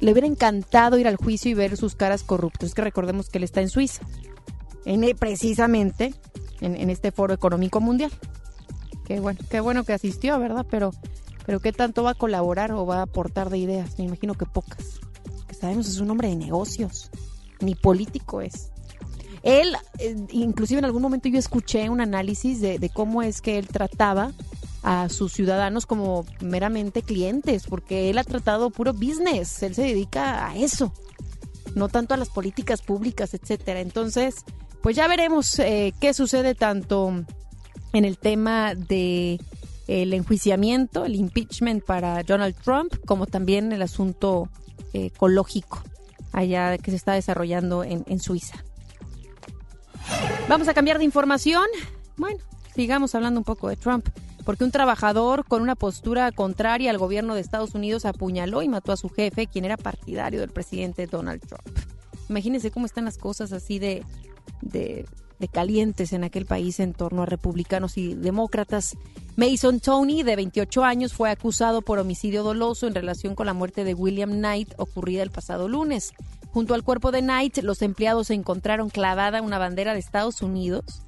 le 0.00 0.12
hubiera 0.12 0.26
encantado 0.26 0.96
ir 0.96 1.08
al 1.08 1.16
juicio 1.16 1.50
y 1.50 1.54
ver 1.54 1.76
sus 1.76 1.94
caras 1.94 2.22
corruptas. 2.22 2.70
Es 2.70 2.74
que 2.74 2.80
recordemos 2.80 3.28
que 3.28 3.36
él 3.36 3.44
está 3.44 3.60
en 3.60 3.68
Suiza, 3.68 4.00
en, 4.86 5.14
precisamente 5.18 6.14
en, 6.62 6.74
en 6.74 6.88
este 6.88 7.12
foro 7.12 7.34
económico 7.34 7.82
mundial. 7.82 8.12
Qué 9.08 9.20
bueno, 9.20 9.40
qué 9.48 9.60
bueno 9.60 9.84
que 9.84 9.94
asistió, 9.94 10.38
¿verdad? 10.38 10.66
Pero, 10.70 10.90
pero 11.46 11.60
¿qué 11.60 11.72
tanto 11.72 12.02
va 12.02 12.10
a 12.10 12.14
colaborar 12.14 12.72
o 12.72 12.84
va 12.84 12.98
a 12.98 13.02
aportar 13.02 13.48
de 13.48 13.56
ideas? 13.56 13.98
Me 13.98 14.04
imagino 14.04 14.34
que 14.34 14.44
pocas. 14.44 15.00
Que 15.48 15.54
sabemos 15.54 15.88
es 15.88 15.98
un 15.98 16.10
hombre 16.10 16.28
de 16.28 16.36
negocios, 16.36 17.10
ni 17.60 17.74
político 17.74 18.42
es. 18.42 18.70
Él, 19.42 19.74
eh, 19.98 20.14
inclusive 20.30 20.80
en 20.80 20.84
algún 20.84 21.00
momento 21.00 21.26
yo 21.30 21.38
escuché 21.38 21.88
un 21.88 22.02
análisis 22.02 22.60
de, 22.60 22.78
de 22.78 22.90
cómo 22.90 23.22
es 23.22 23.40
que 23.40 23.56
él 23.56 23.66
trataba 23.66 24.32
a 24.82 25.08
sus 25.08 25.32
ciudadanos 25.32 25.86
como 25.86 26.26
meramente 26.40 27.00
clientes, 27.00 27.64
porque 27.66 28.10
él 28.10 28.18
ha 28.18 28.24
tratado 28.24 28.68
puro 28.68 28.92
business, 28.92 29.62
él 29.62 29.74
se 29.74 29.84
dedica 29.84 30.46
a 30.48 30.56
eso, 30.56 30.92
no 31.74 31.88
tanto 31.88 32.12
a 32.12 32.18
las 32.18 32.28
políticas 32.28 32.82
públicas, 32.82 33.32
etcétera. 33.32 33.80
Entonces, 33.80 34.44
pues 34.82 34.96
ya 34.96 35.08
veremos 35.08 35.58
eh, 35.60 35.94
qué 35.98 36.12
sucede 36.12 36.54
tanto 36.54 37.24
en 37.92 38.04
el 38.04 38.18
tema 38.18 38.74
de 38.74 39.40
el 39.86 40.12
enjuiciamiento, 40.12 41.06
el 41.06 41.16
impeachment 41.16 41.84
para 41.84 42.22
Donald 42.22 42.54
Trump, 42.62 42.94
como 43.06 43.26
también 43.26 43.72
el 43.72 43.82
asunto 43.82 44.48
eh, 44.92 45.06
ecológico 45.06 45.82
allá 46.32 46.76
que 46.76 46.90
se 46.90 46.96
está 46.96 47.14
desarrollando 47.14 47.84
en, 47.84 48.04
en 48.06 48.20
Suiza. 48.20 48.62
Vamos 50.48 50.68
a 50.68 50.74
cambiar 50.74 50.98
de 50.98 51.04
información. 51.04 51.64
Bueno, 52.16 52.38
sigamos 52.74 53.14
hablando 53.14 53.40
un 53.40 53.44
poco 53.44 53.68
de 53.68 53.76
Trump, 53.76 54.08
porque 54.44 54.64
un 54.64 54.70
trabajador 54.70 55.44
con 55.46 55.62
una 55.62 55.74
postura 55.74 56.32
contraria 56.32 56.90
al 56.90 56.98
gobierno 56.98 57.34
de 57.34 57.40
Estados 57.40 57.74
Unidos 57.74 58.04
apuñaló 58.04 58.62
y 58.62 58.68
mató 58.68 58.92
a 58.92 58.96
su 58.96 59.08
jefe, 59.08 59.46
quien 59.46 59.64
era 59.64 59.76
partidario 59.76 60.40
del 60.40 60.50
presidente 60.50 61.06
Donald 61.06 61.40
Trump. 61.46 61.78
Imagínense 62.28 62.70
cómo 62.70 62.86
están 62.86 63.04
las 63.04 63.18
cosas 63.18 63.52
así 63.52 63.78
de, 63.78 64.04
de, 64.60 65.06
de 65.38 65.48
calientes 65.48 66.12
en 66.12 66.24
aquel 66.24 66.46
país 66.46 66.80
en 66.80 66.94
torno 66.94 67.22
a 67.22 67.26
republicanos 67.26 67.96
y 67.96 68.14
demócratas. 68.14 68.96
Mason 69.36 69.80
Tony, 69.80 70.22
de 70.22 70.36
28 70.36 70.84
años, 70.84 71.12
fue 71.12 71.30
acusado 71.30 71.82
por 71.82 71.98
homicidio 71.98 72.42
doloso 72.42 72.86
en 72.86 72.94
relación 72.94 73.34
con 73.34 73.46
la 73.46 73.54
muerte 73.54 73.84
de 73.84 73.94
William 73.94 74.30
Knight 74.30 74.74
ocurrida 74.78 75.22
el 75.22 75.30
pasado 75.30 75.68
lunes. 75.68 76.12
Junto 76.50 76.74
al 76.74 76.82
cuerpo 76.82 77.12
de 77.12 77.20
Knight, 77.20 77.58
los 77.58 77.82
empleados 77.82 78.30
encontraron 78.30 78.90
clavada 78.90 79.42
una 79.42 79.58
bandera 79.58 79.92
de 79.92 80.00
Estados 80.00 80.42
Unidos 80.42 81.02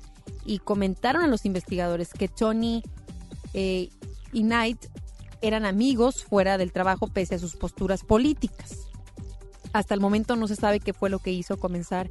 y 0.45 0.59
comentaron 0.59 1.23
a 1.23 1.29
los 1.29 1.45
investigadores 1.45 2.13
que 2.13 2.29
Tony 2.29 2.83
eh, 3.55 3.89
y 4.33 4.43
Knight 4.43 4.87
eran 5.43 5.65
amigos 5.65 6.25
fuera 6.25 6.59
del 6.59 6.73
trabajo 6.73 7.09
pese 7.09 7.35
a 7.35 7.39
sus 7.39 7.57
posturas 7.57 8.05
políticas. 8.05 8.87
Hasta 9.73 9.95
el 9.95 10.01
momento 10.01 10.37
no 10.37 10.49
se 10.49 10.57
sabe 10.57 10.81
qué 10.81 10.93
fue 10.93 11.11
lo 11.11 11.19
que 11.19 11.33
hizo 11.33 11.59
comenzar 11.59 12.11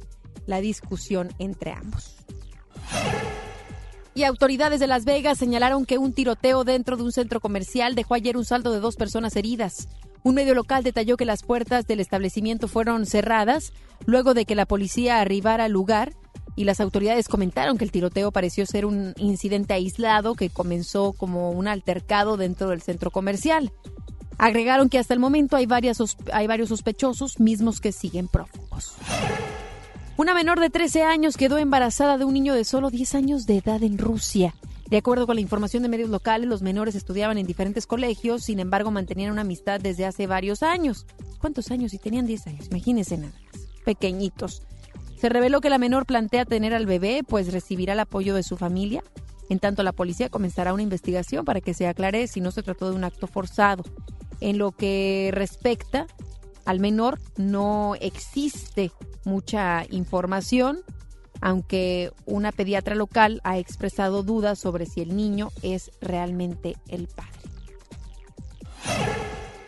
la 0.50 0.60
discusión 0.60 1.32
entre 1.38 1.72
ambos. 1.72 2.16
Y 4.14 4.24
autoridades 4.24 4.80
de 4.80 4.86
Las 4.86 5.04
Vegas 5.04 5.38
señalaron 5.38 5.86
que 5.86 5.96
un 5.96 6.12
tiroteo 6.12 6.64
dentro 6.64 6.96
de 6.96 7.04
un 7.04 7.12
centro 7.12 7.40
comercial 7.40 7.94
dejó 7.94 8.14
ayer 8.14 8.36
un 8.36 8.44
saldo 8.44 8.72
de 8.72 8.80
dos 8.80 8.96
personas 8.96 9.36
heridas. 9.36 9.88
Un 10.22 10.34
medio 10.34 10.54
local 10.54 10.82
detalló 10.82 11.16
que 11.16 11.24
las 11.24 11.42
puertas 11.42 11.86
del 11.86 12.00
establecimiento 12.00 12.68
fueron 12.68 13.06
cerradas 13.06 13.72
luego 14.04 14.34
de 14.34 14.44
que 14.44 14.54
la 14.54 14.66
policía 14.66 15.20
arribara 15.20 15.64
al 15.64 15.72
lugar 15.72 16.12
y 16.56 16.64
las 16.64 16.80
autoridades 16.80 17.28
comentaron 17.28 17.78
que 17.78 17.84
el 17.84 17.92
tiroteo 17.92 18.32
pareció 18.32 18.66
ser 18.66 18.84
un 18.84 19.14
incidente 19.16 19.72
aislado 19.72 20.34
que 20.34 20.50
comenzó 20.50 21.12
como 21.12 21.52
un 21.52 21.68
altercado 21.68 22.36
dentro 22.36 22.68
del 22.68 22.82
centro 22.82 23.10
comercial. 23.10 23.72
Agregaron 24.36 24.88
que 24.88 24.98
hasta 24.98 25.14
el 25.14 25.20
momento 25.20 25.56
hay, 25.56 25.66
varias, 25.66 25.98
hay 26.32 26.46
varios 26.46 26.70
sospechosos 26.70 27.38
mismos 27.38 27.80
que 27.80 27.92
siguen 27.92 28.26
prófugos. 28.26 28.94
Una 30.20 30.34
menor 30.34 30.60
de 30.60 30.68
13 30.68 31.02
años 31.02 31.38
quedó 31.38 31.56
embarazada 31.56 32.18
de 32.18 32.26
un 32.26 32.34
niño 32.34 32.52
de 32.52 32.66
solo 32.66 32.90
10 32.90 33.14
años 33.14 33.46
de 33.46 33.56
edad 33.56 33.82
en 33.82 33.96
Rusia. 33.96 34.54
De 34.90 34.98
acuerdo 34.98 35.26
con 35.26 35.36
la 35.36 35.40
información 35.40 35.82
de 35.82 35.88
medios 35.88 36.10
locales, 36.10 36.46
los 36.46 36.60
menores 36.60 36.94
estudiaban 36.94 37.38
en 37.38 37.46
diferentes 37.46 37.86
colegios, 37.86 38.44
sin 38.44 38.60
embargo 38.60 38.90
mantenían 38.90 39.32
una 39.32 39.40
amistad 39.40 39.80
desde 39.80 40.04
hace 40.04 40.26
varios 40.26 40.62
años. 40.62 41.06
¿Cuántos 41.38 41.70
años? 41.70 41.92
Si 41.92 41.98
tenían 41.98 42.26
10 42.26 42.48
años, 42.48 42.66
imagínense 42.66 43.16
nada 43.16 43.32
más. 43.32 43.62
Pequeñitos. 43.86 44.60
Se 45.18 45.30
reveló 45.30 45.62
que 45.62 45.70
la 45.70 45.78
menor 45.78 46.04
plantea 46.04 46.44
tener 46.44 46.74
al 46.74 46.84
bebé, 46.84 47.22
pues 47.26 47.50
recibirá 47.50 47.94
el 47.94 48.00
apoyo 48.00 48.34
de 48.34 48.42
su 48.42 48.58
familia. 48.58 49.02
En 49.48 49.58
tanto, 49.58 49.82
la 49.82 49.92
policía 49.92 50.28
comenzará 50.28 50.74
una 50.74 50.82
investigación 50.82 51.46
para 51.46 51.62
que 51.62 51.72
se 51.72 51.86
aclare 51.86 52.26
si 52.26 52.42
no 52.42 52.50
se 52.50 52.62
trató 52.62 52.90
de 52.90 52.96
un 52.96 53.04
acto 53.04 53.26
forzado. 53.26 53.84
En 54.42 54.58
lo 54.58 54.72
que 54.72 55.30
respecta 55.32 56.06
al 56.64 56.80
menor, 56.80 57.20
no 57.36 57.94
existe 58.00 58.92
mucha 59.24 59.84
información 59.90 60.82
aunque 61.40 62.12
una 62.26 62.52
pediatra 62.52 62.94
local 62.94 63.40
ha 63.44 63.58
expresado 63.58 64.22
dudas 64.22 64.58
sobre 64.58 64.86
si 64.86 65.00
el 65.00 65.16
niño 65.16 65.50
es 65.62 65.90
realmente 66.00 66.76
el 66.88 67.08
padre. 67.08 67.30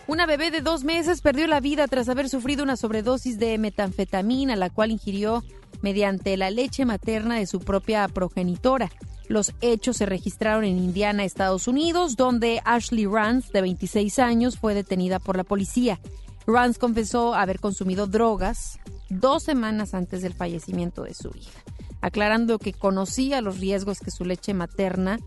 Una 0.07 0.27
bebé 0.27 0.51
de 0.51 0.61
dos 0.61 0.85
meses 0.85 1.23
perdió 1.23 1.47
la 1.47 1.61
vida 1.61 1.87
tras 1.89 2.09
haber 2.09 2.29
sufrido 2.29 2.63
una 2.63 2.77
sobredosis 2.77 3.39
de 3.39 3.57
metanfetamina, 3.57 4.57
la 4.57 4.69
cual 4.69 4.91
ingirió 4.91 5.43
mediante 5.81 6.37
la 6.37 6.51
leche 6.51 6.85
materna 6.85 7.37
de 7.37 7.47
su 7.47 7.61
propia 7.61 8.07
progenitora. 8.09 8.91
Los 9.29 9.55
hechos 9.63 9.97
se 9.97 10.05
registraron 10.05 10.65
en 10.65 10.79
Indiana, 10.79 11.25
Estados 11.25 11.67
Unidos, 11.67 12.17
donde 12.17 12.61
Ashley 12.65 13.07
Rance, 13.07 13.51
de 13.53 13.63
26 13.63 14.19
años, 14.19 14.59
fue 14.59 14.75
detenida 14.75 15.19
por 15.19 15.37
la 15.37 15.45
policía. 15.45 15.99
Rance 16.47 16.79
confesó 16.79 17.35
haber 17.35 17.61
consumido 17.61 18.07
drogas 18.07 18.79
dos 19.09 19.43
semanas 19.43 19.95
antes 19.95 20.23
del 20.23 20.35
fallecimiento 20.35 21.03
de 21.03 21.15
su 21.15 21.29
hija, 21.29 21.61
aclarando 22.01 22.59
que 22.59 22.73
conocía 22.73 23.41
los 23.41 23.61
riesgos 23.61 24.01
que 24.01 24.11
su 24.11 24.25
leche 24.25 24.55
materna 24.55 25.19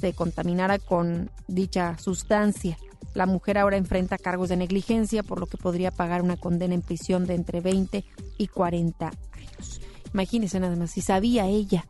se 0.00 0.14
contaminara 0.14 0.78
con 0.78 1.30
dicha 1.46 1.96
sustancia. 1.98 2.76
La 3.14 3.26
mujer 3.26 3.58
ahora 3.58 3.76
enfrenta 3.76 4.18
cargos 4.18 4.48
de 4.48 4.56
negligencia, 4.56 5.22
por 5.22 5.38
lo 5.38 5.46
que 5.46 5.56
podría 5.56 5.92
pagar 5.92 6.22
una 6.22 6.36
condena 6.36 6.74
en 6.74 6.82
prisión 6.82 7.26
de 7.26 7.34
entre 7.34 7.60
20 7.60 8.04
y 8.38 8.46
40 8.48 9.06
años. 9.06 9.80
Imagínese 10.12 10.58
nada 10.58 10.74
más, 10.76 10.90
si 10.90 11.00
sabía 11.00 11.46
ella 11.46 11.86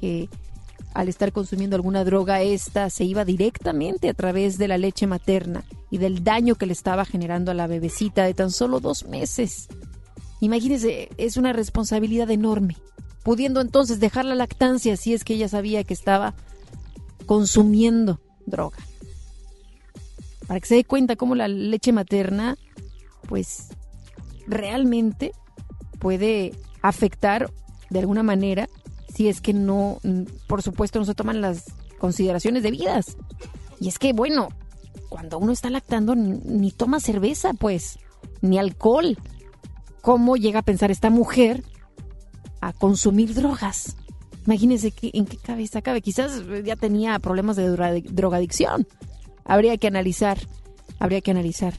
que 0.00 0.28
al 0.94 1.08
estar 1.08 1.32
consumiendo 1.32 1.76
alguna 1.76 2.04
droga, 2.04 2.42
esta 2.42 2.90
se 2.90 3.04
iba 3.04 3.24
directamente 3.24 4.08
a 4.08 4.14
través 4.14 4.58
de 4.58 4.68
la 4.68 4.78
leche 4.78 5.06
materna 5.06 5.64
y 5.90 5.98
del 5.98 6.24
daño 6.24 6.56
que 6.56 6.66
le 6.66 6.72
estaba 6.72 7.04
generando 7.04 7.50
a 7.50 7.54
la 7.54 7.66
bebecita 7.66 8.24
de 8.24 8.34
tan 8.34 8.50
solo 8.50 8.80
dos 8.80 9.06
meses. 9.06 9.68
Imagínese, 10.40 11.10
es 11.16 11.36
una 11.36 11.52
responsabilidad 11.52 12.30
enorme, 12.30 12.76
pudiendo 13.22 13.60
entonces 13.60 14.00
dejar 14.00 14.24
la 14.24 14.34
lactancia 14.34 14.96
si 14.96 15.12
es 15.12 15.22
que 15.22 15.34
ella 15.34 15.48
sabía 15.48 15.84
que 15.84 15.94
estaba 15.94 16.34
consumiendo 17.26 18.20
droga. 18.46 18.78
Para 20.46 20.58
que 20.58 20.66
se 20.66 20.74
dé 20.74 20.84
cuenta 20.84 21.14
cómo 21.14 21.36
la 21.36 21.46
leche 21.46 21.92
materna, 21.92 22.56
pues, 23.28 23.68
realmente 24.48 25.32
puede 26.00 26.52
afectar 26.82 27.52
de 27.90 27.98
alguna 28.00 28.22
manera 28.22 28.68
si 29.14 29.28
es 29.28 29.40
que 29.40 29.52
no, 29.52 29.98
por 30.46 30.62
supuesto, 30.62 30.98
no 30.98 31.04
se 31.04 31.14
toman 31.14 31.40
las 31.40 31.64
consideraciones 31.98 32.62
debidas. 32.62 33.16
Y 33.80 33.88
es 33.88 33.98
que, 33.98 34.12
bueno, 34.12 34.48
cuando 35.08 35.38
uno 35.38 35.52
está 35.52 35.70
lactando 35.70 36.14
ni, 36.14 36.70
toma 36.70 37.00
cerveza, 37.00 37.52
pues, 37.54 37.98
ni 38.40 38.58
alcohol. 38.58 39.18
¿Cómo 40.00 40.36
llega 40.36 40.60
a 40.60 40.64
pensar 40.64 40.90
esta 40.90 41.10
mujer 41.10 41.62
a 42.60 42.72
consumir 42.72 43.34
drogas? 43.34 43.96
Imagínense 44.46 44.92
que, 44.92 45.10
en 45.12 45.26
qué 45.26 45.36
cabeza 45.36 45.82
cabe. 45.82 46.00
Quizás 46.00 46.42
ya 46.64 46.76
tenía 46.76 47.18
problemas 47.18 47.56
de 47.56 47.68
drogadicción. 47.68 48.86
Habría 49.44 49.76
que 49.76 49.88
analizar, 49.88 50.38
habría 50.98 51.20
que 51.20 51.32
analizar 51.32 51.74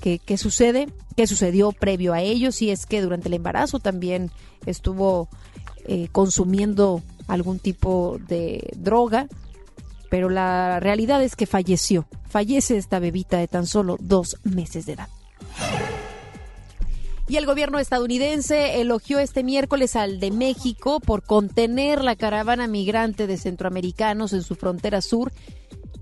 qué, 0.00 0.18
qué 0.18 0.36
sucede, 0.36 0.88
qué 1.16 1.26
sucedió 1.26 1.72
previo 1.72 2.12
a 2.12 2.20
ello, 2.20 2.52
si 2.52 2.70
es 2.70 2.86
que 2.86 3.00
durante 3.00 3.28
el 3.28 3.34
embarazo 3.34 3.78
también 3.78 4.30
estuvo 4.66 5.28
eh, 5.84 6.08
consumiendo 6.12 7.02
algún 7.26 7.58
tipo 7.58 8.18
de 8.28 8.70
droga, 8.76 9.28
pero 10.10 10.28
la 10.30 10.80
realidad 10.80 11.22
es 11.22 11.36
que 11.36 11.46
falleció. 11.46 12.06
Fallece 12.28 12.76
esta 12.76 12.98
bebita 12.98 13.38
de 13.38 13.48
tan 13.48 13.66
solo 13.66 13.96
dos 14.00 14.38
meses 14.44 14.86
de 14.86 14.92
edad. 14.94 15.08
Y 17.26 17.36
el 17.36 17.46
gobierno 17.46 17.78
estadounidense 17.78 18.80
elogió 18.80 19.18
este 19.18 19.42
miércoles 19.42 19.96
al 19.96 20.20
de 20.20 20.30
México 20.30 21.00
por 21.00 21.22
contener 21.22 22.04
la 22.04 22.16
caravana 22.16 22.66
migrante 22.66 23.26
de 23.26 23.38
centroamericanos 23.38 24.34
en 24.34 24.42
su 24.42 24.56
frontera 24.56 25.00
sur 25.00 25.32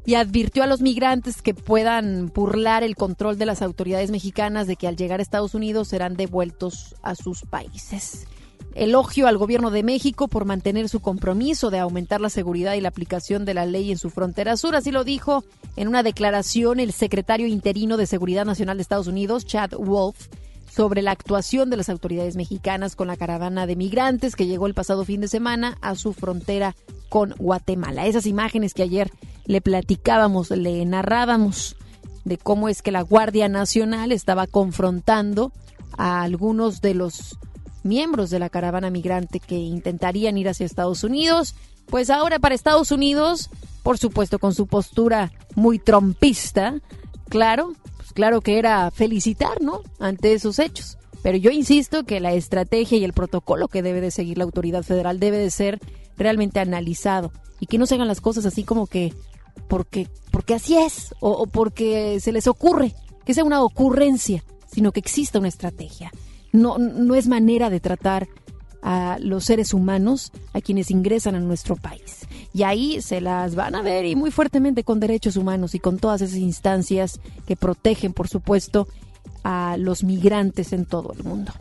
y 0.05 0.17
advirtió 0.17 0.65
a 0.65 0.67
los 0.67 0.81
migrantes 0.81 1.41
que 1.41 1.55
puedan 1.55 2.33
burlar 2.35 2.83
el 2.83 2.97
control 2.97 3.39
de 3.39 3.47
las 3.47 3.63
autoridades 3.63 4.11
mexicanas 4.11 4.67
de 4.67 4.75
que 4.75 4.89
al 4.89 4.97
llegar 4.97 5.21
a 5.21 5.23
Estados 5.23 5.55
Unidos 5.55 5.89
serán 5.89 6.17
devueltos 6.17 6.97
a 7.03 7.15
sus 7.15 7.43
países 7.43 8.27
elogio 8.75 9.27
al 9.27 9.39
gobierno 9.39 9.71
de 9.71 9.83
México 9.83 10.29
por 10.29 10.45
mantener 10.45 10.89
su 10.89 11.01
compromiso 11.01 11.71
de 11.71 11.79
aumentar 11.79 12.21
la 12.21 12.31
seguridad 12.31 12.75
y 12.75 12.81
la 12.81 12.89
aplicación 12.89 13.45
de 13.45 13.55
la 13.55 13.67
ley 13.67 13.91
en 13.91 13.99
su 13.99 14.11
frontera 14.11 14.57
sur. 14.57 14.75
Así 14.75 14.91
lo 14.91 15.05
dijo 15.05 15.45
en 15.77 15.89
una 15.89 16.03
declaración 16.03 16.81
el 16.81 16.93
secretario 16.93 17.47
interino 17.47 17.97
de 17.97 18.07
Seguridad 18.07 18.45
Nacional 18.45 18.77
de 18.77 18.83
Estados 18.83 19.07
Unidos, 19.07 19.47
Chad 19.47 19.73
Wolf, 19.73 20.29
sobre 20.71 21.03
la 21.03 21.11
actuación 21.11 21.69
de 21.69 21.77
las 21.77 21.91
autoridades 21.91 22.37
mexicanas 22.37 22.97
con 22.97 23.07
la 23.07 23.17
caravana 23.17 23.67
de 23.67 23.77
migrantes 23.77 24.35
que 24.35 24.47
llegó 24.47 24.67
el 24.67 24.75
pasado 24.75 25.05
fin 25.05 25.21
de 25.21 25.29
semana 25.29 25.77
a 25.83 25.97
su 25.97 26.15
frontera 26.15 26.75
con 27.11 27.35
Guatemala. 27.39 28.07
Esas 28.07 28.25
imágenes 28.27 28.73
que 28.73 28.83
ayer 28.83 29.11
le 29.45 29.61
platicábamos, 29.61 30.51
le 30.51 30.85
narrábamos 30.87 31.77
de 32.25 32.39
cómo 32.39 32.71
es 32.71 32.81
que 32.81 32.91
la 32.91 33.03
Guardia 33.03 33.49
Nacional 33.49 34.13
estaba 34.13 34.47
confrontando 34.47 35.53
a 35.99 36.23
algunos 36.23 36.81
de 36.81 36.95
los 36.95 37.37
miembros 37.83 38.31
de 38.31 38.39
la 38.39 38.49
caravana 38.49 38.91
migrante 38.91 39.41
que 39.41 39.57
intentarían 39.57 40.39
ir 40.39 40.49
hacia 40.49 40.67
Estados 40.67 41.05
Unidos. 41.05 41.55
Pues 41.87 42.11
ahora 42.11 42.39
para 42.39 42.55
Estados 42.55 42.91
Unidos, 42.91 43.51
por 43.83 43.99
supuesto 43.99 44.39
con 44.39 44.55
su 44.55 44.67
postura 44.67 45.33
muy 45.55 45.79
trompista, 45.79 46.75
claro, 47.29 47.73
pues 47.97 48.13
claro 48.13 48.41
que 48.41 48.59
era 48.59 48.91
felicitar, 48.91 49.61
¿no? 49.61 49.83
Ante 49.99 50.33
esos 50.33 50.59
hechos. 50.59 50.99
Pero 51.23 51.39
yo 51.39 51.51
insisto 51.51 52.05
que 52.05 52.21
la 52.21 52.33
estrategia 52.33 52.99
y 52.99 53.05
el 53.05 53.13
protocolo 53.13 53.69
que 53.69 53.83
debe 53.83 54.01
de 54.01 54.11
seguir 54.11 54.39
la 54.39 54.45
autoridad 54.45 54.83
federal 54.83 55.21
debe 55.21 55.39
de 55.39 55.51
ser 55.51 55.81
realmente 56.17 56.61
analizado 56.61 57.33
y 57.61 57.67
que 57.67 57.79
no 57.79 57.87
se 57.87 57.95
hagan 57.95 58.09
las 58.09 58.21
cosas 58.21 58.45
así 58.45 58.65
como 58.65 58.87
que 58.87 59.15
porque 59.69 60.09
porque 60.31 60.55
así 60.55 60.77
es 60.77 61.15
o 61.21 61.47
porque 61.47 62.19
se 62.21 62.33
les 62.33 62.47
ocurre, 62.47 62.95
que 63.25 63.35
sea 63.35 63.45
una 63.45 63.63
ocurrencia, 63.63 64.43
sino 64.73 64.93
que 64.93 65.01
exista 65.01 65.39
una 65.39 65.49
estrategia. 65.49 66.11
No, 66.53 66.79
no 66.79 67.15
es 67.15 67.27
manera 67.27 67.71
de 67.71 67.81
tratar 67.81 68.29
a 68.83 69.17
los 69.21 69.45
seres 69.45 69.73
humanos 69.73 70.33
a 70.53 70.61
quienes 70.61 70.91
ingresan 70.91 71.35
a 71.35 71.41
nuestro 71.41 71.77
país. 71.77 72.27
Y 72.53 72.65
ahí 72.65 73.01
se 73.01 73.21
las 73.21 73.55
van 73.55 73.75
a 73.75 73.83
ver 73.83 74.05
y 74.05 74.17
muy 74.17 74.31
fuertemente 74.31 74.85
con 74.85 75.01
derechos 75.01 75.37
humanos 75.37 75.75
y 75.75 75.79
con 75.79 75.99
todas 75.99 76.21
esas 76.21 76.39
instancias 76.39 77.21
que 77.47 77.57
protegen, 77.57 78.13
por 78.13 78.29
supuesto, 78.29 78.89
a 79.45 79.77
los 79.79 80.05
migrantes 80.05 80.73
en 80.73 80.85
todo 80.85 81.13
el 81.13 81.25
mundo. 81.25 81.53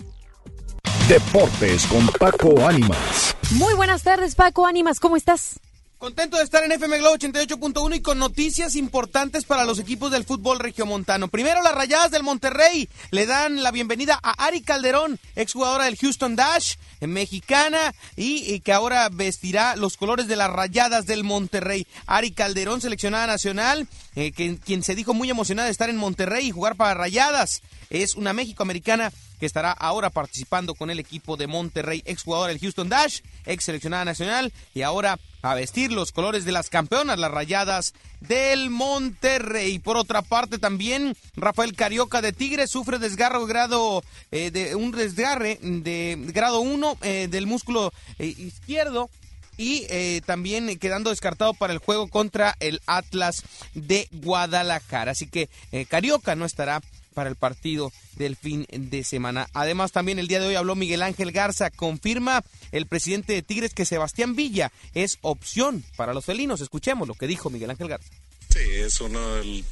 Deportes 1.08 1.86
con 1.88 2.08
Paco 2.20 2.66
Ánimas. 2.66 3.36
Muy 3.52 3.74
buenas 3.76 4.04
tardes, 4.04 4.36
Paco 4.36 4.66
Ánimas, 4.66 5.00
¿cómo 5.00 5.16
estás? 5.16 5.60
Contento 6.02 6.38
de 6.38 6.44
estar 6.44 6.64
en 6.64 6.72
FM 6.72 6.98
Globo 6.98 7.16
88.1 7.16 7.98
y 7.98 8.02
con 8.02 8.18
noticias 8.18 8.76
importantes 8.76 9.46
para 9.46 9.66
los 9.66 9.78
equipos 9.78 10.10
del 10.10 10.24
fútbol 10.24 10.58
regiomontano. 10.58 11.28
Primero, 11.28 11.62
las 11.62 11.76
Rayadas 11.76 12.10
del 12.10 12.24
Monterrey 12.24 12.90
le 13.12 13.28
dan 13.28 13.62
la 13.62 13.70
bienvenida 13.70 14.20
a 14.24 14.48
Ari 14.48 14.62
Calderón, 14.62 15.20
exjugadora 15.36 15.86
del 15.86 15.98
Houston 15.98 16.36
Dash, 16.36 16.78
mexicana, 17.02 17.94
y, 18.16 18.62
que 18.62 18.74
ahora 18.74 19.10
vestirá 19.10 19.76
los 19.76 19.96
colores 19.96 20.28
de 20.28 20.38
las 20.38 20.50
Rayadas 20.50 21.06
del 21.06 21.24
Monterrey. 21.24 21.86
Ari 22.08 22.32
Calderón, 22.32 22.82
seleccionada 22.82 23.28
nacional, 23.28 23.88
eh, 24.16 24.32
quien 24.32 24.82
se 24.82 24.96
dijo 24.96 25.14
muy 25.14 25.30
emocionada 25.30 25.68
de 25.68 25.72
estar 25.72 25.92
en 25.92 25.98
Monterrey 25.98 26.48
y 26.48 26.52
jugar 26.52 26.78
para 26.78 26.96
Rayadas. 26.96 27.62
Es 27.92 28.16
una 28.16 28.34
México-americana 28.34 29.12
que 29.42 29.48
estará 29.48 29.72
ahora 29.72 30.12
participando 30.12 30.76
con 30.76 30.92
el 30.92 31.00
equipo 31.00 31.36
de 31.36 31.48
Monterrey, 31.48 32.04
exjugador 32.06 32.50
del 32.50 32.60
Houston 32.60 32.90
Dash, 32.90 33.22
ex 33.48 33.64
seleccionada 33.64 34.06
nacional 34.06 34.54
y 34.76 34.84
ahora 34.84 35.18
a 35.42 35.56
vestir 35.56 35.92
los 35.92 36.12
colores 36.12 36.46
de 36.46 36.52
las 36.52 36.70
campeonas, 36.70 37.18
las 37.18 37.32
rayadas 37.32 37.96
del 38.20 38.70
Monterrey. 38.70 39.80
Por 39.80 39.98
otra 39.98 40.22
parte, 40.22 40.60
también 40.60 41.18
Rafael 41.36 41.76
Carioca 41.76 42.22
de 42.22 42.34
Tigres 42.34 42.70
sufre 42.70 43.00
desgarro 43.00 43.48
grado 43.48 44.04
eh, 44.30 44.52
de 44.52 44.76
un 44.76 44.92
desgarre 44.92 45.58
de 45.60 46.18
grado 46.28 46.60
1 46.60 46.98
eh, 47.02 47.28
del 47.28 47.48
músculo 47.48 47.92
eh, 48.20 48.28
izquierdo 48.28 49.10
y 49.58 49.88
también 50.26 50.80
quedando 50.80 51.12
descartado 51.12 51.54
para 51.54 51.74
el 51.74 51.78
juego 51.78 52.08
contra 52.08 52.56
el 52.60 52.82
Atlas 52.88 53.44
de 53.76 54.08
Guadalajara. 54.12 55.12
Así 55.12 55.28
que 55.28 55.50
Carioca 55.88 56.36
no 56.36 56.46
estará 56.46 56.82
para 57.14 57.30
el 57.30 57.36
partido 57.36 57.92
del 58.16 58.36
fin 58.36 58.66
de 58.70 59.04
semana. 59.04 59.48
Además, 59.54 59.92
también 59.92 60.20
el 60.20 60.28
día 60.28 60.40
de 60.40 60.48
hoy 60.48 60.56
habló 60.56 60.76
Miguel 60.76 61.04
Ángel 61.04 61.32
Garza. 61.32 61.70
Confirma 61.70 62.44
el 62.72 62.86
presidente 62.86 63.34
de 63.34 63.42
Tigres 63.42 63.74
que 63.74 63.86
Sebastián 63.86 64.36
Villa 64.36 64.72
es 64.94 65.18
opción 65.22 65.84
para 65.96 66.14
los 66.14 66.26
felinos. 66.26 66.62
Escuchemos 66.62 67.08
lo 67.08 67.16
que 67.16 67.28
dijo 67.28 67.50
Miguel 67.50 67.72
Ángel 67.72 67.88
Garza. 67.88 68.10
Sí, 68.50 68.60
es 68.60 69.00
uno 69.00 69.20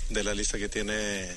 de 0.09 0.23
la 0.23 0.33
lista 0.33 0.57
que 0.57 0.69
tiene 0.69 1.27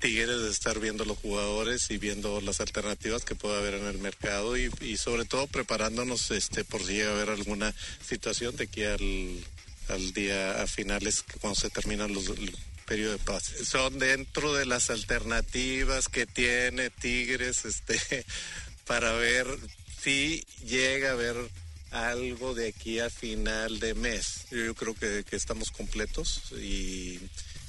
Tigres 0.00 0.40
de 0.40 0.50
estar 0.50 0.78
viendo 0.80 1.04
los 1.04 1.18
jugadores 1.18 1.90
y 1.90 1.98
viendo 1.98 2.40
las 2.40 2.60
alternativas 2.60 3.24
que 3.24 3.34
puede 3.34 3.58
haber 3.58 3.74
en 3.74 3.86
el 3.86 3.98
mercado 3.98 4.56
y, 4.56 4.96
sobre 4.96 5.26
todo 5.26 5.46
preparándonos 5.46 6.30
este 6.30 6.64
por 6.64 6.82
si 6.82 6.94
llega 6.94 7.10
a 7.10 7.14
haber 7.14 7.28
alguna 7.28 7.74
situación 8.06 8.56
de 8.56 8.64
aquí 8.64 8.84
al, 8.84 9.44
al 9.88 10.12
día 10.14 10.62
a 10.62 10.66
finales 10.66 11.22
cuando 11.40 11.60
se 11.60 11.68
terminan 11.68 12.14
los, 12.14 12.30
periodo 12.90 13.12
de 13.12 13.18
paz. 13.18 13.44
Son 13.62 14.00
dentro 14.00 14.52
de 14.52 14.66
las 14.66 14.90
alternativas 14.90 16.08
que 16.08 16.26
tiene 16.26 16.90
Tigres 16.90 17.64
este, 17.64 18.26
para 18.84 19.12
ver 19.12 19.46
si 20.02 20.44
llega 20.66 21.10
a 21.10 21.12
haber 21.12 21.36
algo 21.92 22.52
de 22.52 22.66
aquí 22.66 22.98
a 22.98 23.08
final 23.08 23.78
de 23.78 23.94
mes. 23.94 24.46
Yo, 24.50 24.74
creo 24.74 24.94
que, 24.96 25.24
estamos 25.30 25.70
completos 25.70 26.52
y, 26.60 27.20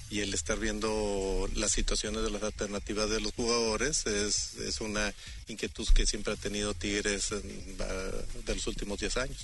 y, 0.09 0.21
el 0.21 0.33
estar 0.33 0.57
viendo 0.57 1.47
las 1.53 1.71
situaciones 1.71 2.23
de 2.23 2.31
las 2.31 2.41
alternativas 2.41 3.07
de 3.11 3.21
los 3.21 3.31
jugadores 3.33 4.07
es, 4.07 4.55
es 4.55 4.81
una 4.81 5.13
inquietud 5.47 5.87
que 5.93 6.07
siempre 6.07 6.33
ha 6.33 6.35
tenido 6.35 6.73
Tigres 6.73 7.29
de 7.29 8.55
los 8.55 8.65
últimos 8.65 8.99
10 8.99 9.17
años. 9.17 9.37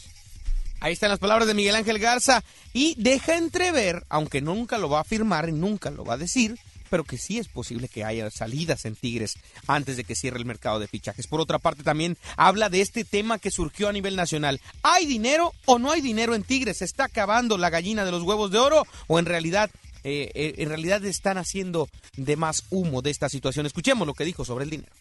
Ahí 0.80 0.93
están 0.93 1.09
las 1.09 1.19
palabras 1.19 1.47
de 1.47 1.55
Miguel 1.55 1.75
Ángel 1.75 1.99
Garza 1.99 2.43
y 2.71 2.95
deja 2.97 3.36
entrever, 3.36 4.05
aunque 4.09 4.41
nunca 4.41 4.78
lo 4.78 4.89
va 4.89 4.99
a 4.99 5.01
afirmar 5.01 5.51
nunca 5.51 5.89
lo 5.89 6.05
va 6.05 6.13
a 6.13 6.17
decir, 6.17 6.57
pero 6.89 7.03
que 7.03 7.17
sí 7.17 7.39
es 7.39 7.47
posible 7.47 7.88
que 7.88 8.03
haya 8.03 8.30
salidas 8.30 8.86
en 8.86 8.95
Tigres 8.95 9.36
antes 9.65 9.97
de 9.97 10.03
que 10.03 10.15
cierre 10.15 10.38
el 10.38 10.45
mercado 10.45 10.80
de 10.80 10.88
fichajes. 10.88 11.28
Por 11.28 11.41
otra 11.41 11.59
parte, 11.59 11.84
también 11.84 12.17
habla 12.36 12.69
de 12.69 12.82
este 12.82 13.03
tema 13.03 13.39
que 13.39 13.51
surgió 13.51 13.89
a 13.89 13.93
nivel 13.93 14.15
nacional. 14.15 14.61
¿Hay 14.84 15.05
dinero 15.05 15.53
o 15.65 15.80
no 15.80 15.91
hay 15.91 16.01
dinero 16.01 16.36
en 16.36 16.43
Tigres? 16.43 16.78
¿Se 16.78 16.86
está 16.86 17.05
acabando 17.05 17.57
la 17.57 17.69
gallina 17.69 18.05
de 18.05 18.11
los 18.11 18.23
huevos 18.23 18.51
de 18.51 18.59
oro 18.59 18.84
o 19.07 19.19
en 19.19 19.25
realidad, 19.25 19.69
eh, 20.03 20.32
eh, 20.34 20.55
en 20.57 20.69
realidad 20.69 21.03
están 21.05 21.38
haciendo 21.38 21.89
de 22.15 22.36
más 22.36 22.63
humo 22.69 23.01
de 23.01 23.09
esta 23.09 23.30
situación? 23.30 23.65
Escuchemos 23.65 24.07
lo 24.07 24.13
que 24.13 24.25
dijo 24.25 24.45
sobre 24.45 24.63
el 24.65 24.69
dinero. 24.69 24.91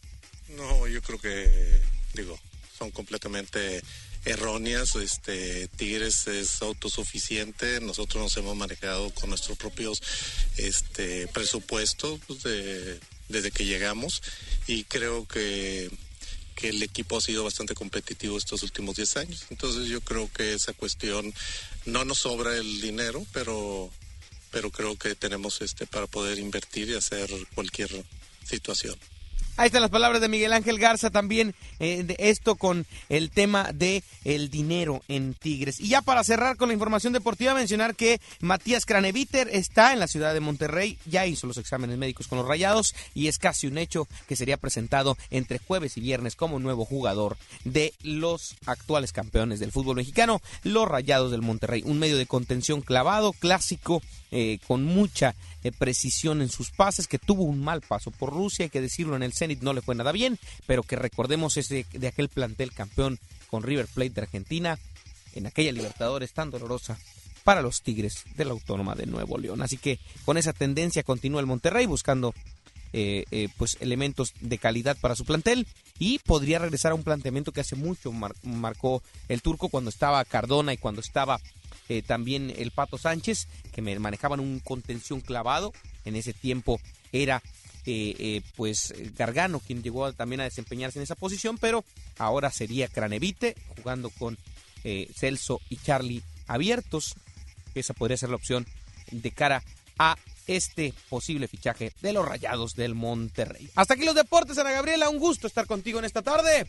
No, 0.56 0.86
yo 0.86 1.02
creo 1.02 1.20
que, 1.20 1.80
digo, 2.14 2.38
son 2.78 2.90
completamente 2.90 3.82
erróneas. 4.26 4.96
Este, 4.96 5.68
Tigres 5.68 6.26
es 6.26 6.60
autosuficiente. 6.62 7.80
Nosotros 7.80 8.22
nos 8.22 8.36
hemos 8.36 8.56
manejado 8.56 9.10
con 9.14 9.30
nuestros 9.30 9.56
propios 9.56 10.02
este, 10.56 11.26
presupuestos 11.28 12.20
pues, 12.26 12.42
desde 13.28 13.50
que 13.50 13.64
llegamos 13.64 14.22
y 14.66 14.84
creo 14.84 15.26
que, 15.26 15.90
que 16.54 16.68
el 16.68 16.82
equipo 16.82 17.16
ha 17.16 17.20
sido 17.20 17.44
bastante 17.44 17.74
competitivo 17.74 18.36
estos 18.36 18.62
últimos 18.62 18.96
10 18.96 19.16
años. 19.16 19.46
Entonces 19.50 19.88
yo 19.88 20.00
creo 20.00 20.30
que 20.32 20.52
esa 20.54 20.72
cuestión 20.72 21.32
no 21.84 22.04
nos 22.04 22.18
sobra 22.18 22.56
el 22.56 22.80
dinero, 22.80 23.24
pero 23.32 23.90
pero 24.56 24.70
creo 24.70 24.96
que 24.96 25.14
tenemos 25.14 25.60
este 25.60 25.86
para 25.86 26.06
poder 26.06 26.38
invertir 26.38 26.88
y 26.88 26.94
hacer 26.94 27.28
cualquier 27.54 27.90
situación. 28.42 28.96
Ahí 29.58 29.66
están 29.66 29.80
las 29.80 29.90
palabras 29.90 30.20
de 30.20 30.28
Miguel 30.28 30.52
Ángel 30.52 30.78
Garza 30.78 31.08
también 31.08 31.54
eh, 31.78 32.02
de 32.02 32.14
esto 32.18 32.56
con 32.56 32.84
el 33.08 33.30
tema 33.30 33.72
de 33.72 34.02
el 34.24 34.50
dinero 34.50 35.02
en 35.08 35.32
Tigres. 35.32 35.80
Y 35.80 35.88
ya 35.88 36.02
para 36.02 36.24
cerrar 36.24 36.58
con 36.58 36.68
la 36.68 36.74
información 36.74 37.14
deportiva 37.14 37.54
mencionar 37.54 37.94
que 37.96 38.20
Matías 38.40 38.84
Craneviter 38.84 39.48
está 39.50 39.94
en 39.94 39.98
la 39.98 40.08
ciudad 40.08 40.34
de 40.34 40.40
Monterrey, 40.40 40.98
ya 41.06 41.24
hizo 41.24 41.46
los 41.46 41.56
exámenes 41.56 41.96
médicos 41.96 42.28
con 42.28 42.38
los 42.38 42.46
Rayados 42.46 42.94
y 43.14 43.28
es 43.28 43.38
casi 43.38 43.66
un 43.66 43.78
hecho 43.78 44.06
que 44.28 44.36
sería 44.36 44.58
presentado 44.58 45.16
entre 45.30 45.58
jueves 45.58 45.96
y 45.96 46.02
viernes 46.02 46.36
como 46.36 46.58
nuevo 46.58 46.84
jugador 46.84 47.38
de 47.64 47.94
los 48.02 48.56
actuales 48.66 49.12
campeones 49.12 49.58
del 49.58 49.72
fútbol 49.72 49.96
mexicano, 49.96 50.42
los 50.64 50.86
Rayados 50.86 51.30
del 51.30 51.40
Monterrey, 51.40 51.82
un 51.86 51.98
medio 51.98 52.18
de 52.18 52.26
contención 52.26 52.82
clavado, 52.82 53.32
clásico 53.32 54.02
eh, 54.32 54.58
con 54.66 54.84
mucha 54.84 55.34
eh, 55.62 55.72
precisión 55.72 56.42
en 56.42 56.48
sus 56.48 56.70
pases, 56.70 57.06
que 57.06 57.18
tuvo 57.18 57.44
un 57.44 57.62
mal 57.62 57.80
paso 57.80 58.10
por 58.10 58.32
Rusia, 58.32 58.64
hay 58.64 58.70
que 58.70 58.80
decirlo, 58.80 59.16
en 59.16 59.22
el 59.22 59.32
Zenit 59.46 59.62
no 59.62 59.72
le 59.72 59.82
fue 59.82 59.94
nada 59.94 60.12
bien, 60.12 60.38
pero 60.66 60.82
que 60.82 60.96
recordemos 60.96 61.56
es 61.56 61.68
de, 61.68 61.86
aquel 62.06 62.28
plantel 62.28 62.72
campeón 62.72 63.18
con 63.48 63.62
River 63.62 63.86
Plate 63.86 64.10
de 64.10 64.20
Argentina, 64.22 64.78
en 65.34 65.46
aquella 65.46 65.72
Libertadores 65.72 66.32
tan 66.32 66.50
dolorosa 66.50 66.98
para 67.44 67.62
los 67.62 67.82
Tigres 67.82 68.24
de 68.36 68.44
la 68.44 68.52
Autónoma 68.52 68.94
de 68.94 69.06
Nuevo 69.06 69.38
León. 69.38 69.62
Así 69.62 69.76
que 69.76 69.98
con 70.24 70.36
esa 70.36 70.52
tendencia 70.52 71.04
continúa 71.04 71.40
el 71.40 71.46
Monterrey 71.46 71.86
buscando 71.86 72.34
eh, 72.92 73.48
pues 73.56 73.76
elementos 73.80 74.32
de 74.40 74.58
calidad 74.58 74.96
para 75.00 75.14
su 75.14 75.24
plantel 75.24 75.66
y 75.98 76.18
podría 76.20 76.58
regresar 76.58 76.92
a 76.92 76.94
un 76.94 77.02
planteamiento 77.02 77.52
que 77.52 77.60
hace 77.60 77.76
mucho 77.76 78.12
marcó 78.42 79.02
el 79.28 79.42
turco 79.42 79.68
cuando 79.68 79.90
estaba 79.90 80.24
Cardona 80.24 80.72
y 80.72 80.78
cuando 80.78 81.00
estaba 81.00 81.40
eh, 81.88 82.02
también 82.02 82.52
el 82.56 82.72
Pato 82.72 82.98
Sánchez, 82.98 83.46
que 83.72 83.82
manejaban 83.82 84.40
un 84.40 84.60
contención 84.60 85.20
clavado. 85.20 85.72
En 86.04 86.16
ese 86.16 86.32
tiempo 86.32 86.80
era 87.12 87.42
eh, 87.86 88.14
eh, 88.18 88.42
pues 88.56 88.94
Gargano 89.16 89.60
quien 89.60 89.82
llegó 89.82 90.12
también 90.12 90.40
a 90.40 90.44
desempeñarse 90.44 90.98
en 90.98 91.04
esa 91.04 91.14
posición, 91.14 91.58
pero 91.58 91.84
ahora 92.18 92.50
sería 92.50 92.88
Cranevite 92.88 93.56
jugando 93.76 94.10
con 94.10 94.36
Celso 95.16 95.60
y 95.68 95.78
Charlie 95.78 96.22
abiertos. 96.46 97.14
Esa 97.74 97.92
podría 97.92 98.16
ser 98.16 98.28
la 98.30 98.36
opción 98.36 98.66
de 99.10 99.30
cara 99.32 99.62
a 99.98 100.16
este 100.46 100.94
posible 101.08 101.48
fichaje 101.48 101.92
de 102.00 102.12
los 102.12 102.26
Rayados 102.26 102.74
del 102.74 102.94
Monterrey. 102.94 103.68
Hasta 103.74 103.94
aquí 103.94 104.04
los 104.04 104.14
deportes, 104.14 104.58
Ana 104.58 104.70
Gabriela. 104.70 105.08
Un 105.08 105.18
gusto 105.18 105.46
estar 105.46 105.66
contigo 105.66 105.98
en 105.98 106.04
esta 106.04 106.22
tarde. 106.22 106.66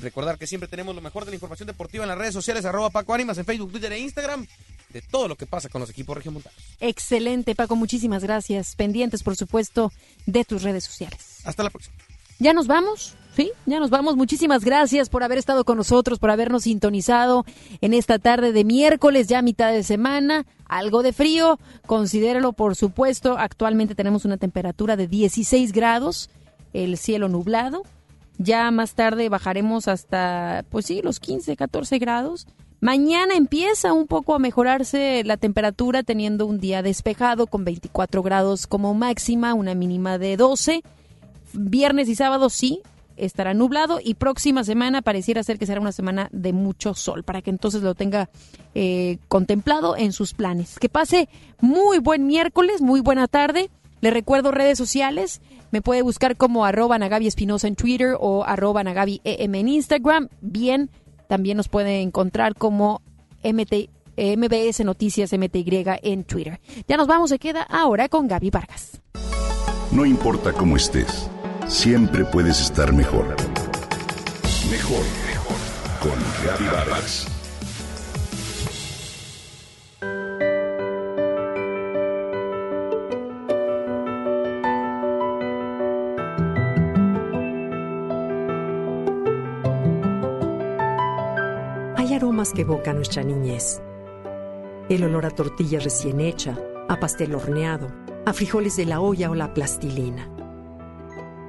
Y 0.00 0.02
recordar 0.02 0.38
que 0.38 0.46
siempre 0.46 0.66
tenemos 0.66 0.94
lo 0.94 1.02
mejor 1.02 1.26
de 1.26 1.30
la 1.30 1.34
información 1.34 1.66
deportiva 1.66 2.04
en 2.04 2.08
las 2.08 2.16
redes 2.16 2.32
sociales, 2.32 2.64
arroba 2.64 2.88
Paco 2.88 3.12
Ánimas, 3.12 3.36
en 3.36 3.44
Facebook, 3.44 3.70
Twitter 3.70 3.92
e 3.92 3.98
Instagram, 3.98 4.46
de 4.94 5.02
todo 5.02 5.28
lo 5.28 5.36
que 5.36 5.44
pasa 5.44 5.68
con 5.68 5.82
los 5.82 5.90
equipos 5.90 6.16
regiomontanos. 6.16 6.58
Excelente, 6.80 7.54
Paco, 7.54 7.76
muchísimas 7.76 8.24
gracias. 8.24 8.76
Pendientes, 8.76 9.22
por 9.22 9.36
supuesto, 9.36 9.92
de 10.24 10.46
tus 10.46 10.62
redes 10.62 10.84
sociales. 10.84 11.40
Hasta 11.44 11.62
la 11.64 11.68
próxima. 11.68 11.94
Ya 12.38 12.54
nos 12.54 12.66
vamos, 12.66 13.14
¿sí? 13.36 13.52
Ya 13.66 13.78
nos 13.78 13.90
vamos. 13.90 14.16
Muchísimas 14.16 14.64
gracias 14.64 15.10
por 15.10 15.22
haber 15.22 15.36
estado 15.36 15.64
con 15.64 15.76
nosotros, 15.76 16.18
por 16.18 16.30
habernos 16.30 16.62
sintonizado 16.62 17.44
en 17.82 17.92
esta 17.92 18.18
tarde 18.18 18.52
de 18.52 18.64
miércoles, 18.64 19.28
ya 19.28 19.42
mitad 19.42 19.70
de 19.70 19.82
semana. 19.82 20.46
Algo 20.64 21.02
de 21.02 21.12
frío, 21.12 21.58
considéralo, 21.84 22.54
por 22.54 22.74
supuesto. 22.74 23.36
Actualmente 23.36 23.94
tenemos 23.94 24.24
una 24.24 24.38
temperatura 24.38 24.96
de 24.96 25.08
16 25.08 25.72
grados, 25.72 26.30
el 26.72 26.96
cielo 26.96 27.28
nublado 27.28 27.82
ya 28.40 28.70
más 28.70 28.94
tarde 28.94 29.28
bajaremos 29.28 29.86
hasta, 29.86 30.64
pues 30.70 30.86
sí, 30.86 31.02
los 31.02 31.20
15, 31.20 31.56
14 31.56 31.98
grados. 31.98 32.46
Mañana 32.80 33.34
empieza 33.34 33.92
un 33.92 34.06
poco 34.06 34.34
a 34.34 34.38
mejorarse 34.38 35.22
la 35.24 35.36
temperatura 35.36 36.02
teniendo 36.02 36.46
un 36.46 36.58
día 36.58 36.82
despejado 36.82 37.46
con 37.46 37.66
24 37.66 38.22
grados 38.22 38.66
como 38.66 38.94
máxima, 38.94 39.52
una 39.52 39.74
mínima 39.74 40.16
de 40.16 40.38
12. 40.38 40.82
Viernes 41.52 42.08
y 42.08 42.14
sábado 42.14 42.48
sí, 42.48 42.80
estará 43.18 43.52
nublado 43.52 44.00
y 44.02 44.14
próxima 44.14 44.64
semana 44.64 45.02
pareciera 45.02 45.42
ser 45.42 45.58
que 45.58 45.66
será 45.66 45.82
una 45.82 45.92
semana 45.92 46.30
de 46.32 46.54
mucho 46.54 46.94
sol, 46.94 47.22
para 47.22 47.42
que 47.42 47.50
entonces 47.50 47.82
lo 47.82 47.94
tenga 47.94 48.30
eh, 48.74 49.18
contemplado 49.28 49.98
en 49.98 50.14
sus 50.14 50.32
planes. 50.32 50.78
Que 50.78 50.88
pase 50.88 51.28
muy 51.60 51.98
buen 51.98 52.26
miércoles, 52.26 52.80
muy 52.80 53.02
buena 53.02 53.28
tarde. 53.28 53.68
Le 54.00 54.10
recuerdo 54.10 54.50
redes 54.50 54.78
sociales. 54.78 55.40
Me 55.70 55.82
puede 55.82 56.02
buscar 56.02 56.36
como 56.36 56.64
arroba 56.64 56.98
Nagabi 56.98 57.26
Espinosa 57.26 57.68
en 57.68 57.76
Twitter 57.76 58.16
o 58.18 58.44
arroba 58.44 58.82
Nagabi 58.82 59.20
EM 59.24 59.54
en 59.54 59.68
Instagram. 59.68 60.28
Bien, 60.40 60.90
también 61.28 61.56
nos 61.56 61.68
puede 61.68 62.00
encontrar 62.00 62.54
como 62.54 63.02
MT, 63.44 63.88
MBS 64.16 64.84
Noticias 64.84 65.32
MTY 65.32 65.84
en 66.02 66.24
Twitter. 66.24 66.60
Ya 66.88 66.96
nos 66.96 67.06
vamos, 67.06 67.30
se 67.30 67.38
queda 67.38 67.62
ahora 67.62 68.08
con 68.08 68.26
Gaby 68.26 68.50
Vargas. 68.50 69.00
No 69.92 70.04
importa 70.04 70.52
cómo 70.52 70.76
estés, 70.76 71.28
siempre 71.68 72.24
puedes 72.24 72.60
estar 72.60 72.92
mejor. 72.92 73.36
Mejor, 74.70 75.04
mejor. 75.26 75.56
Con 76.00 76.18
Gaby 76.46 76.64
Vargas. 76.72 77.39
Que 92.48 92.62
evocan 92.62 92.96
nuestra 92.96 93.22
niñez. 93.22 93.82
El 94.88 95.04
olor 95.04 95.26
a 95.26 95.30
tortilla 95.30 95.78
recién 95.78 96.20
hecha, 96.20 96.58
a 96.88 96.98
pastel 96.98 97.34
horneado, 97.34 97.88
a 98.24 98.32
frijoles 98.32 98.76
de 98.76 98.86
la 98.86 99.00
olla 99.00 99.30
o 99.30 99.34
la 99.34 99.52
plastilina. 99.52 100.28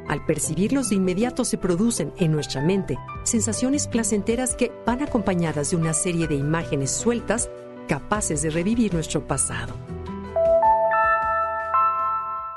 Al 0.09 0.25
percibirlos 0.25 0.89
de 0.89 0.95
inmediato 0.95 1.45
se 1.45 1.57
producen 1.57 2.13
en 2.17 2.33
nuestra 2.33 2.61
mente 2.61 2.97
sensaciones 3.23 3.87
placenteras 3.87 4.55
que 4.55 4.71
van 4.85 5.01
acompañadas 5.01 5.71
de 5.71 5.77
una 5.77 5.93
serie 5.93 6.27
de 6.27 6.35
imágenes 6.35 6.91
sueltas 6.91 7.49
capaces 7.87 8.41
de 8.41 8.49
revivir 8.49 8.93
nuestro 8.93 9.25
pasado. 9.25 9.73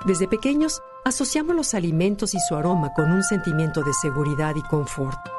Desde 0.05 0.29
pequeños 0.29 0.83
asociamos 1.05 1.55
los 1.55 1.75
alimentos 1.75 2.35
y 2.35 2.39
su 2.41 2.57
aroma 2.57 2.93
con 2.93 3.11
un 3.11 3.23
sentimiento 3.23 3.83
de 3.83 3.93
seguridad 3.95 4.55
y 4.57 4.63
confort. 4.63 5.34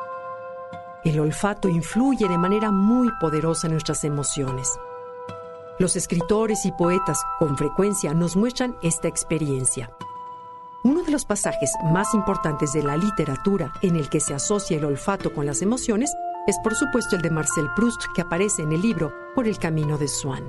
El 1.06 1.20
olfato 1.20 1.70
influye 1.70 2.28
de 2.28 2.38
manera 2.39 2.72
muy 2.72 3.12
poderosa 3.22 3.68
en 3.68 3.74
nuestras 3.74 4.03
emociones. 4.03 4.72
Los 5.78 5.95
escritores 5.95 6.66
y 6.66 6.72
poetas 6.72 7.22
con 7.38 7.56
frecuencia 7.58 8.16
nos 8.16 8.36
muestran 8.36 8.76
esta 8.82 9.08
experiencia. 9.08 9.95
Uno 10.84 11.03
de 11.03 11.12
los 11.12 11.24
pasajes 11.24 11.70
más 11.93 12.16
importantes 12.16 12.74
de 12.74 12.82
la 12.82 12.97
literatura 12.97 13.72
en 13.84 13.97
el 13.97 14.10
que 14.10 14.20
se 14.20 14.34
asocia 14.34 14.78
el 14.78 14.86
olfato 14.86 15.32
con 15.32 15.45
las 15.45 15.62
emociones 15.62 16.12
es 16.47 16.58
por 16.64 16.74
supuesto 16.74 17.16
el 17.16 17.22
de 17.22 17.30
Marcel 17.30 17.70
Proust 17.76 18.01
que 18.16 18.22
aparece 18.22 18.64
en 18.64 18.72
el 18.72 18.82
libro 18.82 19.14
Por 19.36 19.47
el 19.47 19.60
camino 19.60 19.99
de 19.99 20.08
Swan. 20.08 20.45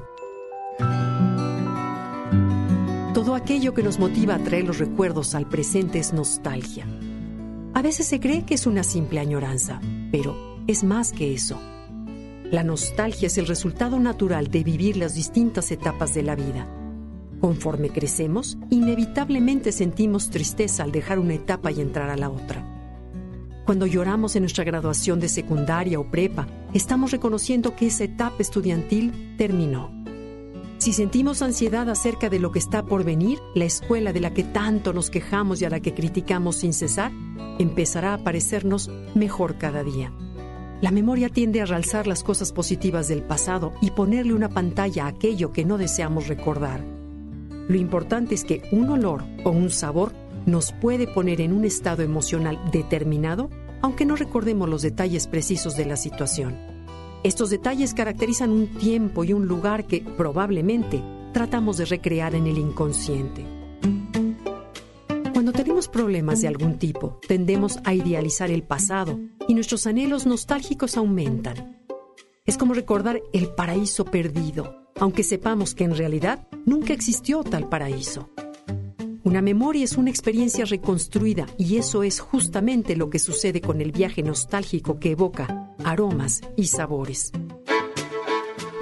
Todo 3.13 3.35
aquello 3.35 3.75
que 3.75 3.83
nos 3.83 3.99
motiva 3.99 4.37
a 4.37 4.39
traer 4.39 4.65
los 4.65 4.79
recuerdos 4.79 5.35
al 5.35 5.45
presente 5.45 5.99
es 5.99 6.15
nostalgia. 6.15 6.87
A 7.75 7.83
veces 7.83 8.07
se 8.07 8.21
cree 8.21 8.47
que 8.47 8.55
es 8.55 8.67
una 8.67 8.85
simple 8.85 9.21
añoranza, 9.21 9.81
pero 10.11 10.37
es 10.67 10.85
más 10.85 11.13
que 11.13 11.35
eso. 11.35 11.59
La 12.51 12.63
nostalgia 12.63 13.27
es 13.27 13.39
el 13.39 13.47
resultado 13.47 13.99
natural 13.99 14.49
de 14.49 14.63
vivir 14.63 14.97
las 14.97 15.15
distintas 15.15 15.73
etapas 15.73 16.15
de 16.15 16.23
la 16.23 16.37
vida. 16.37 16.67
Conforme 17.41 17.91
crecemos, 17.91 18.57
inevitablemente 18.71 19.73
sentimos 19.73 20.31
tristeza 20.31 20.85
al 20.85 20.93
dejar 20.93 21.19
una 21.19 21.35
etapa 21.35 21.71
y 21.71 21.81
entrar 21.81 22.09
a 22.09 22.17
la 22.17 22.31
otra. 22.31 22.65
Cuando 23.67 23.87
lloramos 23.87 24.37
en 24.37 24.43
nuestra 24.43 24.63
graduación 24.63 25.19
de 25.19 25.29
secundaria 25.29 25.99
o 25.99 26.09
prepa, 26.09 26.47
estamos 26.73 27.11
reconociendo 27.11 27.75
que 27.75 27.89
esa 27.89 28.05
etapa 28.05 28.37
estudiantil 28.39 29.35
terminó. 29.37 29.96
Si 30.79 30.93
sentimos 30.93 31.43
ansiedad 31.43 31.89
acerca 31.89 32.29
de 32.29 32.39
lo 32.39 32.53
que 32.53 32.59
está 32.59 32.85
por 32.85 33.03
venir, 33.03 33.41
la 33.55 33.65
escuela 33.65 34.13
de 34.13 34.21
la 34.21 34.35
que 34.35 34.45
tanto 34.45 34.93
nos 34.93 35.11
quejamos 35.11 35.61
y 35.61 35.65
a 35.65 35.71
la 35.71 35.81
que 35.81 35.95
criticamos 35.95 36.57
sin 36.57 36.73
cesar, 36.73 37.13
empezará 37.59 38.15
a 38.15 38.19
parecernos 38.19 38.91
mejor 39.15 39.57
cada 39.57 39.83
día. 39.83 40.13
La 40.83 40.91
memoria 40.91 41.31
tiende 41.31 41.63
a 41.63 41.67
realzar 41.67 42.07
las 42.07 42.23
cosas 42.23 42.53
positivas 42.53 43.09
del 43.09 43.23
pasado 43.23 43.73
y 43.81 43.93
ponerle 43.93 44.35
una 44.35 44.51
pantalla 44.51 45.07
a 45.07 45.09
aquello 45.09 45.51
que 45.53 45.65
no 45.65 45.79
deseamos 45.79 46.29
recordar. 46.29 46.85
Lo 47.69 47.77
importante 47.77 48.35
es 48.35 48.45
que 48.45 48.63
un 48.71 48.91
olor 48.91 49.25
o 49.45 49.51
un 49.51 49.71
sabor 49.71 50.13
nos 50.45 50.73
puede 50.73 51.07
poner 51.09 51.41
en 51.41 51.53
un 51.53 51.65
estado 51.65 52.03
emocional 52.03 52.61
determinado, 52.71 53.49
aunque 53.81 54.05
no 54.05 54.17
recordemos 54.17 54.69
los 54.69 54.83
detalles 54.83 55.27
precisos 55.27 55.77
de 55.77 55.87
la 55.87 55.97
situación. 55.97 56.66
Estos 57.23 57.51
detalles 57.51 57.95
caracterizan 57.95 58.51
un 58.51 58.69
tiempo 58.69 59.25
y 59.25 59.33
un 59.33 59.47
lugar 59.47 59.87
que 59.87 60.01
probablemente 60.01 61.03
tratamos 61.33 61.77
de 61.77 61.85
recrear 61.85 62.35
en 62.35 62.47
el 62.47 62.59
inconsciente. 62.59 63.45
Cuando 65.33 65.53
tenemos 65.53 65.89
problemas 65.89 66.41
de 66.41 66.49
algún 66.49 66.79
tipo, 66.79 67.21
tendemos 67.27 67.79
a 67.85 67.95
idealizar 67.95 68.51
el 68.51 68.63
pasado 68.63 69.19
y 69.47 69.55
nuestros 69.55 69.87
anhelos 69.87 70.27
nostálgicos 70.27 70.97
aumentan. 70.97 71.77
Es 72.47 72.57
como 72.57 72.75
recordar 72.75 73.21
el 73.33 73.49
paraíso 73.49 74.05
perdido, 74.05 74.89
aunque 74.99 75.25
sepamos 75.25 75.75
que 75.75 75.85
en 75.85 75.97
realidad 75.97 76.47
nunca 76.65 76.93
existió 76.93 77.43
tal 77.43 77.69
paraíso. 77.69 78.31
Una 79.25 79.43
memoria 79.43 79.85
es 79.85 79.97
una 79.97 80.11
experiencia 80.11 80.65
reconstruida 80.65 81.47
y 81.59 81.77
eso 81.77 82.05
es 82.05 82.21
justamente 82.21 82.95
lo 82.95 83.11
que 83.11 83.19
sucede 83.19 83.61
con 83.61 83.81
el 83.81 83.91
viaje 83.91 84.23
nostálgico 84.23 84.99
que 85.01 85.11
evoca 85.11 85.66
aromas 85.87 86.43
y 86.57 86.67
sabores. 86.67 87.31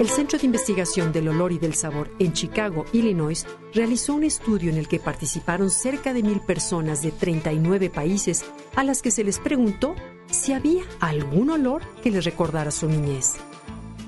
El 0.00 0.08
Centro 0.08 0.38
de 0.38 0.46
Investigación 0.46 1.12
del 1.12 1.28
Olor 1.28 1.52
y 1.52 1.58
del 1.58 1.74
Sabor 1.74 2.10
en 2.18 2.32
Chicago, 2.32 2.84
Illinois, 2.92 3.46
realizó 3.72 4.14
un 4.14 4.24
estudio 4.24 4.70
en 4.70 4.78
el 4.78 4.88
que 4.88 4.98
participaron 4.98 5.70
cerca 5.70 6.12
de 6.12 6.24
mil 6.24 6.40
personas 6.40 7.02
de 7.02 7.12
39 7.12 7.90
países 7.90 8.44
a 8.74 8.82
las 8.82 9.02
que 9.02 9.12
se 9.12 9.22
les 9.22 9.38
preguntó 9.38 9.94
si 10.26 10.52
había 10.52 10.82
algún 10.98 11.50
olor 11.50 11.82
que 12.02 12.10
les 12.10 12.24
recordara 12.24 12.72
su 12.72 12.88
niñez. 12.88 13.34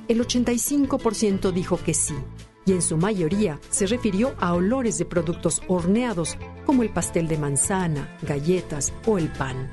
El 0.09 0.21
85% 0.27 1.53
dijo 1.53 1.79
que 1.79 1.95
sí, 1.95 2.15
y 2.65 2.73
en 2.73 2.83
su 2.83 2.97
mayoría 2.97 3.61
se 3.71 3.87
refirió 3.87 4.35
a 4.41 4.55
olores 4.55 4.99
de 4.99 5.05
productos 5.05 5.63
horneados 5.69 6.37
como 6.65 6.83
el 6.83 6.91
pastel 6.91 7.29
de 7.29 7.39
manzana, 7.39 8.19
galletas 8.23 8.93
o 9.07 9.19
el 9.19 9.31
pan. 9.31 9.71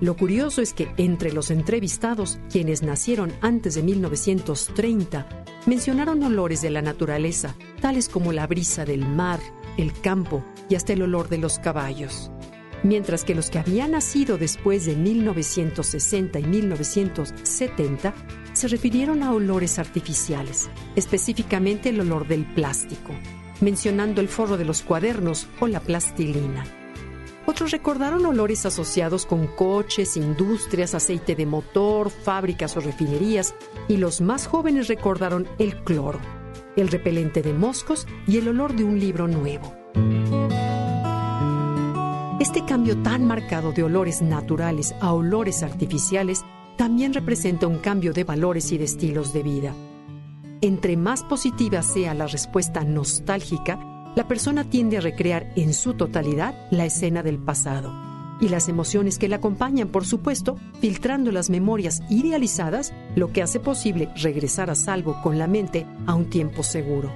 Lo 0.00 0.16
curioso 0.16 0.62
es 0.62 0.72
que 0.72 0.88
entre 0.96 1.32
los 1.32 1.50
entrevistados, 1.50 2.38
quienes 2.50 2.82
nacieron 2.82 3.32
antes 3.40 3.74
de 3.74 3.82
1930, 3.82 5.44
mencionaron 5.66 6.22
olores 6.22 6.62
de 6.62 6.70
la 6.70 6.82
naturaleza, 6.82 7.56
tales 7.80 8.08
como 8.08 8.32
la 8.32 8.46
brisa 8.46 8.84
del 8.84 9.04
mar, 9.04 9.40
el 9.76 9.92
campo 9.92 10.44
y 10.68 10.76
hasta 10.76 10.92
el 10.92 11.02
olor 11.02 11.28
de 11.28 11.38
los 11.38 11.58
caballos. 11.58 12.30
Mientras 12.84 13.24
que 13.24 13.34
los 13.34 13.50
que 13.50 13.58
habían 13.58 13.90
nacido 13.90 14.38
después 14.38 14.86
de 14.86 14.94
1960 14.94 16.38
y 16.38 16.44
1970 16.44 18.14
se 18.52 18.68
refirieron 18.68 19.24
a 19.24 19.32
olores 19.32 19.80
artificiales, 19.80 20.70
específicamente 20.94 21.88
el 21.88 22.00
olor 22.00 22.28
del 22.28 22.46
plástico, 22.54 23.12
mencionando 23.60 24.20
el 24.20 24.28
forro 24.28 24.56
de 24.56 24.64
los 24.64 24.82
cuadernos 24.82 25.48
o 25.58 25.66
la 25.66 25.80
plastilina. 25.80 26.64
Otros 27.48 27.70
recordaron 27.70 28.26
olores 28.26 28.66
asociados 28.66 29.24
con 29.24 29.46
coches, 29.46 30.18
industrias, 30.18 30.94
aceite 30.94 31.34
de 31.34 31.46
motor, 31.46 32.10
fábricas 32.10 32.76
o 32.76 32.80
refinerías, 32.80 33.54
y 33.88 33.96
los 33.96 34.20
más 34.20 34.46
jóvenes 34.46 34.86
recordaron 34.86 35.48
el 35.58 35.82
cloro, 35.82 36.20
el 36.76 36.88
repelente 36.88 37.40
de 37.40 37.54
moscos 37.54 38.06
y 38.26 38.36
el 38.36 38.48
olor 38.48 38.76
de 38.76 38.84
un 38.84 39.00
libro 39.00 39.28
nuevo. 39.28 39.74
Este 42.38 42.66
cambio 42.66 42.98
tan 43.02 43.26
marcado 43.26 43.72
de 43.72 43.82
olores 43.82 44.20
naturales 44.20 44.94
a 45.00 45.14
olores 45.14 45.62
artificiales 45.62 46.44
también 46.76 47.14
representa 47.14 47.66
un 47.66 47.78
cambio 47.78 48.12
de 48.12 48.24
valores 48.24 48.72
y 48.72 48.76
de 48.76 48.84
estilos 48.84 49.32
de 49.32 49.42
vida. 49.42 49.74
Entre 50.60 50.98
más 50.98 51.22
positiva 51.24 51.80
sea 51.80 52.12
la 52.12 52.26
respuesta 52.26 52.84
nostálgica, 52.84 53.97
la 54.18 54.26
persona 54.26 54.64
tiende 54.64 54.96
a 54.96 55.00
recrear 55.00 55.46
en 55.54 55.72
su 55.72 55.94
totalidad 55.94 56.52
la 56.72 56.84
escena 56.84 57.22
del 57.22 57.38
pasado 57.38 57.92
y 58.40 58.48
las 58.48 58.68
emociones 58.68 59.16
que 59.16 59.28
la 59.28 59.36
acompañan, 59.36 59.86
por 59.86 60.04
supuesto, 60.04 60.56
filtrando 60.80 61.30
las 61.30 61.50
memorias 61.50 62.02
idealizadas, 62.10 62.92
lo 63.14 63.32
que 63.32 63.42
hace 63.42 63.60
posible 63.60 64.08
regresar 64.20 64.70
a 64.70 64.74
salvo 64.74 65.22
con 65.22 65.38
la 65.38 65.46
mente 65.46 65.86
a 66.08 66.16
un 66.16 66.30
tiempo 66.30 66.64
seguro. 66.64 67.12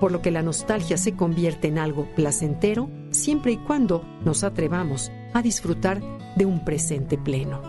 Por 0.00 0.10
lo 0.10 0.20
que 0.20 0.32
la 0.32 0.42
nostalgia 0.42 0.96
se 0.96 1.14
convierte 1.14 1.68
en 1.68 1.78
algo 1.78 2.08
placentero 2.16 2.90
siempre 3.12 3.52
y 3.52 3.58
cuando 3.58 4.04
nos 4.24 4.42
atrevamos 4.42 5.12
a 5.32 5.42
disfrutar 5.42 6.02
de 6.34 6.44
un 6.44 6.64
presente 6.64 7.18
pleno. 7.18 7.62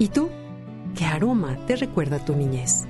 ¿Y 0.00 0.08
tú? 0.08 0.30
¿Qué 0.96 1.04
aroma 1.04 1.64
te 1.68 1.76
recuerda 1.76 2.24
tu 2.24 2.34
niñez? 2.34 2.89